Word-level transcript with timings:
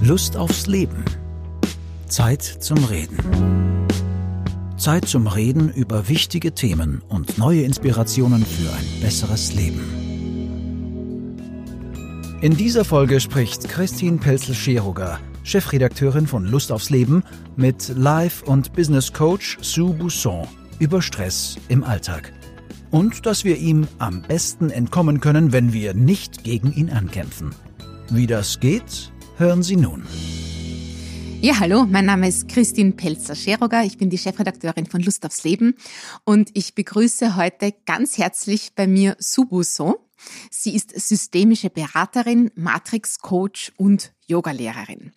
Lust 0.00 0.36
aufs 0.36 0.66
Leben. 0.66 1.04
Zeit 2.08 2.42
zum 2.42 2.84
Reden. 2.84 3.16
Zeit 4.76 5.08
zum 5.08 5.26
Reden 5.26 5.72
über 5.72 6.08
wichtige 6.08 6.52
Themen 6.52 7.02
und 7.08 7.38
neue 7.38 7.62
Inspirationen 7.62 8.44
für 8.44 8.70
ein 8.70 9.00
besseres 9.00 9.54
Leben. 9.54 10.04
In 12.42 12.56
dieser 12.56 12.84
Folge 12.84 13.20
spricht 13.20 13.66
Christine 13.68 14.18
Pelzel-Scheruger, 14.18 15.18
Chefredakteurin 15.42 16.26
von 16.26 16.44
Lust 16.44 16.70
aufs 16.70 16.90
Leben, 16.90 17.22
mit 17.56 17.88
Life- 17.96 18.44
und 18.44 18.74
Business 18.74 19.12
Coach 19.12 19.56
Sue 19.62 19.94
Bousson 19.94 20.46
über 20.78 21.00
Stress 21.00 21.56
im 21.68 21.82
Alltag. 21.82 22.32
Und 22.90 23.24
dass 23.24 23.44
wir 23.44 23.56
ihm 23.56 23.88
am 23.98 24.20
besten 24.20 24.68
entkommen 24.68 25.20
können, 25.20 25.52
wenn 25.52 25.72
wir 25.72 25.94
nicht 25.94 26.44
gegen 26.44 26.72
ihn 26.74 26.90
ankämpfen. 26.90 27.54
Wie 28.10 28.26
das 28.26 28.60
geht, 28.60 29.12
hören 29.38 29.62
Sie 29.62 29.76
nun. 29.76 30.04
Ja, 31.40 31.58
hallo, 31.60 31.84
mein 31.84 32.04
Name 32.04 32.28
ist 32.28 32.48
Christine 32.48 32.92
Pelzer-Scheroger. 32.92 33.82
Ich 33.84 33.98
bin 33.98 34.10
die 34.10 34.18
Chefredakteurin 34.18 34.86
von 34.86 35.00
Lust 35.00 35.24
aufs 35.24 35.42
Leben 35.44 35.74
und 36.24 36.50
ich 36.54 36.74
begrüße 36.74 37.36
heute 37.36 37.74
ganz 37.86 38.18
herzlich 38.18 38.72
bei 38.74 38.86
mir 38.86 39.16
Subuso. 39.18 40.03
Sie 40.50 40.74
ist 40.74 40.98
systemische 40.98 41.70
Beraterin, 41.70 42.50
Matrix-Coach 42.54 43.72
und 43.76 44.12
Yogalehrerin. 44.26 45.12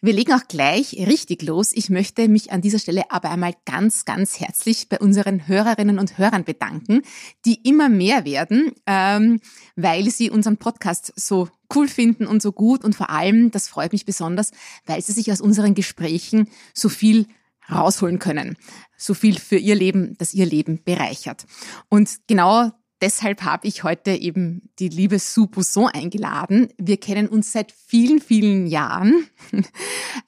Wir 0.00 0.12
legen 0.12 0.32
auch 0.32 0.46
gleich 0.46 0.92
richtig 0.94 1.42
los. 1.42 1.72
Ich 1.72 1.88
möchte 1.88 2.28
mich 2.28 2.52
an 2.52 2.60
dieser 2.60 2.78
Stelle 2.78 3.10
aber 3.10 3.30
einmal 3.30 3.54
ganz, 3.64 4.04
ganz 4.04 4.38
herzlich 4.38 4.88
bei 4.88 4.98
unseren 4.98 5.48
Hörerinnen 5.48 5.98
und 5.98 6.18
Hörern 6.18 6.44
bedanken, 6.44 7.02
die 7.44 7.62
immer 7.62 7.88
mehr 7.88 8.24
werden, 8.24 8.72
ähm, 8.86 9.40
weil 9.76 10.10
sie 10.10 10.30
unseren 10.30 10.58
Podcast 10.58 11.12
so 11.16 11.48
cool 11.74 11.88
finden 11.88 12.26
und 12.26 12.42
so 12.42 12.52
gut 12.52 12.84
und 12.84 12.94
vor 12.94 13.10
allem, 13.10 13.50
das 13.50 13.68
freut 13.68 13.92
mich 13.92 14.04
besonders, 14.04 14.50
weil 14.86 15.00
sie 15.00 15.12
sich 15.12 15.32
aus 15.32 15.40
unseren 15.40 15.74
Gesprächen 15.74 16.48
so 16.74 16.88
viel 16.88 17.26
rausholen 17.70 18.18
können. 18.18 18.56
So 18.96 19.14
viel 19.14 19.38
für 19.38 19.56
ihr 19.56 19.74
Leben, 19.74 20.16
das 20.18 20.34
ihr 20.34 20.46
Leben 20.46 20.82
bereichert. 20.84 21.46
Und 21.88 22.18
genau 22.26 22.72
deshalb 23.00 23.42
habe 23.42 23.66
ich 23.66 23.84
heute 23.84 24.12
eben 24.12 24.70
die 24.78 24.88
liebe 24.88 25.18
Sue 25.18 25.46
Bousson 25.46 25.88
eingeladen. 25.88 26.68
Wir 26.78 26.98
kennen 26.98 27.28
uns 27.28 27.52
seit 27.52 27.72
vielen, 27.72 28.20
vielen 28.20 28.66
Jahren. 28.66 29.26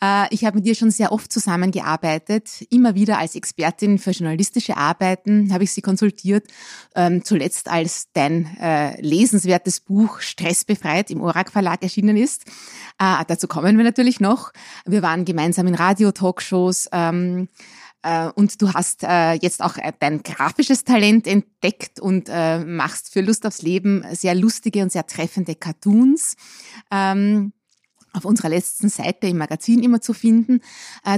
Äh, 0.01 0.33
ich 0.33 0.45
habe 0.45 0.57
mit 0.57 0.67
ihr 0.67 0.75
schon 0.75 0.91
sehr 0.91 1.13
oft 1.13 1.31
zusammengearbeitet. 1.31 2.65
Immer 2.71 2.95
wieder 2.95 3.19
als 3.19 3.35
Expertin 3.35 3.99
für 3.99 4.13
journalistische 4.13 4.77
Arbeiten 4.77 5.53
habe 5.53 5.65
ich 5.65 5.73
sie 5.73 5.83
konsultiert. 5.83 6.47
Ähm, 6.95 7.25
zuletzt 7.25 7.69
als 7.69 8.09
dein 8.13 8.47
äh, 8.59 9.01
lesenswertes 9.01 9.81
Buch 9.81 10.21
Stressbefreit 10.21 11.11
im 11.11 11.21
Orak 11.21 11.51
Verlag 11.51 11.83
erschienen 11.83 12.17
ist. 12.17 12.47
Äh, 12.99 13.25
dazu 13.27 13.49
kommen 13.49 13.77
wir 13.77 13.85
natürlich 13.85 14.19
noch. 14.19 14.53
Wir 14.87 15.03
waren 15.03 15.25
gemeinsam 15.25 15.67
in 15.67 15.75
Radio-Talkshows. 15.75 16.89
Äh, 18.03 18.29
und 18.35 18.61
du 18.61 18.73
hast 18.73 19.05
äh, 19.05 19.35
jetzt 19.35 19.63
auch 19.63 19.77
äh, 19.77 19.93
dein 19.99 20.23
grafisches 20.23 20.85
Talent 20.85 21.27
entdeckt 21.27 22.01
und 22.01 22.29
machst 22.29 23.13
für 23.13 23.21
Lust 23.21 23.47
aufs 23.47 23.63
Leben 23.63 24.05
sehr 24.13 24.35
lustige 24.35 24.83
und 24.83 24.91
sehr 24.91 25.07
treffende 25.07 25.55
Cartoons. 25.55 26.35
Ähm, 26.91 27.53
auf 28.13 28.25
unserer 28.27 28.51
letzten 28.51 28.89
Seite 28.89 29.27
im 29.29 29.39
Magazin 29.39 29.83
immer 29.83 30.03
zu 30.03 30.13
finden. 30.13 30.61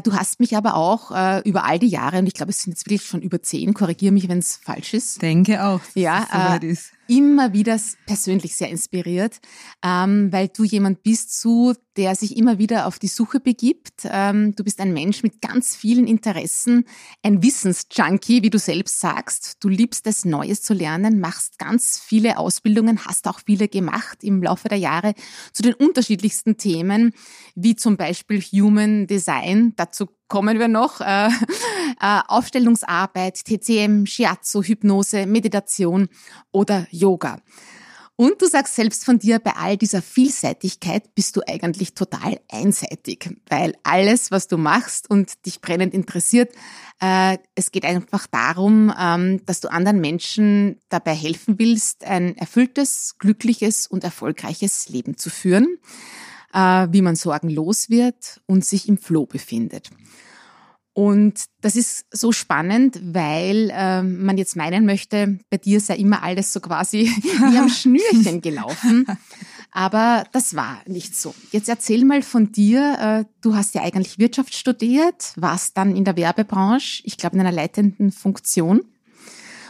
Du 0.04 0.12
hast 0.12 0.38
mich 0.38 0.56
aber 0.56 0.76
auch 0.76 1.10
über 1.44 1.64
all 1.64 1.80
die 1.80 1.88
Jahre, 1.88 2.18
und 2.18 2.28
ich 2.28 2.34
glaube, 2.34 2.50
es 2.50 2.62
sind 2.62 2.72
jetzt 2.74 2.86
wirklich 2.86 3.02
schon 3.02 3.20
über 3.20 3.42
zehn, 3.42 3.74
korrigiere 3.74 4.12
mich, 4.12 4.28
wenn 4.28 4.38
es 4.38 4.56
falsch 4.56 4.94
ist. 4.94 5.20
Denke 5.20 5.64
auch. 5.64 5.80
Ja, 5.94 6.58
äh, 6.62 6.76
immer 7.08 7.52
wieder 7.52 7.78
persönlich 8.06 8.56
sehr 8.56 8.68
inspiriert, 8.68 9.40
ähm, 9.84 10.32
weil 10.32 10.48
du 10.48 10.64
jemand 10.64 11.02
bist, 11.02 11.40
so, 11.40 11.74
der 11.96 12.14
sich 12.14 12.36
immer 12.36 12.58
wieder 12.58 12.86
auf 12.86 12.98
die 12.98 13.08
Suche 13.08 13.40
begibt. 13.40 14.02
Ähm, 14.04 14.54
du 14.54 14.64
bist 14.64 14.80
ein 14.80 14.92
Mensch 14.92 15.22
mit 15.22 15.40
ganz 15.40 15.76
vielen 15.76 16.06
Interessen, 16.06 16.84
ein 17.22 17.42
Wissensjunkie, 17.42 18.42
wie 18.42 18.50
du 18.50 18.58
selbst 18.58 19.00
sagst. 19.00 19.56
Du 19.62 19.68
liebst 19.68 20.06
es, 20.06 20.24
Neues 20.24 20.62
zu 20.62 20.74
lernen, 20.74 21.20
machst 21.20 21.58
ganz 21.58 22.00
viele 22.04 22.38
Ausbildungen, 22.38 23.04
hast 23.04 23.28
auch 23.28 23.40
viele 23.44 23.68
gemacht 23.68 24.24
im 24.24 24.42
Laufe 24.42 24.68
der 24.68 24.78
Jahre 24.78 25.14
zu 25.52 25.62
den 25.62 25.74
unterschiedlichsten 25.74 26.56
Themen, 26.56 27.12
wie 27.54 27.76
zum 27.76 27.96
Beispiel 27.96 28.40
Human 28.40 29.06
Design. 29.06 29.74
Dazu 29.76 30.08
kommen 30.28 30.58
wir 30.58 30.68
noch. 30.68 31.00
Äh, 31.00 31.28
äh, 32.00 32.20
Aufstellungsarbeit, 32.28 33.44
TCM, 33.44 34.06
Shiatsu, 34.06 34.62
Hypnose, 34.62 35.26
Meditation 35.26 36.08
oder 36.52 36.86
Yoga. 36.90 37.38
Und 38.16 38.40
du 38.40 38.46
sagst 38.46 38.76
selbst 38.76 39.04
von 39.04 39.18
dir, 39.18 39.40
bei 39.40 39.56
all 39.56 39.76
dieser 39.76 40.00
Vielseitigkeit 40.00 41.16
bist 41.16 41.34
du 41.34 41.40
eigentlich 41.48 41.94
total 41.94 42.38
einseitig, 42.48 43.28
weil 43.48 43.74
alles, 43.82 44.30
was 44.30 44.46
du 44.46 44.56
machst 44.56 45.10
und 45.10 45.44
dich 45.46 45.60
brennend 45.60 45.94
interessiert, 45.94 46.52
äh, 47.00 47.38
es 47.56 47.72
geht 47.72 47.84
einfach 47.84 48.28
darum, 48.28 48.94
ähm, 48.96 49.44
dass 49.46 49.60
du 49.60 49.68
anderen 49.68 50.00
Menschen 50.00 50.78
dabei 50.90 51.12
helfen 51.12 51.58
willst, 51.58 52.04
ein 52.04 52.36
erfülltes, 52.36 53.16
glückliches 53.18 53.88
und 53.88 54.04
erfolgreiches 54.04 54.88
Leben 54.88 55.16
zu 55.16 55.28
führen, 55.28 55.78
äh, 56.54 56.88
wie 56.90 57.02
man 57.02 57.16
sorgenlos 57.16 57.90
wird 57.90 58.40
und 58.46 58.64
sich 58.64 58.88
im 58.88 58.96
Flow 58.96 59.26
befindet. 59.26 59.90
Und 60.96 61.46
das 61.60 61.74
ist 61.74 62.06
so 62.12 62.30
spannend, 62.30 63.00
weil 63.02 63.70
äh, 63.72 64.00
man 64.02 64.38
jetzt 64.38 64.54
meinen 64.54 64.86
möchte, 64.86 65.40
bei 65.50 65.56
dir 65.56 65.80
sei 65.80 65.96
immer 65.96 66.22
alles 66.22 66.52
so 66.52 66.60
quasi 66.60 67.10
wie 67.22 67.58
am 67.58 67.68
Schnürchen 67.68 68.40
gelaufen. 68.40 69.04
Aber 69.72 70.22
das 70.30 70.54
war 70.54 70.82
nicht 70.86 71.16
so. 71.16 71.34
Jetzt 71.50 71.68
erzähl 71.68 72.04
mal 72.04 72.22
von 72.22 72.52
dir. 72.52 73.24
Äh, 73.26 73.34
du 73.40 73.56
hast 73.56 73.74
ja 73.74 73.82
eigentlich 73.82 74.20
Wirtschaft 74.20 74.54
studiert, 74.54 75.32
warst 75.34 75.76
dann 75.76 75.96
in 75.96 76.04
der 76.04 76.16
Werbebranche, 76.16 77.02
ich 77.04 77.16
glaube 77.16 77.34
in 77.34 77.40
einer 77.40 77.50
leitenden 77.50 78.12
Funktion. 78.12 78.82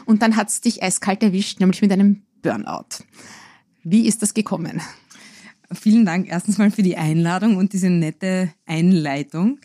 Und 0.04 0.20
dann 0.20 0.36
hat's 0.36 0.60
dich 0.60 0.82
eiskalt 0.82 1.22
erwischt, 1.22 1.58
nämlich 1.58 1.80
mit 1.80 1.90
einem 1.90 2.24
Burnout. 2.42 3.02
Wie 3.82 4.06
ist 4.06 4.20
das 4.20 4.34
gekommen? 4.34 4.82
Vielen 5.72 6.04
Dank 6.04 6.28
erstens 6.28 6.58
mal 6.58 6.70
für 6.70 6.82
die 6.82 6.96
Einladung 6.96 7.56
und 7.56 7.72
diese 7.72 7.90
nette 7.90 8.52
Einleitung. 8.66 9.58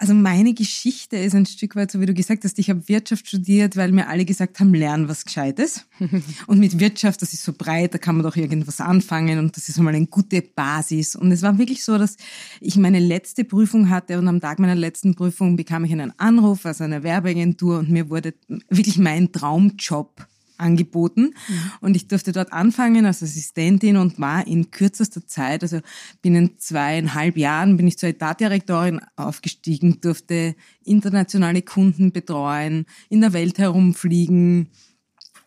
Also 0.00 0.14
meine 0.14 0.54
Geschichte 0.54 1.18
ist 1.18 1.34
ein 1.34 1.44
Stück 1.44 1.76
weit, 1.76 1.90
so 1.90 2.00
wie 2.00 2.06
du 2.06 2.14
gesagt 2.14 2.44
hast, 2.44 2.58
ich 2.58 2.70
habe 2.70 2.88
Wirtschaft 2.88 3.28
studiert, 3.28 3.76
weil 3.76 3.92
mir 3.92 4.08
alle 4.08 4.24
gesagt 4.24 4.58
haben, 4.58 4.72
lern 4.72 5.08
was 5.08 5.26
Gescheites. 5.26 5.84
und 6.46 6.58
mit 6.58 6.80
Wirtschaft, 6.80 7.20
das 7.20 7.34
ist 7.34 7.44
so 7.44 7.52
breit, 7.52 7.92
da 7.92 7.98
kann 7.98 8.16
man 8.16 8.24
doch 8.24 8.34
irgendwas 8.34 8.80
anfangen 8.80 9.38
und 9.38 9.58
das 9.58 9.68
ist 9.68 9.76
einmal 9.76 9.94
eine 9.94 10.06
gute 10.06 10.40
Basis. 10.40 11.16
Und 11.16 11.32
es 11.32 11.42
war 11.42 11.58
wirklich 11.58 11.84
so, 11.84 11.98
dass 11.98 12.16
ich 12.62 12.76
meine 12.78 12.98
letzte 12.98 13.44
Prüfung 13.44 13.90
hatte 13.90 14.18
und 14.18 14.26
am 14.26 14.40
Tag 14.40 14.58
meiner 14.58 14.74
letzten 14.74 15.14
Prüfung 15.14 15.56
bekam 15.56 15.84
ich 15.84 15.92
einen 15.92 16.18
Anruf 16.18 16.64
aus 16.64 16.80
einer 16.80 17.02
Werbeagentur 17.02 17.80
und 17.80 17.90
mir 17.90 18.08
wurde 18.08 18.32
wirklich 18.70 18.96
mein 18.96 19.32
Traumjob 19.32 20.26
angeboten. 20.60 21.34
Mhm. 21.48 21.72
Und 21.80 21.96
ich 21.96 22.08
durfte 22.08 22.32
dort 22.32 22.52
anfangen 22.52 23.06
als 23.06 23.22
Assistentin 23.22 23.96
und 23.96 24.20
war 24.20 24.46
in 24.46 24.70
kürzester 24.70 25.26
Zeit, 25.26 25.62
also 25.62 25.80
binnen 26.22 26.58
zweieinhalb 26.58 27.36
Jahren 27.36 27.76
bin 27.76 27.88
ich 27.88 27.98
zur 27.98 28.10
Etatdirektorin 28.10 29.00
aufgestiegen, 29.16 30.00
durfte 30.00 30.54
internationale 30.84 31.62
Kunden 31.62 32.12
betreuen, 32.12 32.86
in 33.08 33.20
der 33.20 33.32
Welt 33.32 33.58
herumfliegen 33.58 34.68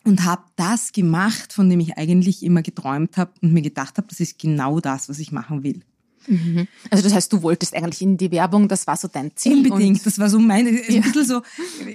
und 0.04 0.24
habe 0.24 0.44
das 0.56 0.92
gemacht, 0.92 1.52
von 1.52 1.68
dem 1.70 1.80
ich 1.80 1.96
eigentlich 1.96 2.42
immer 2.42 2.62
geträumt 2.62 3.16
habe 3.16 3.32
und 3.40 3.52
mir 3.52 3.62
gedacht 3.62 3.96
habe, 3.96 4.06
das 4.08 4.20
ist 4.20 4.38
genau 4.38 4.80
das, 4.80 5.08
was 5.08 5.18
ich 5.18 5.32
machen 5.32 5.62
will. 5.62 5.80
Mhm. 6.26 6.66
Also 6.90 7.04
das 7.04 7.14
heißt, 7.14 7.32
du 7.32 7.42
wolltest 7.42 7.74
eigentlich 7.74 8.02
in 8.02 8.16
die 8.16 8.30
Werbung, 8.30 8.68
das 8.68 8.86
war 8.86 8.96
so 8.96 9.08
dein 9.08 9.34
Ziel. 9.36 9.58
Unbedingt, 9.58 10.04
das 10.04 10.18
war 10.18 10.28
so 10.28 10.38
meine, 10.38 10.70
ja. 10.70 10.96
ein 10.96 11.02
bisschen 11.02 11.24
so, 11.24 11.42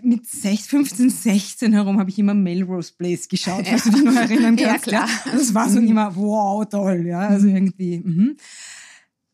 mit 0.03 0.25
15, 0.25 1.09
16 1.09 1.73
herum 1.73 1.99
habe 1.99 2.09
ich 2.09 2.19
immer 2.19 2.33
Melrose 2.33 2.93
Place 2.97 3.27
geschaut, 3.27 3.67
falls 3.67 3.83
du 3.83 3.91
dich 3.91 4.03
noch 4.03 4.15
erinnern 4.15 4.55
kannst. 4.57 4.61
Ja, 4.61 4.77
klar. 4.77 5.09
Ja. 5.25 5.31
Das 5.31 5.53
war 5.53 5.69
so 5.69 5.79
immer, 5.79 6.15
wow, 6.15 6.67
toll, 6.67 7.05
ja, 7.07 7.19
also 7.19 7.47
mhm. 7.47 7.55
irgendwie. 7.55 7.99
Mhm. 7.99 8.37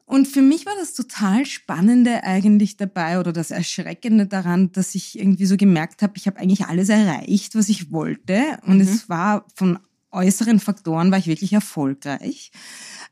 Und 0.08 0.28
für 0.28 0.44
mich 0.44 0.68
war 0.68 0.74
das 0.80 0.94
total 0.94 1.46
Spannende 1.48 2.24
eigentlich 2.24 2.78
dabei 2.78 3.20
oder 3.20 3.34
das 3.34 3.50
Erschreckende 3.50 4.28
daran, 4.28 4.72
dass 4.72 4.94
ich 4.94 5.18
irgendwie 5.18 5.48
so 5.48 5.58
gemerkt 5.58 6.04
habe, 6.04 6.14
ich 6.16 6.28
habe 6.28 6.40
eigentlich 6.40 6.66
alles 6.66 6.90
erreicht, 6.90 7.56
was 7.56 7.70
ich 7.70 7.92
wollte. 7.92 8.60
Und 8.68 8.76
mhm. 8.76 8.82
es 8.82 9.10
war 9.10 9.46
von 9.56 9.80
äußeren 10.16 10.60
Faktoren 10.60 11.12
war 11.12 11.20
ich 11.20 11.28
wirklich 11.28 11.54
erfolgreich. 11.54 12.52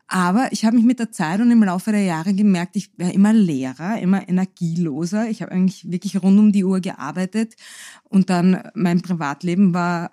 Aber 0.07 0.51
ich 0.51 0.65
habe 0.65 0.75
mich 0.75 0.85
mit 0.85 0.99
der 0.99 1.11
Zeit 1.11 1.39
und 1.39 1.51
im 1.51 1.63
Laufe 1.63 1.91
der 1.91 2.03
Jahre 2.03 2.33
gemerkt, 2.33 2.75
ich 2.75 2.91
wäre 2.97 3.11
immer 3.11 3.33
leerer, 3.33 3.99
immer 3.99 4.27
energieloser. 4.27 5.29
Ich 5.29 5.41
habe 5.41 5.51
eigentlich 5.51 5.89
wirklich 5.91 6.21
rund 6.21 6.39
um 6.39 6.51
die 6.51 6.63
Uhr 6.63 6.79
gearbeitet 6.79 7.55
und 8.03 8.29
dann 8.29 8.69
mein 8.75 9.01
Privatleben 9.01 9.73
war 9.73 10.11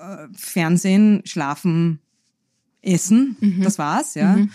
äh, 0.00 0.26
Fernsehen, 0.34 1.22
Schlafen, 1.24 2.00
Essen. 2.82 3.36
Mhm. 3.40 3.62
Das 3.62 3.78
war's, 3.78 4.14
ja. 4.14 4.36
Mhm. 4.36 4.50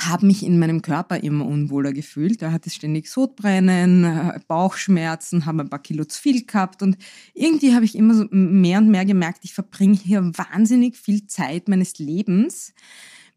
Habe 0.00 0.26
mich 0.26 0.44
in 0.44 0.58
meinem 0.58 0.80
Körper 0.80 1.22
immer 1.22 1.44
unwohler 1.44 1.92
gefühlt. 1.92 2.40
Da 2.40 2.52
hatte 2.52 2.70
ständig 2.70 3.08
Sodbrennen, 3.08 4.04
äh, 4.04 4.40
Bauchschmerzen, 4.46 5.44
habe 5.44 5.62
ein 5.62 5.70
paar 5.70 5.82
Kilo 5.82 6.04
zu 6.04 6.20
viel 6.20 6.46
gehabt 6.46 6.82
und 6.82 6.96
irgendwie 7.34 7.74
habe 7.74 7.84
ich 7.84 7.96
immer 7.96 8.14
so 8.14 8.26
mehr 8.30 8.78
und 8.78 8.88
mehr 8.88 9.04
gemerkt, 9.04 9.40
ich 9.42 9.54
verbringe 9.54 9.96
hier 9.96 10.22
wahnsinnig 10.22 10.96
viel 10.96 11.26
Zeit 11.26 11.68
meines 11.68 11.98
Lebens 11.98 12.74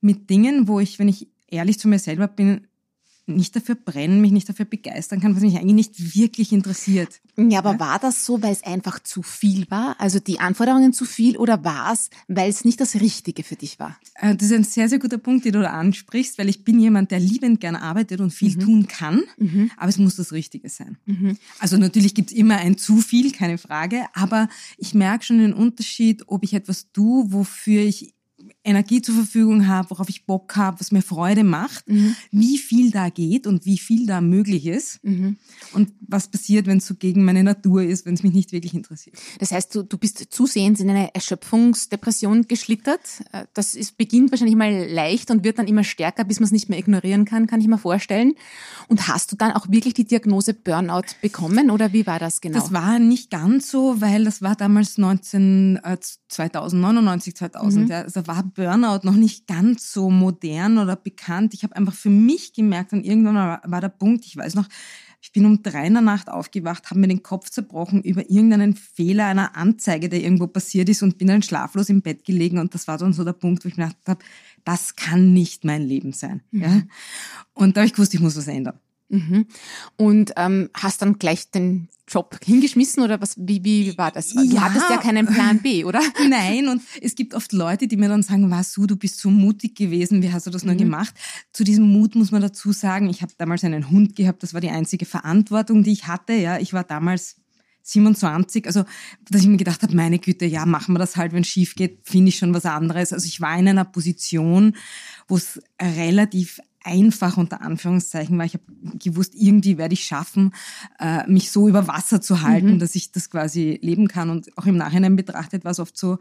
mit 0.02 0.30
Dingen, 0.30 0.68
wo 0.68 0.80
ich, 0.80 1.00
wenn 1.00 1.08
ich 1.08 1.30
ehrlich 1.48 1.80
zu 1.80 1.88
mir 1.88 2.00
selber 2.00 2.28
bin, 2.28 2.68
nicht 3.36 3.56
dafür 3.56 3.76
brennen, 3.76 4.22
mich 4.22 4.32
nicht 4.32 4.48
dafür 4.48 4.66
begeistern 4.66 5.20
kann, 5.20 5.36
was 5.36 5.42
mich 5.42 5.58
eigentlich 5.58 5.74
nicht 5.74 6.16
wirklich 6.16 6.52
interessiert. 6.52 7.22
Ja, 7.38 7.60
aber 7.60 7.74
ja? 7.74 7.80
war 7.80 8.00
das 8.00 8.26
so, 8.26 8.42
weil 8.42 8.52
es 8.52 8.64
einfach 8.64 9.00
zu 9.00 9.22
viel 9.24 9.70
war? 9.70 9.96
Also 10.00 10.20
die 10.20 10.40
Anforderungen 10.40 10.94
zu 10.94 11.06
viel 11.06 11.38
oder 11.38 11.64
war 11.64 11.94
es, 11.94 12.10
weil 12.28 12.50
es 12.50 12.66
nicht 12.66 12.80
das 12.80 12.96
Richtige 12.96 13.44
für 13.44 13.56
dich 13.56 13.80
war? 13.80 13.98
Äh, 14.16 14.36
das 14.36 14.48
ist 14.48 14.54
ein 14.54 14.64
sehr, 14.64 14.90
sehr 14.90 15.00
guter 15.00 15.18
Punkt, 15.18 15.46
den 15.46 15.54
du 15.54 15.62
da 15.62 15.72
ansprichst, 15.72 16.38
weil 16.38 16.50
ich 16.50 16.64
bin 16.64 16.80
jemand, 16.80 17.12
der 17.12 17.20
liebend 17.20 17.60
gern 17.60 17.76
arbeitet 17.76 18.22
und 18.22 18.32
viel 18.32 18.56
mhm. 18.56 18.60
tun 18.60 18.88
kann, 18.88 19.24
mhm. 19.38 19.72
aber 19.78 19.90
es 19.90 19.98
muss 19.98 20.16
das 20.16 20.32
Richtige 20.32 20.70
sein. 20.70 20.98
Mhm. 21.06 21.38
Also 21.60 21.78
natürlich 21.78 22.14
gibt 22.14 22.32
es 22.32 22.38
immer 22.38 22.58
ein 22.58 22.78
zu 22.78 22.98
viel, 22.98 23.32
keine 23.32 23.58
Frage, 23.58 24.06
aber 24.14 24.50
ich 24.78 24.94
merke 24.94 25.26
schon 25.26 25.40
den 25.40 25.54
Unterschied, 25.54 26.24
ob 26.28 26.44
ich 26.44 26.54
etwas 26.54 26.92
tue, 26.92 27.32
wofür 27.32 27.82
ich 27.82 28.14
Energie 28.64 29.02
zur 29.02 29.16
Verfügung 29.16 29.68
habe, 29.68 29.90
worauf 29.90 30.08
ich 30.10 30.26
Bock 30.26 30.56
habe, 30.56 30.80
was 30.80 30.92
mir 30.92 31.02
Freude 31.02 31.44
macht, 31.44 31.90
mhm. 31.90 32.16
wie 32.32 32.58
viel 32.58 32.92
da 32.92 33.10
geht 33.10 33.48
und 33.48 33.66
wie 33.66 33.78
viel 33.78 34.06
da 34.06 34.22
möglich 34.22 34.68
ist 34.68 35.04
mhm. 35.04 35.38
und 35.74 35.92
was 36.08 36.28
passiert, 36.28 36.68
wenn 36.68 36.78
es 36.78 36.86
so 36.86 36.96
gegen 36.96 37.24
meine 37.24 37.44
Natur 37.44 37.82
ist, 37.82 38.06
wenn 38.06 38.14
es 38.14 38.24
mich 38.24 38.34
nicht 38.34 38.52
wirklich 38.52 38.74
interessiert. 38.74 39.18
Das 39.40 39.52
heißt, 39.52 39.74
du, 39.74 39.84
du 39.84 39.98
bist 39.98 40.28
zusehends 40.30 40.80
in 40.80 40.90
eine 40.90 41.14
Erschöpfungsdepression 41.16 42.48
geschlittert. 42.48 43.02
Äh, 43.32 43.46
das 43.54 43.74
ist, 43.74 43.98
beginnt 43.98 44.32
wahrscheinlich 44.32 44.56
mal 44.56 44.88
leicht 44.88 45.32
und 45.32 45.44
wird 45.44 45.58
dann 45.58 45.68
immer 45.68 45.84
stärker, 45.84 46.24
bis 46.24 46.40
man 46.40 46.46
es 46.46 46.52
nicht 46.52 46.70
mehr 46.70 46.78
ignorieren 46.78 47.26
kann, 47.26 47.48
kann 47.48 47.62
ich 47.62 47.68
mir 47.68 47.80
vorstellen. 47.80 48.34
Und 48.88 49.08
hast 49.08 49.32
du 49.32 49.36
dann 49.36 49.54
auch 49.54 49.70
wirklich 49.70 49.96
die 49.96 50.06
Diagnose 50.06 50.54
Burnout 50.54 51.16
bekommen 51.22 51.72
oder 51.72 51.94
wie 51.94 52.06
war 52.06 52.20
das 52.20 52.42
genau? 52.42 52.60
Das 52.60 52.72
war 52.72 53.00
nicht 53.00 53.32
ganz 53.32 53.72
so, 53.72 54.02
weil 54.02 54.24
das 54.24 54.42
war 54.44 54.56
damals 54.56 55.00
19, 55.00 55.80
äh, 55.84 55.98
2099, 56.28 57.36
2000. 57.36 57.86
Mhm. 57.86 57.92
Ja, 57.92 58.02
also 58.02 58.28
war 58.28 58.51
Burnout 58.54 59.02
noch 59.04 59.16
nicht 59.16 59.48
ganz 59.48 59.92
so 59.92 60.10
modern 60.10 60.78
oder 60.78 60.96
bekannt. 60.96 61.54
Ich 61.54 61.64
habe 61.64 61.76
einfach 61.76 61.94
für 61.94 62.10
mich 62.10 62.54
gemerkt 62.54 62.94
und 62.94 63.06
irgendwann 63.06 63.60
war 63.64 63.82
der 63.82 63.90
Punkt, 63.90 64.26
ich 64.26 64.38
weiß 64.38 64.56
noch, 64.56 64.68
ich 65.24 65.32
bin 65.32 65.46
um 65.46 65.62
drei 65.62 65.86
in 65.86 65.94
der 65.94 66.02
Nacht 66.02 66.30
aufgewacht, 66.30 66.90
habe 66.90 67.00
mir 67.00 67.08
den 67.08 67.22
Kopf 67.22 67.50
zerbrochen 67.50 68.02
über 68.02 68.28
irgendeinen 68.30 68.76
Fehler 68.76 69.28
einer 69.28 69.56
Anzeige, 69.56 70.10
der 70.10 70.22
irgendwo 70.22 70.48
passiert 70.48 70.90
ist 70.90 71.04
und 71.04 71.20
bin 71.20 71.28
dann 71.28 71.44
schlaflos 71.44 71.90
im 71.90 72.02
Bett 72.02 72.26
gelegen 72.26 72.58
und 72.58 72.74
das 72.74 72.88
war 72.88 72.98
dann 72.98 73.14
so 73.14 73.24
der 73.24 73.34
Punkt, 73.34 73.64
wo 73.64 73.70
ich 73.70 73.78
mir 73.78 73.86
gedacht 73.86 74.08
habe, 74.08 74.24
das 74.64 74.96
kann 74.96 75.34
nicht 75.34 75.64
mein 75.64 75.84
Leben 75.84 76.12
sein. 76.12 76.42
Mhm. 76.50 76.62
Ja? 76.62 76.82
Und 77.54 77.78
da 77.78 77.82
habe 77.82 77.88
ich 77.88 77.94
gewusst, 77.94 78.14
ich 78.14 78.20
muss 78.20 78.36
was 78.36 78.48
ändern. 78.48 78.80
Mhm. 79.12 79.46
Und 79.98 80.32
ähm, 80.38 80.70
hast 80.74 81.02
dann 81.02 81.20
gleich 81.20 81.52
den 81.52 81.90
Job 82.08 82.40
hingeschmissen 82.44 83.04
oder 83.04 83.22
was? 83.22 83.36
Wie, 83.38 83.64
wie 83.64 83.98
war 83.98 84.12
das? 84.12 84.30
Du 84.30 84.42
ja. 84.42 84.62
hattest 84.62 84.90
ja 84.90 84.98
keinen 84.98 85.26
Plan 85.26 85.60
B, 85.60 85.84
oder? 85.84 86.02
Nein, 86.30 86.68
und 86.68 86.82
es 87.02 87.16
gibt 87.16 87.34
oft 87.34 87.52
Leute, 87.52 87.88
die 87.88 87.98
mir 87.98 88.10
dann 88.10 88.24
sagen, 88.24 88.50
was 88.50 88.74
du, 88.74 88.88
du 88.88 88.96
bist 88.96 89.20
so 89.20 89.30
mutig 89.30 89.76
gewesen, 89.76 90.22
wie 90.22 90.32
hast 90.32 90.48
du 90.48 90.50
das 90.50 90.64
nur 90.64 90.76
mhm. 90.76 90.80
gemacht? 90.80 91.14
Zu 91.52 91.64
diesem 91.64 91.88
Mut 91.88 92.16
muss 92.16 92.32
man 92.32 92.42
dazu 92.42 92.72
sagen, 92.72 93.10
ich 93.10 93.22
habe 93.22 93.34
damals 93.38 93.64
einen 93.64 93.90
Hund 93.90 94.16
gehabt, 94.16 94.44
das 94.44 94.54
war 94.54 94.62
die 94.62 94.70
einzige 94.70 95.06
Verantwortung, 95.06 95.84
die 95.84 95.92
ich 95.92 96.08
hatte. 96.08 96.34
Ja, 96.34 96.58
ich 96.58 96.74
war 96.74 96.84
damals 96.84 97.36
27, 97.84 98.68
also 98.68 98.84
dass 99.30 99.42
ich 99.42 99.48
mir 99.48 99.58
gedacht 99.58 99.82
habe, 99.82 99.96
meine 99.96 100.20
Güte, 100.20 100.46
ja, 100.46 100.66
machen 100.66 100.94
wir 100.94 101.00
das 101.00 101.18
halt, 101.18 101.34
wenn 101.34 101.42
es 101.42 101.48
schief 101.48 101.76
geht, 101.76 102.00
finde 102.04 102.30
ich 102.30 102.38
schon 102.38 102.54
was 102.54 102.66
anderes. 102.66 103.12
Also 103.14 103.26
ich 103.26 103.42
war 103.42 103.58
in 103.58 103.68
einer 103.68 103.86
Position, 103.86 104.76
wo 105.28 105.38
es 105.38 105.62
relativ 105.82 106.60
einfach 106.84 107.38
unter 107.38 107.62
Anführungszeichen, 107.62 108.38
weil 108.38 108.48
ich 108.48 108.56
habe 108.56 108.98
gewusst, 108.98 109.34
irgendwie 109.36 109.78
werde 109.78 109.94
ich 109.94 110.04
schaffen, 110.04 110.54
äh, 111.00 111.28
mich 111.30 111.52
so 111.52 111.68
über 111.68 111.88
Wasser 111.88 112.22
zu 112.22 112.42
halten, 112.42 112.74
mhm. 112.74 112.80
dass 112.80 112.96
ich 112.96 113.12
das 113.12 113.30
quasi 113.30 113.80
leben 113.82 114.08
kann. 114.08 114.30
Und 114.30 114.58
auch 114.58 114.66
im 114.66 114.78
Nachhinein 114.78 115.16
betrachtet 115.16 115.64
war 115.64 115.72
es 115.72 115.80
oft 115.80 115.98
so, 115.98 116.18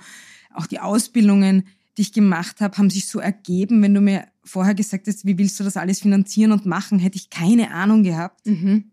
auch 0.52 0.66
die 0.66 0.80
Ausbildungen, 0.80 1.64
die 1.96 2.02
ich 2.02 2.12
gemacht 2.12 2.60
habe, 2.60 2.76
haben 2.78 2.90
sich 2.90 3.08
so 3.08 3.20
ergeben. 3.20 3.82
Wenn 3.82 3.94
du 3.94 4.00
mir 4.00 4.26
vorher 4.44 4.74
gesagt 4.74 5.06
hast, 5.06 5.24
wie 5.26 5.38
willst 5.38 5.58
du 5.60 5.64
das 5.64 5.76
alles 5.76 6.00
finanzieren 6.00 6.52
und 6.52 6.66
machen, 6.66 6.98
hätte 6.98 7.16
ich 7.16 7.30
keine 7.30 7.72
Ahnung 7.72 8.02
gehabt. 8.02 8.46
Mhm. 8.46 8.90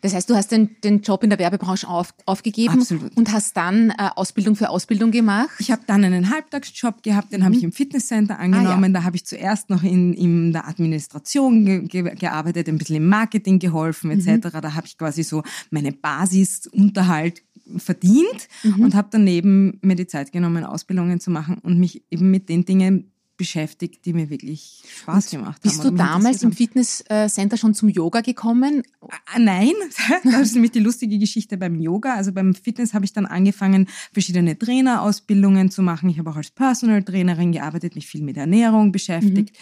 Das 0.00 0.14
heißt, 0.14 0.28
du 0.28 0.34
hast 0.34 0.52
den, 0.52 0.76
den 0.82 1.02
Job 1.02 1.22
in 1.22 1.30
der 1.30 1.38
Werbebranche 1.38 1.88
auf, 1.88 2.14
aufgegeben 2.26 2.80
Absolut. 2.80 3.16
und 3.16 3.32
hast 3.32 3.56
dann 3.56 3.90
äh, 3.90 4.10
Ausbildung 4.14 4.56
für 4.56 4.68
Ausbildung 4.68 5.10
gemacht? 5.10 5.50
Ich 5.58 5.70
habe 5.70 5.82
dann 5.86 6.04
einen 6.04 6.30
Halbtagsjob 6.30 7.02
gehabt, 7.02 7.32
den 7.32 7.40
mhm. 7.40 7.44
habe 7.44 7.54
ich 7.54 7.62
im 7.62 7.72
Fitnesscenter 7.72 8.38
angenommen. 8.38 8.84
Ah, 8.84 8.86
ja. 8.86 8.92
Da 8.92 9.04
habe 9.04 9.16
ich 9.16 9.24
zuerst 9.24 9.70
noch 9.70 9.82
in, 9.82 10.12
in 10.14 10.52
der 10.52 10.68
Administration 10.68 11.64
ge 11.64 11.82
ge 11.86 12.14
gearbeitet, 12.14 12.68
ein 12.68 12.78
bisschen 12.78 12.96
im 12.96 13.08
Marketing 13.08 13.58
geholfen 13.58 14.10
etc. 14.10 14.46
Mhm. 14.46 14.60
Da 14.60 14.74
habe 14.74 14.86
ich 14.86 14.98
quasi 14.98 15.22
so 15.22 15.42
meine 15.70 15.92
Basisunterhalt 15.92 17.42
verdient 17.76 18.48
mhm. 18.62 18.80
und 18.80 18.94
habe 18.94 19.08
daneben 19.10 19.78
mir 19.82 19.96
die 19.96 20.06
Zeit 20.06 20.32
genommen, 20.32 20.64
Ausbildungen 20.64 21.20
zu 21.20 21.30
machen 21.30 21.58
und 21.62 21.78
mich 21.78 22.02
eben 22.10 22.30
mit 22.30 22.48
den 22.48 22.64
Dingen 22.64 23.11
beschäftigt, 23.42 24.06
die 24.06 24.12
mir 24.12 24.30
wirklich 24.30 24.84
Spaß 25.00 25.30
gemacht 25.30 25.56
haben. 25.56 25.62
Bist 25.62 25.82
du 25.82 25.90
damals 25.90 26.44
im 26.44 26.52
Fitnesscenter 26.52 27.56
schon 27.56 27.74
zum 27.74 27.88
Yoga 27.88 28.20
gekommen? 28.20 28.84
Ah, 29.00 29.40
nein, 29.40 29.72
das 30.22 30.42
ist 30.42 30.54
nämlich 30.54 30.70
die 30.70 30.78
lustige 30.78 31.18
Geschichte 31.18 31.56
beim 31.56 31.80
Yoga. 31.80 32.14
Also 32.14 32.30
beim 32.30 32.54
Fitness 32.54 32.94
habe 32.94 33.04
ich 33.04 33.12
dann 33.12 33.26
angefangen, 33.26 33.88
verschiedene 34.12 34.56
Trainerausbildungen 34.56 35.72
zu 35.72 35.82
machen. 35.82 36.08
Ich 36.08 36.20
habe 36.20 36.30
auch 36.30 36.36
als 36.36 36.52
Personal 36.52 37.02
Trainerin 37.02 37.50
gearbeitet, 37.50 37.96
mich 37.96 38.06
viel 38.06 38.22
mit 38.22 38.36
Ernährung 38.36 38.92
beschäftigt. 38.92 39.56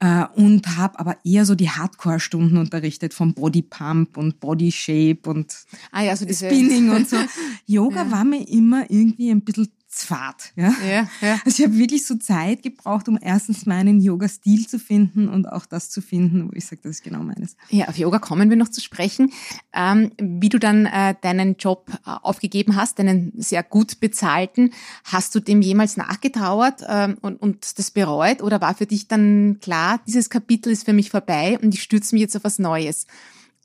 Mhm. 0.00 0.26
Und 0.36 0.76
habe 0.78 0.98
aber 1.00 1.16
eher 1.24 1.44
so 1.44 1.56
die 1.56 1.68
Hardcore-Stunden 1.68 2.56
unterrichtet 2.56 3.12
vom 3.12 3.34
Body 3.34 3.62
Pump 3.62 4.16
und 4.16 4.38
Body 4.38 4.70
Shape 4.70 5.28
und 5.28 5.52
ah 5.90 6.02
ja, 6.02 6.16
so 6.16 6.24
diese 6.24 6.46
Spinning 6.46 6.90
und 6.90 7.08
so. 7.08 7.16
Yoga 7.66 8.04
ja. 8.04 8.10
war 8.12 8.24
mir 8.24 8.48
immer 8.48 8.88
irgendwie 8.88 9.30
ein 9.30 9.40
bisschen 9.40 9.68
Fahrt. 10.04 10.52
Ja? 10.56 10.74
Ja, 10.86 11.08
ja. 11.20 11.40
Also 11.44 11.62
ich 11.62 11.68
habe 11.68 11.78
wirklich 11.78 12.06
so 12.06 12.16
Zeit 12.16 12.62
gebraucht, 12.62 13.08
um 13.08 13.18
erstens 13.20 13.66
meinen 13.66 14.00
Yoga-Stil 14.00 14.66
zu 14.66 14.78
finden 14.78 15.28
und 15.28 15.46
auch 15.46 15.66
das 15.66 15.90
zu 15.90 16.00
finden, 16.00 16.48
wo 16.48 16.52
ich 16.54 16.66
sage, 16.66 16.80
das 16.82 16.92
ist 16.92 17.04
genau 17.04 17.22
meines. 17.22 17.56
Ja, 17.70 17.88
auf 17.88 17.96
Yoga 17.96 18.18
kommen 18.18 18.50
wir 18.50 18.56
noch 18.56 18.68
zu 18.68 18.80
sprechen. 18.80 19.32
Ähm, 19.72 20.12
wie 20.20 20.48
du 20.48 20.58
dann 20.58 20.86
äh, 20.86 21.14
deinen 21.20 21.56
Job 21.56 21.90
äh, 22.06 22.10
aufgegeben 22.22 22.76
hast, 22.76 22.98
deinen 22.98 23.32
sehr 23.36 23.62
gut 23.62 24.00
bezahlten, 24.00 24.72
hast 25.04 25.34
du 25.34 25.40
dem 25.40 25.62
jemals 25.62 25.96
nachgetrauert 25.96 26.82
ähm, 26.88 27.18
und, 27.20 27.40
und 27.40 27.78
das 27.78 27.90
bereut 27.90 28.42
oder 28.42 28.60
war 28.60 28.74
für 28.74 28.86
dich 28.86 29.08
dann 29.08 29.58
klar, 29.60 30.00
dieses 30.06 30.30
Kapitel 30.30 30.72
ist 30.72 30.84
für 30.84 30.92
mich 30.92 31.10
vorbei 31.10 31.58
und 31.62 31.74
ich 31.74 31.82
stürze 31.82 32.14
mich 32.14 32.22
jetzt 32.22 32.36
auf 32.36 32.44
was 32.44 32.58
Neues? 32.58 33.06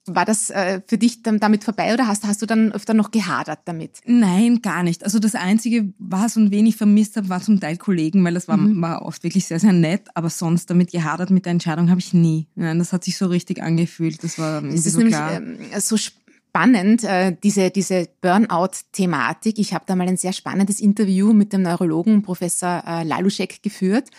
War 0.06 0.26
das 0.26 0.50
äh, 0.50 0.82
für 0.86 0.98
dich 0.98 1.24
dann 1.24 1.40
damit 1.40 1.64
vorbei 1.64 1.94
oder 1.94 2.08
hast, 2.08 2.26
hast 2.26 2.42
du 2.42 2.46
dann 2.46 2.74
öfter 2.74 2.94
noch 2.94 3.12
gehadert 3.12 3.60
damit? 3.66 4.02
Nein, 4.06 4.62
gar 4.62 4.84
nicht. 4.84 5.04
Also 5.06 5.18
das 5.18 5.34
Einzige, 5.34 5.94
was 5.98 6.36
und 6.36 6.52
wen 6.52 6.66
ich 6.66 6.76
vermisst 6.76 7.16
habe, 7.16 7.30
war 7.30 7.42
zum 7.42 7.62
Teil 7.62 7.78
Kollegen, 7.78 8.24
weil 8.26 8.34
das 8.34 8.50
war, 8.50 8.58
mhm. 8.58 8.82
war 8.82 9.04
oft 9.04 9.24
wirklich 9.24 9.46
sehr, 9.46 9.60
sehr 9.60 9.72
nett, 9.72 10.10
aber 10.14 10.30
sonst 10.30 10.70
damit 10.70 10.92
gehadert 10.92 11.30
mit 11.30 11.46
der 11.46 11.52
Entscheidung 11.52 11.90
habe 11.90 12.02
ich 12.02 12.14
nie. 12.14 12.48
Nein, 12.56 12.80
das 12.80 12.92
hat 12.92 13.06
sich 13.06 13.18
so 13.18 13.28
richtig 13.28 13.64
angefühlt. 13.64 14.24
Das 14.24 14.38
war 14.38 14.62
das 14.62 14.86
ist 14.86 14.92
so 14.92 14.98
nämlich, 14.98 15.16
klar. 15.16 15.38
Ähm, 15.38 15.58
so 15.80 15.96
spannend, 15.96 17.04
äh, 17.06 17.36
diese, 17.42 17.72
diese 17.72 18.08
Burnout-Thematik. 18.22 19.58
Ich 19.58 19.74
habe 19.74 19.86
da 19.88 19.96
mal 19.96 20.08
ein 20.08 20.18
sehr 20.18 20.34
spannendes 20.34 20.82
Interview 20.82 21.34
mit 21.34 21.54
dem 21.54 21.62
Neurologen 21.62 22.24
Professor 22.24 22.84
äh, 22.86 23.04
Laluschek 23.04 23.64
geführt. 23.64 24.10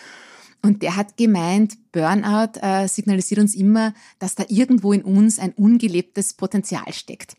Und 0.65 0.81
der 0.81 0.97
hat 0.97 1.19
gemeint, 1.19 1.77
Burnout 1.93 2.59
äh, 2.63 2.89
signalisiert 2.89 3.39
uns 3.39 3.55
immer, 3.55 3.93
dass 4.19 4.35
da 4.35 4.45
irgendwo 4.49 4.95
in 4.95 5.03
uns 5.03 5.39
ein 5.39 5.53
ungelebtes 5.53 6.33
Potenzial 6.33 6.91
steckt. 6.95 7.37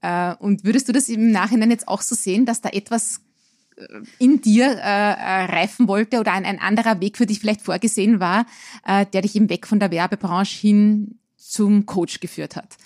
Äh, 0.00 0.34
und 0.36 0.64
würdest 0.64 0.88
du 0.88 0.92
das 0.92 1.10
im 1.10 1.30
Nachhinein 1.30 1.70
jetzt 1.70 1.86
auch 1.86 2.00
so 2.00 2.14
sehen, 2.14 2.46
dass 2.46 2.62
da 2.62 2.70
etwas 2.70 3.20
äh, 3.76 3.84
in 4.18 4.40
dir 4.40 4.64
äh, 4.64 4.78
äh, 4.78 5.44
reifen 5.44 5.88
wollte 5.88 6.20
oder 6.20 6.32
ein, 6.32 6.46
ein 6.46 6.58
anderer 6.58 7.00
Weg 7.00 7.18
für 7.18 7.26
dich 7.26 7.38
vielleicht 7.38 7.60
vorgesehen 7.60 8.18
war, 8.18 8.46
äh, 8.86 9.04
der 9.12 9.20
dich 9.20 9.36
eben 9.36 9.50
weg 9.50 9.66
von 9.66 9.78
der 9.78 9.90
Werbebranche 9.90 10.58
hin 10.58 11.18
zum 11.36 11.84
Coach 11.84 12.20
geführt 12.20 12.56
hat? 12.56 12.78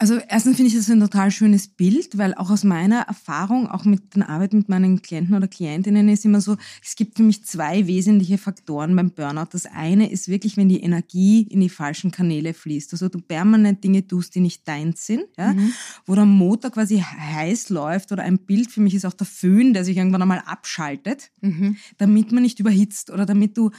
Also 0.00 0.16
erstens 0.16 0.56
finde 0.56 0.70
ich 0.70 0.76
das 0.76 0.88
ein 0.88 0.98
total 0.98 1.30
schönes 1.30 1.68
Bild, 1.68 2.16
weil 2.16 2.32
auch 2.32 2.50
aus 2.50 2.64
meiner 2.64 3.00
Erfahrung, 3.02 3.66
auch 3.68 3.84
mit 3.84 4.16
der 4.16 4.30
Arbeit 4.30 4.54
mit 4.54 4.70
meinen 4.70 5.02
Klienten 5.02 5.34
oder 5.34 5.46
Klientinnen 5.46 6.08
ist 6.08 6.24
immer 6.24 6.40
so, 6.40 6.56
es 6.82 6.96
gibt 6.96 7.18
für 7.18 7.22
mich 7.22 7.44
zwei 7.44 7.86
wesentliche 7.86 8.38
Faktoren 8.38 8.96
beim 8.96 9.10
Burnout. 9.10 9.48
Das 9.52 9.66
eine 9.66 10.10
ist 10.10 10.28
wirklich, 10.28 10.56
wenn 10.56 10.70
die 10.70 10.80
Energie 10.80 11.42
in 11.42 11.60
die 11.60 11.68
falschen 11.68 12.12
Kanäle 12.12 12.54
fließt. 12.54 12.94
Also 12.94 13.10
du 13.10 13.20
permanent 13.20 13.84
Dinge 13.84 14.06
tust, 14.06 14.34
die 14.34 14.40
nicht 14.40 14.66
deins 14.66 15.04
sind, 15.04 15.26
ja? 15.36 15.52
Mhm. 15.52 15.74
wo 16.06 16.14
der 16.14 16.24
Motor 16.24 16.70
quasi 16.70 17.00
heiß 17.00 17.68
läuft 17.68 18.10
oder 18.10 18.22
ein 18.22 18.38
Bild 18.38 18.72
für 18.72 18.80
mich 18.80 18.94
ist 18.94 19.04
auch 19.04 19.12
der 19.12 19.26
Föhn, 19.26 19.74
der 19.74 19.84
sich 19.84 19.98
irgendwann 19.98 20.22
einmal 20.22 20.42
abschaltet, 20.46 21.30
mhm. 21.42 21.76
damit 21.98 22.32
man 22.32 22.42
nicht 22.42 22.58
überhitzt 22.58 23.10
oder 23.10 23.26
damit 23.26 23.58
du, 23.58 23.70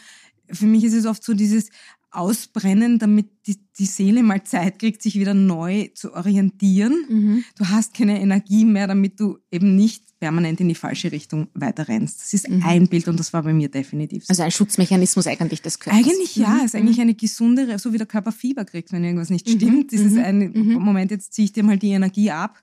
für 0.52 0.68
mich 0.68 0.84
ist 0.84 0.94
es 0.94 1.08
oft 1.08 1.24
so 1.24 1.34
dieses 1.34 1.72
Ausbrennen, 2.12 3.00
damit 3.00 3.30
die, 3.48 3.58
die 3.80 3.86
Seele 3.86 4.22
mal 4.24 4.44
Zeit 4.44 4.80
kriegt, 4.80 5.02
sich 5.02 5.18
wieder 5.18 5.34
neu 5.34 5.88
zu 5.94 6.14
orientieren. 6.14 7.06
Mhm. 7.10 7.44
Du 7.58 7.70
hast 7.70 7.94
keine 7.94 8.20
Energie 8.20 8.66
mehr, 8.66 8.88
damit 8.88 9.20
du 9.20 9.38
eben 9.52 9.76
nicht 9.76 10.04
permanent 10.20 10.60
in 10.60 10.68
die 10.68 10.76
falsche 10.76 11.12
Richtung 11.12 11.48
weiter 11.56 11.88
rennst. 11.88 12.22
Das 12.22 12.34
ist 12.34 12.48
mhm. 12.48 12.64
ein 12.64 12.88
Bild 12.88 13.08
und 13.08 13.20
das 13.20 13.34
war 13.34 13.42
bei 13.42 13.54
mir 13.54 13.70
definitiv 13.70 14.26
so. 14.26 14.30
Also 14.30 14.44
ein 14.44 14.52
Schutzmechanismus 14.52 15.26
eigentlich 15.26 15.62
des 15.64 15.80
Körpers. 15.80 16.00
Eigentlich 16.00 16.36
ja, 16.36 16.50
mhm. 16.50 16.66
ist 16.66 16.76
eigentlich 16.76 16.98
mhm. 16.98 17.04
eine 17.04 17.14
gesundere, 17.16 17.80
so 17.80 17.92
wie 17.92 17.98
der 17.98 18.06
Körper 18.06 18.32
Fieber 18.32 18.64
kriegt, 18.64 18.92
wenn 18.92 19.04
irgendwas 19.04 19.30
nicht 19.30 19.48
mhm. 19.48 19.54
stimmt. 19.54 19.94
Das 19.94 20.00
ist 20.00 20.14
mhm. 20.14 20.20
ein 20.20 20.52
Moment, 20.74 21.12
jetzt 21.12 21.34
ziehe 21.34 21.46
ich 21.46 21.54
dir 21.54 21.64
mal 21.64 21.78
die 21.78 21.92
Energie 21.92 22.30
ab. 22.30 22.62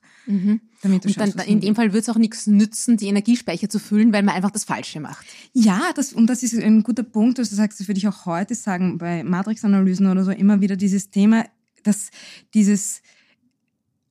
Damit 0.83 1.05
du 1.05 1.09
und 1.09 1.15
schaffst, 1.15 1.39
dann, 1.39 1.47
in 1.47 1.61
dem 1.61 1.75
Fall 1.75 1.93
wird 1.93 2.03
es 2.03 2.09
auch 2.09 2.19
nichts 2.19 2.47
nützen, 2.47 2.99
die 2.99 3.07
Energiespeicher 3.07 3.69
zu 3.69 3.79
füllen, 3.79 4.13
weil 4.13 4.23
man 4.23 4.35
einfach 4.35 4.51
das 4.51 4.65
Falsche 4.65 5.01
macht. 5.01 5.27
Ja, 5.55 5.81
das, 5.95 6.13
und 6.13 6.29
das 6.29 6.43
ist 6.43 6.55
ein 6.55 6.83
guter 6.83 7.03
Punkt, 7.03 7.39
du 7.39 7.45
sagst, 7.45 7.81
das 7.81 7.89
würde 7.89 7.99
ich 7.99 8.07
auch 8.07 8.27
heute 8.27 8.55
sagen, 8.55 8.99
bei 8.99 9.25
Matrix-Analysen 9.25 10.07
oder 10.07 10.25
so, 10.25 10.31
immer 10.31 10.61
wieder 10.61 10.77
dieses 10.77 10.98
Thema, 11.11 11.45
dass 11.83 12.11
dieses, 12.55 13.03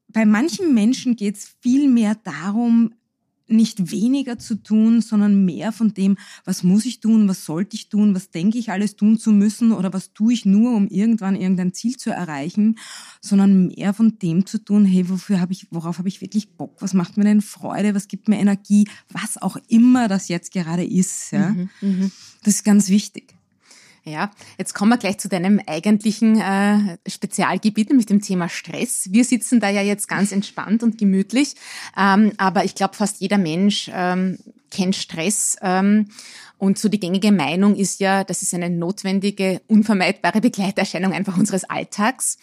bei 0.07 0.25
manchen 0.25 0.73
Menschen 0.73 1.15
geht 1.15 1.35
es 1.35 1.55
viel 1.61 1.89
mehr 1.89 2.15
darum, 2.15 2.93
nicht 3.49 3.91
weniger 3.91 4.37
zu 4.37 4.55
tun, 4.55 5.01
sondern 5.01 5.45
mehr 5.45 5.71
von 5.71 5.93
dem, 5.93 6.17
was 6.43 6.63
muss 6.63 6.85
ich 6.85 6.99
tun, 6.99 7.27
was 7.27 7.45
sollte 7.45 7.75
ich 7.75 7.89
tun, 7.89 8.13
was 8.13 8.29
denke 8.29 8.57
ich 8.57 8.71
alles 8.71 8.95
tun 8.95 9.17
zu 9.17 9.31
müssen 9.31 9.71
oder 9.71 9.93
was 9.93 10.13
tue 10.13 10.33
ich 10.33 10.45
nur, 10.45 10.75
um 10.75 10.87
irgendwann 10.87 11.35
irgendein 11.35 11.73
Ziel 11.73 11.95
zu 11.95 12.09
erreichen, 12.09 12.77
sondern 13.21 13.67
mehr 13.67 13.93
von 13.93 14.19
dem 14.19 14.45
zu 14.45 14.63
tun, 14.63 14.85
hey, 14.85 15.09
wofür 15.09 15.39
habe 15.39 15.53
ich, 15.53 15.67
worauf 15.71 15.97
habe 15.97 16.09
ich 16.09 16.21
wirklich 16.21 16.49
Bock, 16.55 16.75
was 16.81 16.93
macht 16.93 17.17
mir 17.17 17.23
denn 17.23 17.41
Freude, 17.41 17.95
was 17.95 18.07
gibt 18.07 18.27
mir 18.27 18.39
Energie, 18.39 18.87
was 19.09 19.41
auch 19.41 19.57
immer 19.67 20.07
das 20.07 20.27
jetzt 20.27 20.51
gerade 20.51 20.85
ist. 20.85 21.31
Ja? 21.31 21.49
Mhm, 21.49 21.69
mh. 21.81 22.11
Das 22.43 22.55
ist 22.55 22.65
ganz 22.65 22.89
wichtig. 22.89 23.33
Ja, 24.07 24.31
jetzt 24.57 24.73
kommen 24.73 24.89
wir 24.89 24.97
gleich 24.97 25.17
zu 25.17 25.27
deinem 25.27 25.59
eigentlichen 25.67 26.39
äh, 26.39 26.97
Spezialgebiet, 27.09 27.89
nämlich 27.89 28.05
dem 28.05 28.21
Thema 28.21 28.47
Stress. 28.47 29.11
Wir 29.11 29.25
sitzen 29.25 29.59
da 29.59 29.69
ja 29.69 29.81
jetzt 29.81 30.07
ganz 30.07 30.31
entspannt 30.31 30.81
und 30.81 30.97
gemütlich, 30.97 31.55
ähm, 31.97 32.31
aber 32.37 32.63
ich 32.63 32.73
glaube, 32.73 32.95
fast 32.95 33.19
jeder 33.19 33.37
Mensch 33.37 33.91
ähm, 33.93 34.37
kennt 34.71 34.95
Stress. 34.95 35.57
Ähm, 35.61 36.07
und 36.57 36.79
so 36.79 36.87
die 36.87 37.01
gängige 37.01 37.33
Meinung 37.33 37.75
ist 37.75 37.99
ja, 37.99 38.23
das 38.23 38.43
ist 38.43 38.53
eine 38.53 38.69
notwendige, 38.69 39.61
unvermeidbare 39.67 40.39
Begleiterscheinung 40.39 41.11
einfach 41.11 41.35
unseres 41.35 41.65
Alltags. 41.65 42.37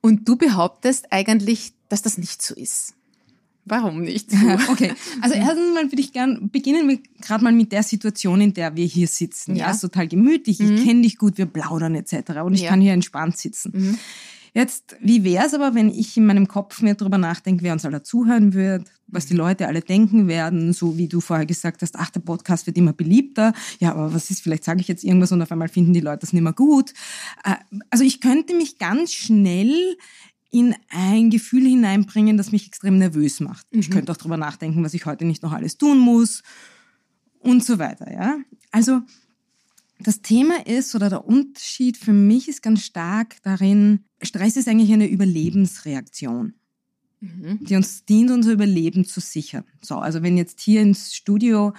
Und 0.00 0.28
du 0.28 0.36
behauptest 0.36 1.12
eigentlich, 1.12 1.72
dass 1.88 2.02
das 2.02 2.18
nicht 2.18 2.40
so 2.40 2.54
ist. 2.54 2.94
Warum 3.70 4.02
nicht? 4.02 4.30
okay, 4.68 4.92
also 5.20 5.36
erstens 5.36 5.74
mal 5.74 5.84
würde 5.84 6.00
ich 6.00 6.12
gern 6.12 6.50
beginnen 6.50 6.88
wir 6.88 6.98
gerade 7.20 7.44
mal 7.44 7.52
mit 7.52 7.70
der 7.70 7.84
Situation, 7.84 8.40
in 8.40 8.52
der 8.52 8.74
wir 8.74 8.84
hier 8.84 9.06
sitzen. 9.06 9.54
Ja, 9.54 9.66
ja 9.66 9.70
ist 9.70 9.80
total 9.80 10.08
gemütlich. 10.08 10.58
Mhm. 10.58 10.74
Ich 10.74 10.84
kenne 10.84 11.02
dich 11.02 11.18
gut, 11.18 11.38
wir 11.38 11.46
plaudern 11.46 11.94
etc. 11.94 12.40
Und 12.44 12.54
ich 12.54 12.62
ja. 12.62 12.70
kann 12.70 12.80
hier 12.80 12.92
entspannt 12.92 13.36
sitzen. 13.36 13.72
Mhm. 13.72 13.98
Jetzt, 14.52 14.96
wie 15.00 15.22
wäre 15.22 15.46
es 15.46 15.54
aber, 15.54 15.76
wenn 15.76 15.90
ich 15.90 16.16
in 16.16 16.26
meinem 16.26 16.48
Kopf 16.48 16.82
mehr 16.82 16.96
darüber 16.96 17.18
nachdenke, 17.18 17.62
wer 17.62 17.72
uns 17.72 17.84
alle 17.84 18.02
zuhören 18.02 18.52
wird, 18.52 18.90
was 19.06 19.26
die 19.26 19.34
Leute 19.34 19.68
alle 19.68 19.80
denken 19.80 20.26
werden, 20.26 20.72
so 20.72 20.98
wie 20.98 21.06
du 21.06 21.20
vorher 21.20 21.46
gesagt 21.46 21.82
hast, 21.82 21.96
ach, 21.96 22.10
der 22.10 22.20
Podcast 22.20 22.66
wird 22.66 22.76
immer 22.76 22.92
beliebter. 22.92 23.52
Ja, 23.78 23.92
aber 23.92 24.12
was 24.12 24.30
ist, 24.30 24.42
vielleicht 24.42 24.64
sage 24.64 24.80
ich 24.80 24.88
jetzt 24.88 25.04
irgendwas 25.04 25.30
und 25.30 25.42
auf 25.42 25.52
einmal 25.52 25.68
finden 25.68 25.92
die 25.92 26.00
Leute 26.00 26.20
das 26.20 26.32
nicht 26.32 26.42
mehr 26.42 26.52
gut. 26.52 26.92
Äh, 27.44 27.54
also 27.90 28.02
ich 28.02 28.20
könnte 28.20 28.56
mich 28.56 28.78
ganz 28.78 29.12
schnell 29.12 29.96
in 30.50 30.74
ein 30.88 31.30
Gefühl 31.30 31.66
hineinbringen, 31.66 32.36
das 32.36 32.52
mich 32.52 32.66
extrem 32.66 32.98
nervös 32.98 33.40
macht. 33.40 33.66
Mhm. 33.72 33.80
Ich 33.80 33.90
könnte 33.90 34.12
auch 34.12 34.16
darüber 34.16 34.36
nachdenken, 34.36 34.84
was 34.84 34.94
ich 34.94 35.06
heute 35.06 35.24
nicht 35.24 35.42
noch 35.42 35.52
alles 35.52 35.78
tun 35.78 35.98
muss 35.98 36.42
und 37.38 37.64
so 37.64 37.78
weiter. 37.78 38.12
Ja, 38.12 38.38
also 38.70 39.02
das 40.00 40.22
Thema 40.22 40.66
ist 40.66 40.94
oder 40.94 41.08
der 41.08 41.26
Unterschied 41.26 41.96
für 41.96 42.12
mich 42.12 42.48
ist 42.48 42.62
ganz 42.62 42.84
stark 42.84 43.36
darin, 43.42 44.00
Stress 44.22 44.56
ist 44.56 44.68
eigentlich 44.68 44.92
eine 44.92 45.08
Überlebensreaktion, 45.08 46.54
mhm. 47.20 47.58
die 47.62 47.76
uns 47.76 48.04
dient, 48.04 48.30
unser 48.30 48.52
Überleben 48.52 49.04
zu 49.04 49.20
sichern. 49.20 49.64
So, 49.82 49.96
also 49.96 50.22
wenn 50.22 50.36
jetzt 50.36 50.60
hier 50.60 50.80
ins 50.80 51.14
Studio 51.14 51.74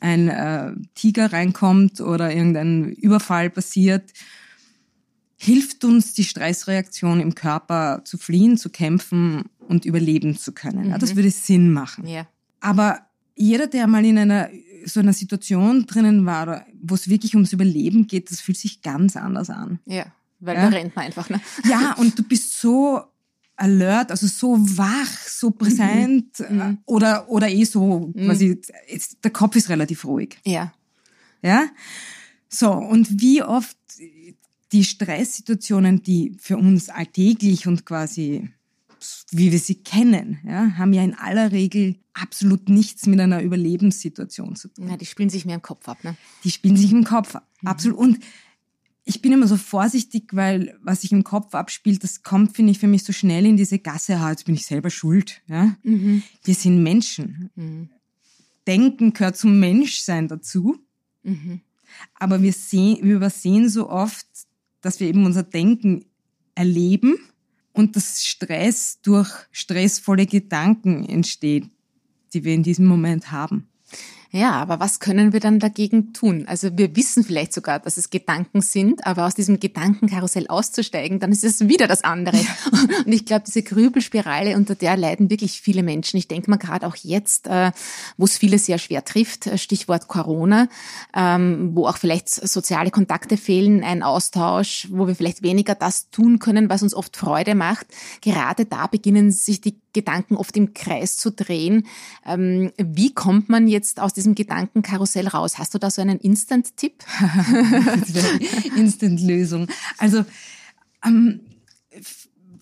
ein 0.00 0.28
äh, 0.28 0.72
Tiger 0.94 1.32
reinkommt 1.32 2.00
oder 2.00 2.34
irgendein 2.34 2.92
Überfall 2.92 3.50
passiert, 3.50 4.12
hilft 5.42 5.84
uns 5.84 6.14
die 6.14 6.22
Stressreaktion 6.22 7.18
im 7.18 7.34
Körper 7.34 8.02
zu 8.04 8.16
fliehen, 8.16 8.56
zu 8.56 8.70
kämpfen 8.70 9.46
und 9.58 9.84
überleben 9.84 10.38
zu 10.38 10.52
können. 10.52 10.84
Mhm. 10.84 10.90
Ja, 10.90 10.98
das 10.98 11.12
mhm. 11.12 11.16
würde 11.16 11.30
Sinn 11.32 11.72
machen. 11.72 12.06
Ja. 12.06 12.28
Aber 12.60 13.00
jeder, 13.34 13.66
der 13.66 13.88
mal 13.88 14.04
in 14.04 14.18
einer 14.18 14.50
so 14.84 15.00
einer 15.00 15.12
Situation 15.12 15.86
drinnen 15.86 16.26
war, 16.26 16.64
wo 16.80 16.94
es 16.94 17.08
wirklich 17.08 17.34
ums 17.34 17.52
Überleben 17.52 18.06
geht, 18.06 18.30
das 18.30 18.40
fühlt 18.40 18.56
sich 18.56 18.82
ganz 18.82 19.16
anders 19.16 19.50
an. 19.50 19.80
Ja, 19.84 20.06
weil 20.38 20.56
ja? 20.56 20.62
da 20.62 20.76
rennt 20.76 20.94
man 20.94 21.06
einfach. 21.06 21.28
Ne? 21.28 21.40
Ja, 21.68 21.94
und 21.94 22.16
du 22.16 22.22
bist 22.22 22.60
so 22.60 23.00
alert, 23.56 24.12
also 24.12 24.28
so 24.28 24.56
wach, 24.78 25.26
so 25.26 25.48
mhm. 25.48 25.54
präsent 25.54 26.38
mhm. 26.38 26.60
Äh, 26.60 26.76
oder, 26.86 27.28
oder 27.28 27.48
eh 27.48 27.64
so, 27.64 28.12
mhm. 28.14 28.26
quasi, 28.26 28.60
der 29.24 29.30
Kopf 29.32 29.56
ist 29.56 29.68
relativ 29.68 30.04
ruhig. 30.04 30.38
Ja. 30.44 30.72
Ja? 31.42 31.66
So, 32.48 32.72
und 32.72 33.20
wie 33.20 33.42
oft 33.42 33.76
die 34.72 34.84
Stresssituationen, 34.84 36.02
die 36.02 36.36
für 36.38 36.56
uns 36.56 36.88
alltäglich 36.88 37.66
und 37.66 37.84
quasi 37.86 38.48
wie 39.30 39.50
wir 39.50 39.58
sie 39.58 39.76
kennen, 39.76 40.38
ja, 40.46 40.76
haben 40.76 40.92
ja 40.92 41.02
in 41.02 41.14
aller 41.14 41.52
Regel 41.52 41.96
absolut 42.12 42.68
nichts 42.68 43.06
mit 43.06 43.18
einer 43.20 43.42
Überlebenssituation 43.42 44.56
zu 44.56 44.68
tun. 44.68 44.88
Ja, 44.88 44.96
die 44.96 45.06
spielen 45.06 45.30
sich 45.30 45.44
mehr 45.44 45.56
im 45.56 45.62
Kopf 45.62 45.88
ab, 45.88 46.04
ne? 46.04 46.16
Die 46.44 46.50
spielen 46.50 46.76
sich 46.76 46.92
im 46.92 47.04
Kopf 47.04 47.34
ab, 47.34 47.48
mhm. 47.62 47.68
absolut. 47.68 47.98
Und 47.98 48.18
ich 49.04 49.20
bin 49.20 49.32
immer 49.32 49.48
so 49.48 49.56
vorsichtig, 49.56 50.28
weil 50.32 50.78
was 50.82 51.00
sich 51.00 51.12
im 51.12 51.24
Kopf 51.24 51.54
abspielt, 51.54 52.04
das 52.04 52.22
kommt, 52.22 52.54
finde 52.54 52.72
ich, 52.72 52.78
für 52.78 52.86
mich 52.86 53.02
so 53.02 53.12
schnell 53.12 53.46
in 53.46 53.56
diese 53.56 53.78
Gasse, 53.78 54.20
ha, 54.20 54.30
jetzt 54.30 54.44
bin 54.44 54.54
ich 54.54 54.66
selber 54.66 54.90
schuld. 54.90 55.42
Ja? 55.48 55.76
Mhm. 55.82 56.22
Wir 56.44 56.54
sind 56.54 56.82
Menschen. 56.82 57.50
Mhm. 57.56 57.90
Denken 58.66 59.12
gehört 59.12 59.36
zum 59.36 59.58
Menschsein 59.58 60.28
dazu. 60.28 60.78
Mhm. 61.24 61.60
Aber 62.14 62.42
wir, 62.42 62.52
sehen, 62.52 62.98
wir 63.02 63.16
übersehen 63.16 63.68
so 63.68 63.90
oft, 63.90 64.26
dass 64.82 65.00
wir 65.00 65.08
eben 65.08 65.24
unser 65.24 65.42
Denken 65.42 66.04
erleben 66.54 67.18
und 67.72 67.96
dass 67.96 68.26
Stress 68.26 69.00
durch 69.00 69.30
stressvolle 69.50 70.26
Gedanken 70.26 71.04
entsteht, 71.06 71.70
die 72.34 72.44
wir 72.44 72.54
in 72.54 72.62
diesem 72.62 72.86
Moment 72.86 73.32
haben. 73.32 73.68
Ja, 74.34 74.52
aber 74.52 74.80
was 74.80 74.98
können 74.98 75.34
wir 75.34 75.40
dann 75.40 75.58
dagegen 75.58 76.14
tun? 76.14 76.46
Also 76.48 76.78
wir 76.78 76.96
wissen 76.96 77.22
vielleicht 77.22 77.52
sogar, 77.52 77.80
dass 77.80 77.98
es 77.98 78.08
Gedanken 78.08 78.62
sind, 78.62 79.06
aber 79.06 79.26
aus 79.26 79.34
diesem 79.34 79.60
Gedankenkarussell 79.60 80.46
auszusteigen, 80.46 81.20
dann 81.20 81.32
ist 81.32 81.44
es 81.44 81.68
wieder 81.68 81.86
das 81.86 82.02
andere. 82.02 82.38
Und 83.04 83.12
ich 83.12 83.26
glaube, 83.26 83.44
diese 83.46 83.62
Grübelspirale, 83.62 84.56
unter 84.56 84.74
der 84.74 84.96
leiden 84.96 85.28
wirklich 85.28 85.60
viele 85.60 85.82
Menschen. 85.82 86.16
Ich 86.16 86.28
denke 86.28 86.48
mal 86.48 86.56
gerade 86.56 86.86
auch 86.86 86.96
jetzt, 86.96 87.46
äh, 87.46 87.72
wo 88.16 88.24
es 88.24 88.38
viele 88.38 88.58
sehr 88.58 88.78
schwer 88.78 89.04
trifft, 89.04 89.48
äh, 89.48 89.58
Stichwort 89.58 90.08
Corona, 90.08 90.68
ähm, 91.14 91.72
wo 91.74 91.86
auch 91.86 91.98
vielleicht 91.98 92.30
soziale 92.30 92.90
Kontakte 92.90 93.36
fehlen, 93.36 93.84
ein 93.84 94.02
Austausch, 94.02 94.88
wo 94.90 95.06
wir 95.06 95.14
vielleicht 95.14 95.42
weniger 95.42 95.74
das 95.74 96.08
tun 96.08 96.38
können, 96.38 96.70
was 96.70 96.82
uns 96.82 96.94
oft 96.94 97.18
Freude 97.18 97.54
macht. 97.54 97.86
Gerade 98.22 98.64
da 98.64 98.86
beginnen 98.86 99.30
sich 99.30 99.60
die 99.60 99.81
Gedanken 99.92 100.36
oft 100.36 100.56
im 100.56 100.74
Kreis 100.74 101.16
zu 101.16 101.30
drehen. 101.30 101.86
Ähm, 102.24 102.72
wie 102.78 103.12
kommt 103.12 103.48
man 103.48 103.68
jetzt 103.68 104.00
aus 104.00 104.14
diesem 104.14 104.34
Gedankenkarussell 104.34 105.28
raus? 105.28 105.58
Hast 105.58 105.74
du 105.74 105.78
da 105.78 105.90
so 105.90 106.02
einen 106.02 106.18
Instant-Tipp? 106.18 107.04
Instant-Lösung. 108.76 109.68
Also 109.98 110.24
ähm, 111.04 111.40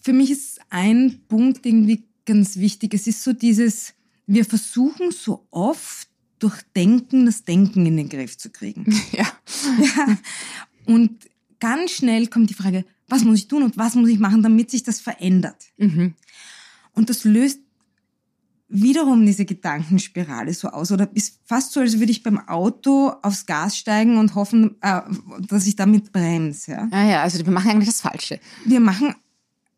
für 0.02 0.12
mich 0.12 0.30
ist 0.30 0.60
ein 0.70 1.20
Punkt 1.28 1.66
irgendwie 1.66 2.04
ganz 2.26 2.56
wichtig. 2.56 2.94
Es 2.94 3.06
ist 3.06 3.22
so 3.22 3.32
dieses, 3.32 3.94
wir 4.26 4.44
versuchen 4.44 5.10
so 5.10 5.46
oft 5.50 6.08
durch 6.38 6.62
Denken 6.74 7.26
das 7.26 7.44
Denken 7.44 7.86
in 7.86 7.96
den 7.96 8.08
Griff 8.08 8.36
zu 8.36 8.50
kriegen. 8.50 8.86
Ja. 9.12 9.26
ja. 9.78 10.18
Und 10.86 11.28
ganz 11.58 11.92
schnell 11.92 12.28
kommt 12.28 12.50
die 12.50 12.54
Frage, 12.54 12.84
was 13.08 13.24
muss 13.24 13.40
ich 13.40 13.48
tun 13.48 13.62
und 13.62 13.76
was 13.76 13.94
muss 13.94 14.08
ich 14.08 14.18
machen, 14.18 14.42
damit 14.42 14.70
sich 14.70 14.82
das 14.82 15.00
verändert? 15.00 15.66
Mhm. 15.76 16.14
Und 16.92 17.10
das 17.10 17.24
löst 17.24 17.60
wiederum 18.70 19.26
diese 19.26 19.44
Gedankenspirale 19.44 20.54
so 20.54 20.68
aus. 20.68 20.92
Oder 20.92 21.08
ist 21.14 21.40
fast 21.44 21.72
so, 21.72 21.80
als 21.80 21.98
würde 21.98 22.12
ich 22.12 22.22
beim 22.22 22.38
Auto 22.48 23.12
aufs 23.22 23.46
Gas 23.46 23.76
steigen 23.76 24.16
und 24.16 24.34
hoffen, 24.34 24.76
äh, 24.80 25.00
dass 25.48 25.66
ich 25.66 25.76
damit 25.76 26.12
bremse. 26.12 26.72
Ja? 26.72 26.88
Ah 26.92 27.04
ja, 27.04 27.22
also 27.22 27.44
wir 27.44 27.52
machen 27.52 27.70
eigentlich 27.70 27.88
das 27.88 28.00
Falsche. 28.00 28.38
Wir 28.64 28.80
machen 28.80 29.14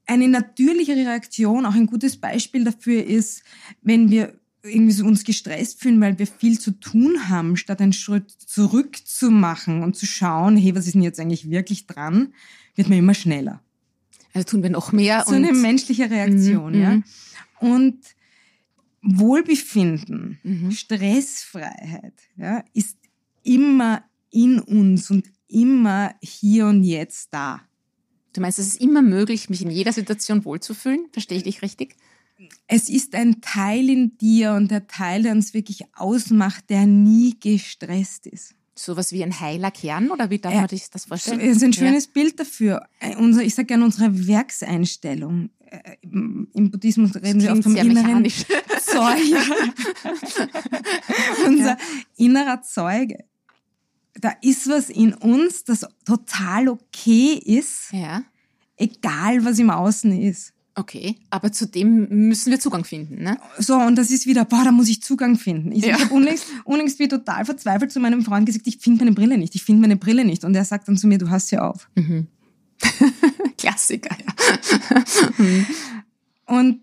eine 0.06 0.28
natürliche 0.28 0.94
Reaktion. 0.94 1.64
Auch 1.64 1.74
ein 1.74 1.86
gutes 1.86 2.18
Beispiel 2.18 2.64
dafür 2.64 3.04
ist, 3.04 3.42
wenn 3.80 4.10
wir 4.10 4.34
irgendwie 4.62 4.92
so 4.92 5.04
uns 5.04 5.24
gestresst 5.24 5.80
fühlen, 5.80 6.00
weil 6.00 6.18
wir 6.18 6.26
viel 6.26 6.58
zu 6.60 6.72
tun 6.72 7.28
haben, 7.28 7.56
statt 7.56 7.80
einen 7.80 7.92
Schritt 7.92 8.30
zurück 8.30 8.96
zu 9.04 9.30
machen 9.30 9.82
und 9.82 9.96
zu 9.96 10.06
schauen, 10.06 10.56
hey, 10.56 10.74
was 10.74 10.86
ist 10.86 10.94
denn 10.94 11.02
jetzt 11.02 11.18
eigentlich 11.18 11.50
wirklich 11.50 11.86
dran, 11.86 12.32
wird 12.76 12.88
man 12.88 12.98
immer 12.98 13.14
schneller. 13.14 13.60
Also 14.32 14.46
tun 14.46 14.62
wir 14.62 14.70
noch 14.70 14.92
mehr. 14.92 15.24
So 15.26 15.34
eine 15.34 15.52
menschliche 15.52 16.10
Reaktion, 16.10 16.72
mhm, 16.72 16.80
ja. 16.80 16.90
Mhm. 16.90 17.04
Und 17.60 17.98
Wohlbefinden, 19.02 20.38
mhm. 20.42 20.70
Stressfreiheit, 20.70 22.14
ja, 22.36 22.64
ist 22.72 22.96
immer 23.42 24.04
in 24.30 24.60
uns 24.60 25.10
und 25.10 25.28
immer 25.48 26.14
hier 26.22 26.66
und 26.66 26.84
jetzt 26.84 27.34
da. 27.34 27.60
Du 28.32 28.40
meinst, 28.40 28.58
es 28.58 28.68
ist 28.68 28.80
immer 28.80 29.02
möglich, 29.02 29.50
mich 29.50 29.62
in 29.62 29.70
jeder 29.70 29.92
Situation 29.92 30.44
wohlzufühlen? 30.44 31.08
Verstehe 31.12 31.36
ich 31.36 31.44
dich 31.44 31.62
richtig? 31.62 31.96
Es 32.66 32.88
ist 32.88 33.14
ein 33.14 33.40
Teil 33.40 33.90
in 33.90 34.16
dir 34.16 34.54
und 34.54 34.70
der 34.70 34.86
Teil, 34.86 35.22
der 35.22 35.32
uns 35.32 35.52
wirklich 35.52 35.84
ausmacht, 35.94 36.70
der 36.70 36.86
nie 36.86 37.36
gestresst 37.38 38.26
ist. 38.26 38.54
Sowas 38.74 39.12
wie 39.12 39.22
ein 39.22 39.38
heiler 39.38 39.70
Kern 39.70 40.10
oder 40.10 40.30
wie 40.30 40.38
darf 40.38 40.54
man 40.54 40.68
sich 40.68 40.88
das 40.90 41.04
vorstellen? 41.04 41.40
Das 41.40 41.56
ist 41.56 41.62
ein 41.62 41.72
schönes 41.72 42.06
ja. 42.06 42.10
Bild 42.14 42.40
dafür. 42.40 42.86
Unser, 43.18 43.42
ich 43.42 43.54
sage 43.54 43.66
gerne 43.66 43.84
unsere 43.84 44.26
Werkseinstellung. 44.26 45.50
Äh, 45.66 45.96
Im 46.02 46.70
Buddhismus 46.70 47.14
reden 47.16 47.40
sie 47.40 47.50
oft 47.50 47.62
vom 47.62 47.76
inneren 47.76 48.26
Zeuge. 48.80 49.36
Unser 51.46 51.70
ja. 51.70 51.78
innerer 52.16 52.62
Zeuge. 52.62 53.24
Da 54.20 54.32
ist 54.42 54.68
was 54.68 54.90
in 54.90 55.14
uns, 55.14 55.64
das 55.64 55.86
total 56.04 56.68
okay 56.68 57.40
ist, 57.44 57.92
ja. 57.92 58.22
egal 58.76 59.44
was 59.44 59.58
im 59.58 59.70
Außen 59.70 60.18
ist. 60.20 60.52
Okay, 60.74 61.16
aber 61.28 61.52
zu 61.52 61.66
dem 61.66 62.08
müssen 62.28 62.50
wir 62.50 62.58
Zugang 62.58 62.84
finden, 62.84 63.22
ne? 63.22 63.36
So, 63.58 63.76
und 63.76 63.96
das 63.96 64.10
ist 64.10 64.26
wieder, 64.26 64.46
boah, 64.46 64.64
da 64.64 64.72
muss 64.72 64.88
ich 64.88 65.02
Zugang 65.02 65.36
finden. 65.36 65.70
Ich, 65.70 65.84
ja. 65.84 65.96
ich 65.96 66.04
habe 66.04 66.14
unlängst, 66.14 66.46
unlängst 66.64 66.98
wie 66.98 67.08
total 67.08 67.44
verzweifelt 67.44 67.92
zu 67.92 68.00
meinem 68.00 68.22
Freund 68.22 68.46
gesagt, 68.46 68.66
ich 68.66 68.78
finde 68.78 69.04
meine 69.04 69.14
Brille 69.14 69.36
nicht, 69.36 69.54
ich 69.54 69.64
finde 69.64 69.82
meine 69.82 69.96
Brille 69.96 70.24
nicht. 70.24 70.44
Und 70.44 70.54
er 70.54 70.64
sagt 70.64 70.88
dann 70.88 70.96
zu 70.96 71.06
mir, 71.06 71.18
du 71.18 71.28
hast 71.28 71.48
sie 71.48 71.58
auf. 71.58 71.90
Mhm. 71.94 72.26
Klassiker, 73.58 74.16
ja. 74.18 75.04
und 76.46 76.80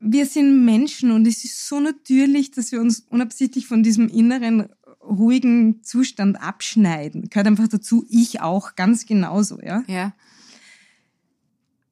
wir 0.00 0.26
sind 0.26 0.64
Menschen 0.64 1.12
und 1.12 1.26
es 1.26 1.44
ist 1.44 1.68
so 1.68 1.78
natürlich, 1.78 2.50
dass 2.52 2.72
wir 2.72 2.80
uns 2.80 3.00
unabsichtlich 3.10 3.66
von 3.66 3.82
diesem 3.82 4.08
inneren 4.08 4.68
ruhigen 5.02 5.82
Zustand 5.82 6.40
abschneiden. 6.40 7.28
Gehört 7.28 7.46
einfach 7.46 7.68
dazu, 7.68 8.06
ich 8.08 8.40
auch 8.40 8.76
ganz 8.76 9.04
genauso, 9.04 9.60
ja? 9.60 9.84
Ja. 9.86 10.14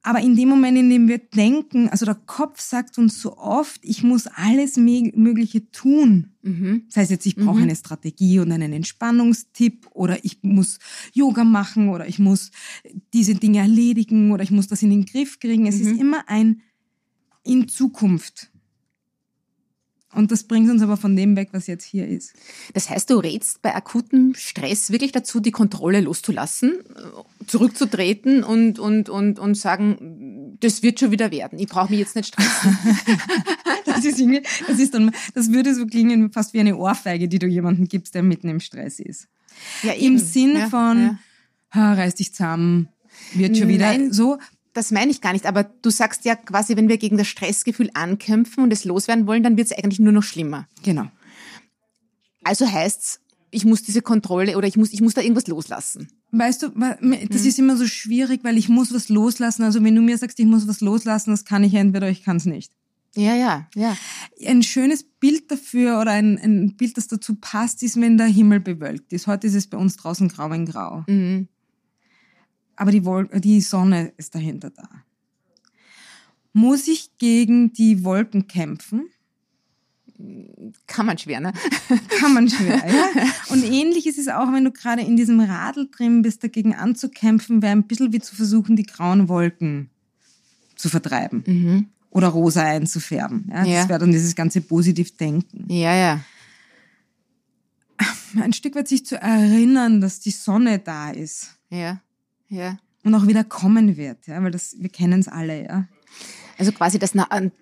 Aber 0.03 0.21
in 0.21 0.35
dem 0.35 0.49
Moment, 0.49 0.79
in 0.79 0.89
dem 0.89 1.09
wir 1.09 1.19
denken, 1.19 1.91
also 1.91 2.07
der 2.07 2.15
Kopf 2.15 2.61
sagt 2.61 2.97
uns 2.97 3.21
so 3.21 3.37
oft, 3.37 3.81
ich 3.85 4.03
muss 4.03 4.27
alles 4.27 4.79
Mögliche 4.79 5.71
tun. 5.73 6.33
Mhm. 6.43 6.85
Das 6.87 6.97
heißt 6.97 7.11
jetzt, 7.11 7.27
ich 7.27 7.37
brauche 7.37 7.57
mhm. 7.57 7.65
eine 7.65 7.77
Strategie 7.77 8.39
und 8.39 8.51
einen 8.51 8.73
Entspannungstipp 8.73 9.89
oder 9.93 10.25
ich 10.25 10.39
muss 10.43 10.79
Yoga 11.13 11.45
machen 11.45 11.91
oder 11.91 12.09
ich 12.09 12.19
muss 12.19 12.51
diese 13.13 13.35
Dinge 13.35 13.59
erledigen 13.59 14.33
oder 14.33 14.43
ich 14.43 14.51
muss 14.51 14.69
das 14.69 14.83
in 14.83 14.91
den 14.91 15.05
Griff 15.05 15.39
kriegen. 15.39 15.67
Es 15.67 15.79
mhm. 15.79 15.87
ist 15.87 16.01
immer 16.01 16.29
ein 16.29 16.63
in 17.45 17.69
Zukunft. 17.69 18.50
Und 20.13 20.33
das 20.33 20.43
bringt 20.43 20.69
uns 20.69 20.83
aber 20.83 20.97
von 20.97 21.15
dem 21.15 21.37
weg, 21.37 21.51
was 21.53 21.69
jetzt 21.69 21.85
hier 21.85 22.09
ist. 22.09 22.33
Das 22.75 22.91
heißt, 22.91 23.11
du 23.11 23.19
rätst 23.19 23.63
bei 23.63 23.75
akutem 23.75 24.35
Stress 24.35 24.91
wirklich 24.91 25.13
dazu, 25.13 25.39
die 25.39 25.53
Kontrolle 25.53 26.01
loszulassen, 26.01 26.81
zurückzutreten 27.47 28.43
und, 28.43 28.81
und, 28.81 29.09
und, 29.09 29.39
und 29.39 29.55
sagen, 29.55 30.57
das 30.59 30.83
wird 30.83 30.99
schon 30.99 31.13
wieder 31.13 31.31
werden. 31.31 31.61
Ich 31.61 31.69
brauche 31.69 31.91
mich 31.91 32.01
jetzt 32.01 32.17
nicht 32.17 32.27
stressen. 32.27 32.77
das, 33.87 34.05
ist 34.05 34.21
das, 34.67 34.79
ist 34.81 34.95
dann, 34.95 35.13
das 35.35 35.53
würde 35.53 35.75
so 35.77 35.87
klingen 35.87 36.33
fast 36.33 36.55
wie 36.55 36.61
eine 36.61 36.77
Ohrfeige, 36.77 37.29
die 37.29 37.39
du 37.39 37.47
jemandem 37.47 37.87
gibst, 37.87 38.17
der 38.17 38.25
mitten 38.25 38.49
im 38.49 38.59
Stress 38.59 38.99
ist. 38.99 39.29
Ja, 39.83 39.93
Im 39.93 40.19
Sinn 40.19 40.57
ja, 40.57 40.69
von, 40.69 41.19
ja. 41.73 41.95
reiß 41.95 42.17
dich 42.17 42.35
zusammen, 42.35 42.89
wird 43.35 43.57
schon 43.57 43.69
wieder 43.69 43.87
Nein. 43.87 44.13
so 44.13 44.39
das 44.73 44.91
meine 44.91 45.11
ich 45.11 45.21
gar 45.21 45.33
nicht, 45.33 45.47
aber 45.47 45.65
du 45.65 45.91
sagst 45.91 46.25
ja 46.25 46.37
quasi, 46.37 46.77
wenn 46.77 46.89
wir 46.89 46.99
gegen 46.99 47.17
das 47.17 47.27
Stressgefühl 47.27 47.91
ankämpfen 47.95 48.63
und 48.63 48.73
es 48.73 48.85
loswerden 48.85 49.27
wollen, 49.27 49.43
dann 49.43 49.57
wird 49.57 49.71
es 49.71 49.77
eigentlich 49.77 50.01
nur 50.01 50.13
noch 50.13 50.23
schlimmer. 50.23 50.69
Genau. 50.83 51.11
Also 52.45 52.71
heißt's, 52.71 53.21
ich 53.51 53.65
muss 53.65 53.83
diese 53.83 54.01
Kontrolle 54.01 54.57
oder 54.57 54.69
ich 54.69 54.77
muss, 54.77 54.93
ich 54.93 55.01
muss 55.01 55.15
da 55.15 55.23
irgendwas 55.23 55.49
loslassen. 55.49 56.09
Weißt 56.31 56.63
du, 56.63 56.69
das 56.69 57.01
hm. 57.01 57.29
ist 57.31 57.59
immer 57.59 57.77
so 57.77 57.87
schwierig, 57.87 58.45
weil 58.45 58.57
ich 58.57 58.69
muss 58.69 58.95
was 58.95 59.09
loslassen. 59.09 59.65
Also 59.65 59.83
wenn 59.83 59.97
du 59.97 60.03
mir 60.03 60.17
sagst, 60.17 60.39
ich 60.39 60.47
muss 60.47 60.69
was 60.69 60.81
loslassen, 60.81 61.31
das 61.33 61.45
kann 61.45 61.65
ich 61.65 61.75
entweder, 61.75 62.09
ich 62.09 62.23
kann 62.23 62.37
es 62.37 62.47
nicht. 62.47 62.73
Ja, 63.17 63.35
ja, 63.35 63.67
ja. 63.75 63.97
Ein 64.47 64.63
schönes 64.63 65.03
Bild 65.03 65.51
dafür 65.51 66.01
oder 66.01 66.13
ein, 66.13 66.39
ein 66.39 66.77
Bild, 66.77 66.97
das 66.97 67.09
dazu 67.09 67.35
passt, 67.35 67.83
ist, 67.83 68.01
wenn 68.01 68.17
der 68.17 68.29
Himmel 68.29 68.61
bewölkt 68.61 69.13
ist. 69.13 69.27
Heute 69.27 69.49
ist 69.49 69.57
es 69.57 69.67
bei 69.67 69.77
uns 69.77 69.97
draußen 69.97 70.29
grau 70.29 70.53
in 70.53 70.67
grau. 70.67 71.05
Mhm 71.09 71.49
aber 72.81 72.93
die, 72.93 73.05
Wol 73.05 73.29
die 73.29 73.61
Sonne 73.61 74.13
ist 74.17 74.35
dahinter 74.35 74.71
da. 74.71 74.89
Muss 76.55 76.89
ich 76.89 77.19
gegen 77.19 77.75
die 77.75 78.05
Wolken 78.05 78.49
kämpfen? 78.49 79.11
Kann 80.87 81.05
man 81.05 81.19
schwer, 81.19 81.41
ne? 81.41 81.53
Kann 82.19 82.33
man 82.33 82.49
schwer, 82.49 82.83
ja. 82.87 83.25
Und 83.51 83.65
ähnlich 83.65 84.07
ist 84.07 84.19
es 84.19 84.29
auch, 84.29 84.51
wenn 84.53 84.65
du 84.65 84.73
gerade 84.73 85.03
in 85.03 85.17
diesem 85.17 85.41
Radl 85.41 85.89
drin 85.95 86.23
bist, 86.23 86.43
dagegen 86.43 86.75
anzukämpfen, 86.75 87.61
wäre 87.61 87.73
ein 87.73 87.87
bisschen 87.87 88.15
wie 88.15 88.21
zu 88.21 88.35
versuchen, 88.35 88.77
die 88.77 88.85
grauen 88.85 89.29
Wolken 89.29 89.91
zu 90.75 90.89
vertreiben. 90.89 91.45
Mhm. 91.47 91.87
Oder 92.09 92.29
rosa 92.29 92.63
einzufärben. 92.63 93.51
Ja, 93.51 93.65
ja. 93.65 93.81
Das 93.81 93.89
wäre 93.91 93.99
dann 93.99 94.13
dieses 94.13 94.35
ganze 94.35 94.63
Positiv-Denken. 94.63 95.67
Ja, 95.69 95.95
ja. 95.95 96.21
Ein 98.41 98.55
Stück 98.55 98.75
weit 98.75 98.89
sich 98.89 99.05
zu 99.05 99.21
erinnern, 99.21 100.01
dass 100.01 100.21
die 100.21 100.31
Sonne 100.31 100.79
da 100.79 101.11
ist. 101.11 101.59
Ja. 101.69 102.01
Ja. 102.51 102.79
Und 103.03 103.15
auch 103.15 103.27
wieder 103.27 103.45
kommen 103.45 103.97
wird, 103.97 104.27
ja, 104.27 104.43
weil 104.43 104.51
das, 104.51 104.77
wir 104.79 104.91
kennen 104.91 105.21
es 105.21 105.29
alle, 105.29 105.65
ja. 105.65 105.89
Also 106.59 106.73
quasi 106.73 106.99
das 106.99 107.13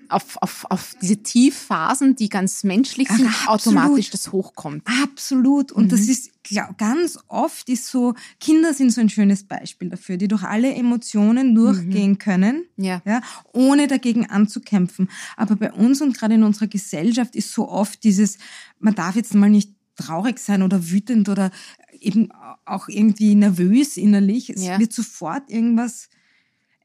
auf, 0.08 0.42
auf, 0.42 0.66
auf 0.70 0.96
diese 1.00 1.18
Tiefphasen, 1.18 2.16
die 2.16 2.28
ganz 2.28 2.64
menschlich 2.64 3.06
sind, 3.06 3.28
Ach, 3.30 3.46
automatisch 3.46 4.10
das 4.10 4.32
hochkommt. 4.32 4.82
Absolut. 5.04 5.70
Und 5.70 5.84
mhm. 5.84 5.88
das 5.90 6.00
ist 6.00 6.32
ganz 6.78 7.16
oft 7.28 7.68
ist 7.68 7.86
so, 7.86 8.14
Kinder 8.40 8.74
sind 8.74 8.90
so 8.90 9.00
ein 9.00 9.08
schönes 9.08 9.44
Beispiel 9.44 9.88
dafür, 9.88 10.16
die 10.16 10.26
durch 10.26 10.42
alle 10.42 10.74
Emotionen 10.74 11.54
durchgehen 11.54 12.12
mhm. 12.12 12.18
können, 12.18 12.64
ja. 12.76 13.00
ja, 13.04 13.20
ohne 13.52 13.86
dagegen 13.86 14.28
anzukämpfen. 14.28 15.08
Aber 15.36 15.54
bei 15.54 15.72
uns 15.72 16.02
und 16.02 16.18
gerade 16.18 16.34
in 16.34 16.42
unserer 16.42 16.66
Gesellschaft 16.66 17.36
ist 17.36 17.52
so 17.52 17.68
oft 17.68 18.02
dieses, 18.02 18.38
man 18.80 18.96
darf 18.96 19.14
jetzt 19.14 19.32
mal 19.32 19.48
nicht 19.48 19.70
traurig 19.94 20.40
sein 20.40 20.62
oder 20.62 20.90
wütend 20.90 21.28
oder 21.28 21.52
eben 22.00 22.28
auch 22.64 22.88
irgendwie 22.88 23.34
nervös 23.34 23.96
innerlich. 23.96 24.50
Es 24.50 24.64
ja. 24.64 24.78
wird 24.78 24.92
sofort 24.92 25.50
irgendwas, 25.50 26.08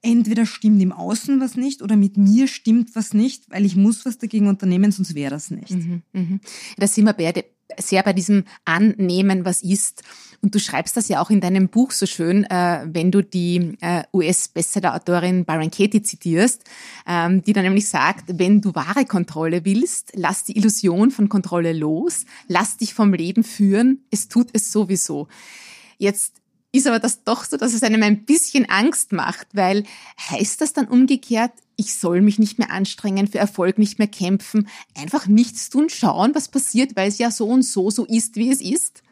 entweder 0.02 0.46
stimmt 0.46 0.82
im 0.82 0.92
Außen 0.92 1.40
was 1.40 1.56
nicht 1.56 1.82
oder 1.82 1.96
mit 1.96 2.18
mir 2.18 2.48
stimmt 2.48 2.96
was 2.96 3.14
nicht, 3.14 3.50
weil 3.50 3.66
ich 3.66 3.76
muss 3.76 4.06
was 4.06 4.18
dagegen 4.18 4.48
unternehmen, 4.48 4.92
sonst 4.92 5.16
wäre 5.16 5.32
das 5.32 5.50
nicht. 5.50 5.72
Mhm, 5.72 6.02
mh. 6.12 6.40
Da 6.78 6.88
sind 6.88 7.06
wir 7.06 7.14
beide 7.14 7.46
sehr 7.78 8.04
bei 8.04 8.14
diesem 8.14 8.46
Annehmen, 8.66 9.46
was 9.46 9.64
ist. 9.64 10.04
Und 10.42 10.54
du 10.54 10.60
schreibst 10.60 10.98
das 10.98 11.08
ja 11.08 11.22
auch 11.22 11.30
in 11.30 11.40
deinem 11.40 11.70
Buch 11.70 11.92
so 11.92 12.06
schön, 12.06 12.44
äh, 12.44 12.86
wenn 12.86 13.12
du 13.12 13.24
die 13.24 13.78
äh, 13.80 14.04
US-Bestseller-Autorin 14.14 15.46
Byron 15.46 15.72
Katie 15.72 16.02
zitierst, 16.02 16.64
ähm, 17.08 17.42
die 17.44 17.54
dann 17.54 17.64
nämlich 17.64 17.88
sagt, 17.88 18.26
wenn 18.38 18.60
du 18.60 18.76
wahre 18.76 19.06
Kontrolle 19.06 19.64
willst, 19.64 20.12
lass 20.16 20.44
die 20.44 20.58
Illusion 20.58 21.12
von 21.12 21.30
Kontrolle 21.30 21.72
los, 21.72 22.26
lass 22.48 22.76
dich 22.76 22.94
vom 22.94 23.14
Leben 23.14 23.44
führen, 23.46 24.04
es 24.12 24.28
tut 24.28 24.50
es 24.52 24.72
sowieso. 24.72 25.30
Jetzt 25.98 26.43
ist 26.74 26.88
aber 26.88 27.00
das 27.00 27.24
doch 27.24 27.46
so, 27.46 27.56
dass 27.56 27.74
es 27.74 27.84
einem 27.84 28.02
ein 28.04 28.26
bisschen 28.26 28.68
Angst 28.68 29.14
macht, 29.14 29.48
weil 29.54 29.86
heißt 30.30 30.60
das 30.60 30.74
dann 30.74 30.88
umgekehrt, 30.88 31.52
ich 31.76 31.94
soll 31.94 32.22
mich 32.22 32.40
nicht 32.40 32.58
mehr 32.58 32.72
anstrengen, 32.72 33.28
für 33.28 33.38
Erfolg 33.38 33.78
nicht 33.78 34.00
mehr 34.00 34.08
kämpfen, 34.08 34.68
einfach 34.96 35.28
nichts 35.28 35.70
tun, 35.70 35.90
schauen, 35.90 36.34
was 36.34 36.50
passiert, 36.50 36.96
weil 36.96 37.10
es 37.10 37.20
ja 37.20 37.32
so 37.32 37.48
und 37.48 37.62
so 37.62 37.92
so 37.92 38.06
ist, 38.06 38.36
wie 38.36 38.52
es 38.52 38.60
ist? 38.60 39.04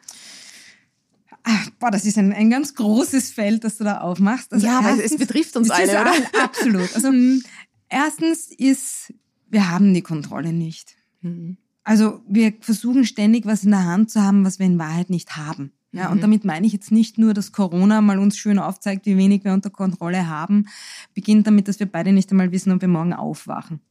Ach, 1.44 1.70
boah, 1.80 1.92
das 1.92 2.06
ist 2.06 2.18
ein, 2.18 2.34
ein 2.34 2.50
ganz 2.50 2.74
großes 2.74 3.32
Feld, 3.32 3.64
das 3.64 3.78
du 3.78 3.84
da 3.84 4.02
aufmachst. 4.02 4.52
Also 4.54 4.66
ja, 4.66 4.80
aber 4.80 5.04
es 5.04 5.16
betrifft 5.16 5.56
uns 5.56 5.70
alle, 5.70 6.02
oder? 6.02 6.14
Absolut. 6.44 6.94
Also 6.96 7.12
mhm. 7.12 7.44
erstens 7.90 8.48
ist, 8.48 9.14
wir 9.50 9.70
haben 9.70 9.94
die 9.94 10.04
Kontrolle 10.04 10.52
nicht. 10.52 10.96
Mhm. 11.22 11.58
Also 11.84 12.22
wir 12.28 12.54
versuchen 12.60 13.06
ständig 13.06 13.46
was 13.46 13.64
in 13.64 13.72
der 13.72 13.86
Hand 13.86 14.10
zu 14.12 14.22
haben, 14.22 14.46
was 14.46 14.58
wir 14.58 14.66
in 14.66 14.80
Wahrheit 14.80 15.10
nicht 15.10 15.36
haben. 15.36 15.74
Ja, 15.94 16.06
mhm. 16.06 16.12
und 16.14 16.24
damit 16.24 16.46
meine 16.46 16.66
ich 16.66 16.74
jetzt 16.74 16.92
nicht 16.92 17.18
nur, 17.18 17.34
dass 17.34 17.52
Corona 17.52 18.02
mal 18.02 18.20
uns 18.20 18.38
schön 18.38 18.60
aufzeigt, 18.60 19.06
wie 19.06 19.18
wenig 19.18 19.44
wir 19.44 19.54
unter 19.54 19.70
Kontrolle 19.70 20.28
haben. 20.28 20.68
Beginnt 21.14 21.48
damit, 21.48 21.68
dass 21.68 21.80
wir 21.80 21.88
beide 21.88 22.14
nicht 22.14 22.32
einmal 22.32 22.52
wissen, 22.52 22.72
ob 22.72 22.82
wir 22.82 22.88
morgen 22.88 23.14
aufwachen. 23.14 23.82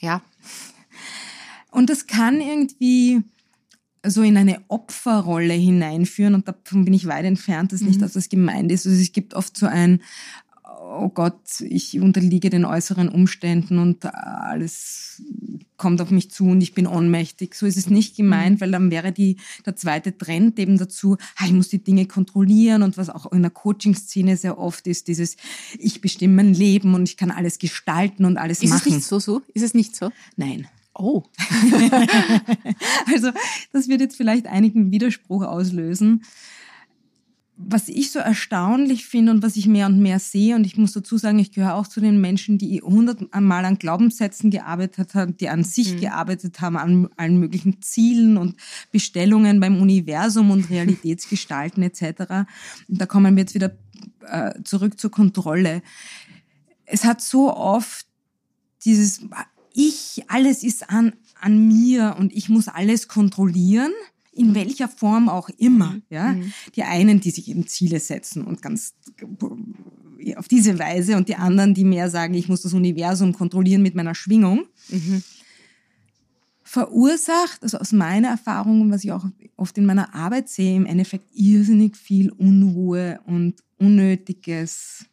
Ja. 0.00 0.22
Und 1.70 1.90
das 1.90 2.06
kann 2.06 2.40
irgendwie 2.40 3.22
so 4.04 4.22
in 4.22 4.36
eine 4.36 4.60
Opferrolle 4.68 5.54
hineinführen 5.54 6.34
und 6.34 6.46
davon 6.46 6.84
bin 6.84 6.94
ich 6.94 7.06
weit 7.06 7.24
entfernt, 7.24 7.72
dass 7.72 7.80
nicht, 7.80 7.96
mhm. 7.96 8.02
dass 8.02 8.12
das 8.12 8.28
gemeint 8.28 8.70
ist. 8.70 8.86
Also 8.86 9.00
es 9.00 9.12
gibt 9.12 9.34
oft 9.34 9.56
so 9.56 9.66
ein, 9.66 10.00
oh 10.88 11.08
Gott, 11.08 11.60
ich 11.60 12.00
unterliege 12.00 12.50
den 12.50 12.64
äußeren 12.64 13.08
Umständen 13.08 13.78
und 13.78 14.04
alles 14.14 15.22
kommt 15.76 16.00
auf 16.00 16.10
mich 16.10 16.30
zu 16.30 16.44
und 16.44 16.60
ich 16.60 16.74
bin 16.74 16.86
ohnmächtig. 16.86 17.54
So 17.54 17.66
ist 17.66 17.76
es 17.76 17.90
nicht 17.90 18.16
gemeint, 18.16 18.56
mhm. 18.56 18.60
weil 18.60 18.70
dann 18.70 18.90
wäre 18.90 19.12
die, 19.12 19.36
der 19.64 19.76
zweite 19.76 20.16
Trend 20.16 20.58
eben 20.58 20.78
dazu, 20.78 21.16
ich 21.44 21.52
muss 21.52 21.68
die 21.68 21.82
Dinge 21.82 22.06
kontrollieren 22.06 22.82
und 22.82 22.96
was 22.96 23.10
auch 23.10 23.30
in 23.32 23.42
der 23.42 23.50
Coaching-Szene 23.50 24.36
sehr 24.36 24.58
oft 24.58 24.86
ist, 24.86 25.08
dieses, 25.08 25.36
ich 25.78 26.00
bestimme 26.00 26.34
mein 26.34 26.54
Leben 26.54 26.94
und 26.94 27.08
ich 27.08 27.16
kann 27.16 27.30
alles 27.30 27.58
gestalten 27.58 28.24
und 28.24 28.36
alles 28.36 28.62
ist 28.62 28.70
machen. 28.70 28.78
Ist 28.78 28.86
es 28.86 28.92
nicht 28.92 29.06
so 29.06 29.18
so? 29.18 29.42
Ist 29.54 29.64
es 29.64 29.74
nicht 29.74 29.96
so? 29.96 30.10
Nein. 30.36 30.68
Oh. 30.94 31.24
also, 33.12 33.30
das 33.72 33.88
wird 33.88 34.00
jetzt 34.00 34.16
vielleicht 34.16 34.46
einigen 34.46 34.90
Widerspruch 34.90 35.42
auslösen. 35.42 36.22
Was 37.58 37.88
ich 37.88 38.12
so 38.12 38.18
erstaunlich 38.18 39.06
finde 39.06 39.32
und 39.32 39.42
was 39.42 39.56
ich 39.56 39.66
mehr 39.66 39.86
und 39.86 39.98
mehr 39.98 40.18
sehe, 40.18 40.54
und 40.56 40.66
ich 40.66 40.76
muss 40.76 40.92
dazu 40.92 41.16
sagen, 41.16 41.38
ich 41.38 41.52
gehöre 41.52 41.74
auch 41.74 41.86
zu 41.86 42.00
den 42.00 42.20
Menschen, 42.20 42.58
die 42.58 42.82
hundertmal 42.82 43.64
an 43.64 43.78
Glaubenssätzen 43.78 44.50
gearbeitet 44.50 45.14
haben, 45.14 45.36
die 45.38 45.48
an 45.48 45.64
sich 45.64 45.94
mhm. 45.94 46.00
gearbeitet 46.00 46.60
haben, 46.60 46.76
an 46.76 47.08
allen 47.16 47.40
möglichen 47.40 47.80
Zielen 47.80 48.36
und 48.36 48.56
Bestellungen 48.92 49.58
beim 49.58 49.80
Universum 49.80 50.50
und 50.50 50.68
Realitätsgestalten 50.68 51.82
etc. 51.82 52.46
Und 52.88 53.00
da 53.00 53.06
kommen 53.06 53.34
wir 53.34 53.42
jetzt 53.42 53.54
wieder 53.54 53.74
äh, 54.26 54.62
zurück 54.62 55.00
zur 55.00 55.10
Kontrolle. 55.10 55.82
Es 56.84 57.04
hat 57.04 57.22
so 57.22 57.54
oft 57.54 58.06
dieses, 58.84 59.22
ich, 59.72 60.24
alles 60.28 60.62
ist 60.62 60.90
an, 60.90 61.14
an 61.40 61.66
mir 61.66 62.16
und 62.18 62.34
ich 62.34 62.50
muss 62.50 62.68
alles 62.68 63.08
kontrollieren 63.08 63.92
in 64.36 64.54
welcher 64.54 64.88
Form 64.88 65.28
auch 65.28 65.48
immer. 65.58 65.90
Mhm. 65.90 66.02
Ja? 66.10 66.32
Mhm. 66.32 66.52
Die 66.74 66.82
einen, 66.82 67.20
die 67.20 67.30
sich 67.30 67.48
eben 67.48 67.66
Ziele 67.66 68.00
setzen 68.00 68.44
und 68.44 68.62
ganz 68.62 68.94
auf 70.36 70.48
diese 70.48 70.78
Weise 70.78 71.16
und 71.16 71.28
die 71.28 71.36
anderen, 71.36 71.74
die 71.74 71.84
mehr 71.84 72.10
sagen, 72.10 72.34
ich 72.34 72.48
muss 72.48 72.62
das 72.62 72.74
Universum 72.74 73.32
kontrollieren 73.32 73.82
mit 73.82 73.94
meiner 73.94 74.14
Schwingung. 74.14 74.66
Mhm. 74.88 75.22
Verursacht, 76.62 77.62
also 77.62 77.78
aus 77.78 77.92
meiner 77.92 78.28
Erfahrung 78.28 78.80
und 78.80 78.90
was 78.90 79.04
ich 79.04 79.12
auch 79.12 79.24
oft 79.56 79.78
in 79.78 79.86
meiner 79.86 80.14
Arbeit 80.14 80.48
sehe, 80.48 80.76
im 80.76 80.84
Endeffekt 80.84 81.30
irrsinnig 81.32 81.96
viel 81.96 82.30
Unruhe 82.32 83.20
und 83.24 83.62
unnötiges. 83.78 85.06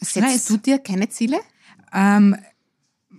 Setzt 0.00 0.50
du 0.50 0.58
dir 0.58 0.78
keine 0.78 1.08
Ziele? 1.08 1.38
Ähm, 1.94 2.36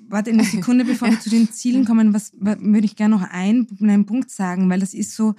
warte 0.10 0.32
eine 0.32 0.44
Sekunde, 0.44 0.86
bevor 0.86 1.10
wir 1.10 1.20
zu 1.22 1.30
den 1.30 1.52
Zielen 1.52 1.86
kommen, 1.86 2.14
was 2.14 2.34
würde 2.40 2.86
ich 2.86 2.96
gerne 2.96 3.16
noch 3.16 3.24
ein, 3.30 3.68
einen 3.82 4.06
Punkt 4.06 4.30
sagen, 4.32 4.70
weil 4.70 4.80
das 4.80 4.94
ist 4.94 5.16
so, 5.16 5.36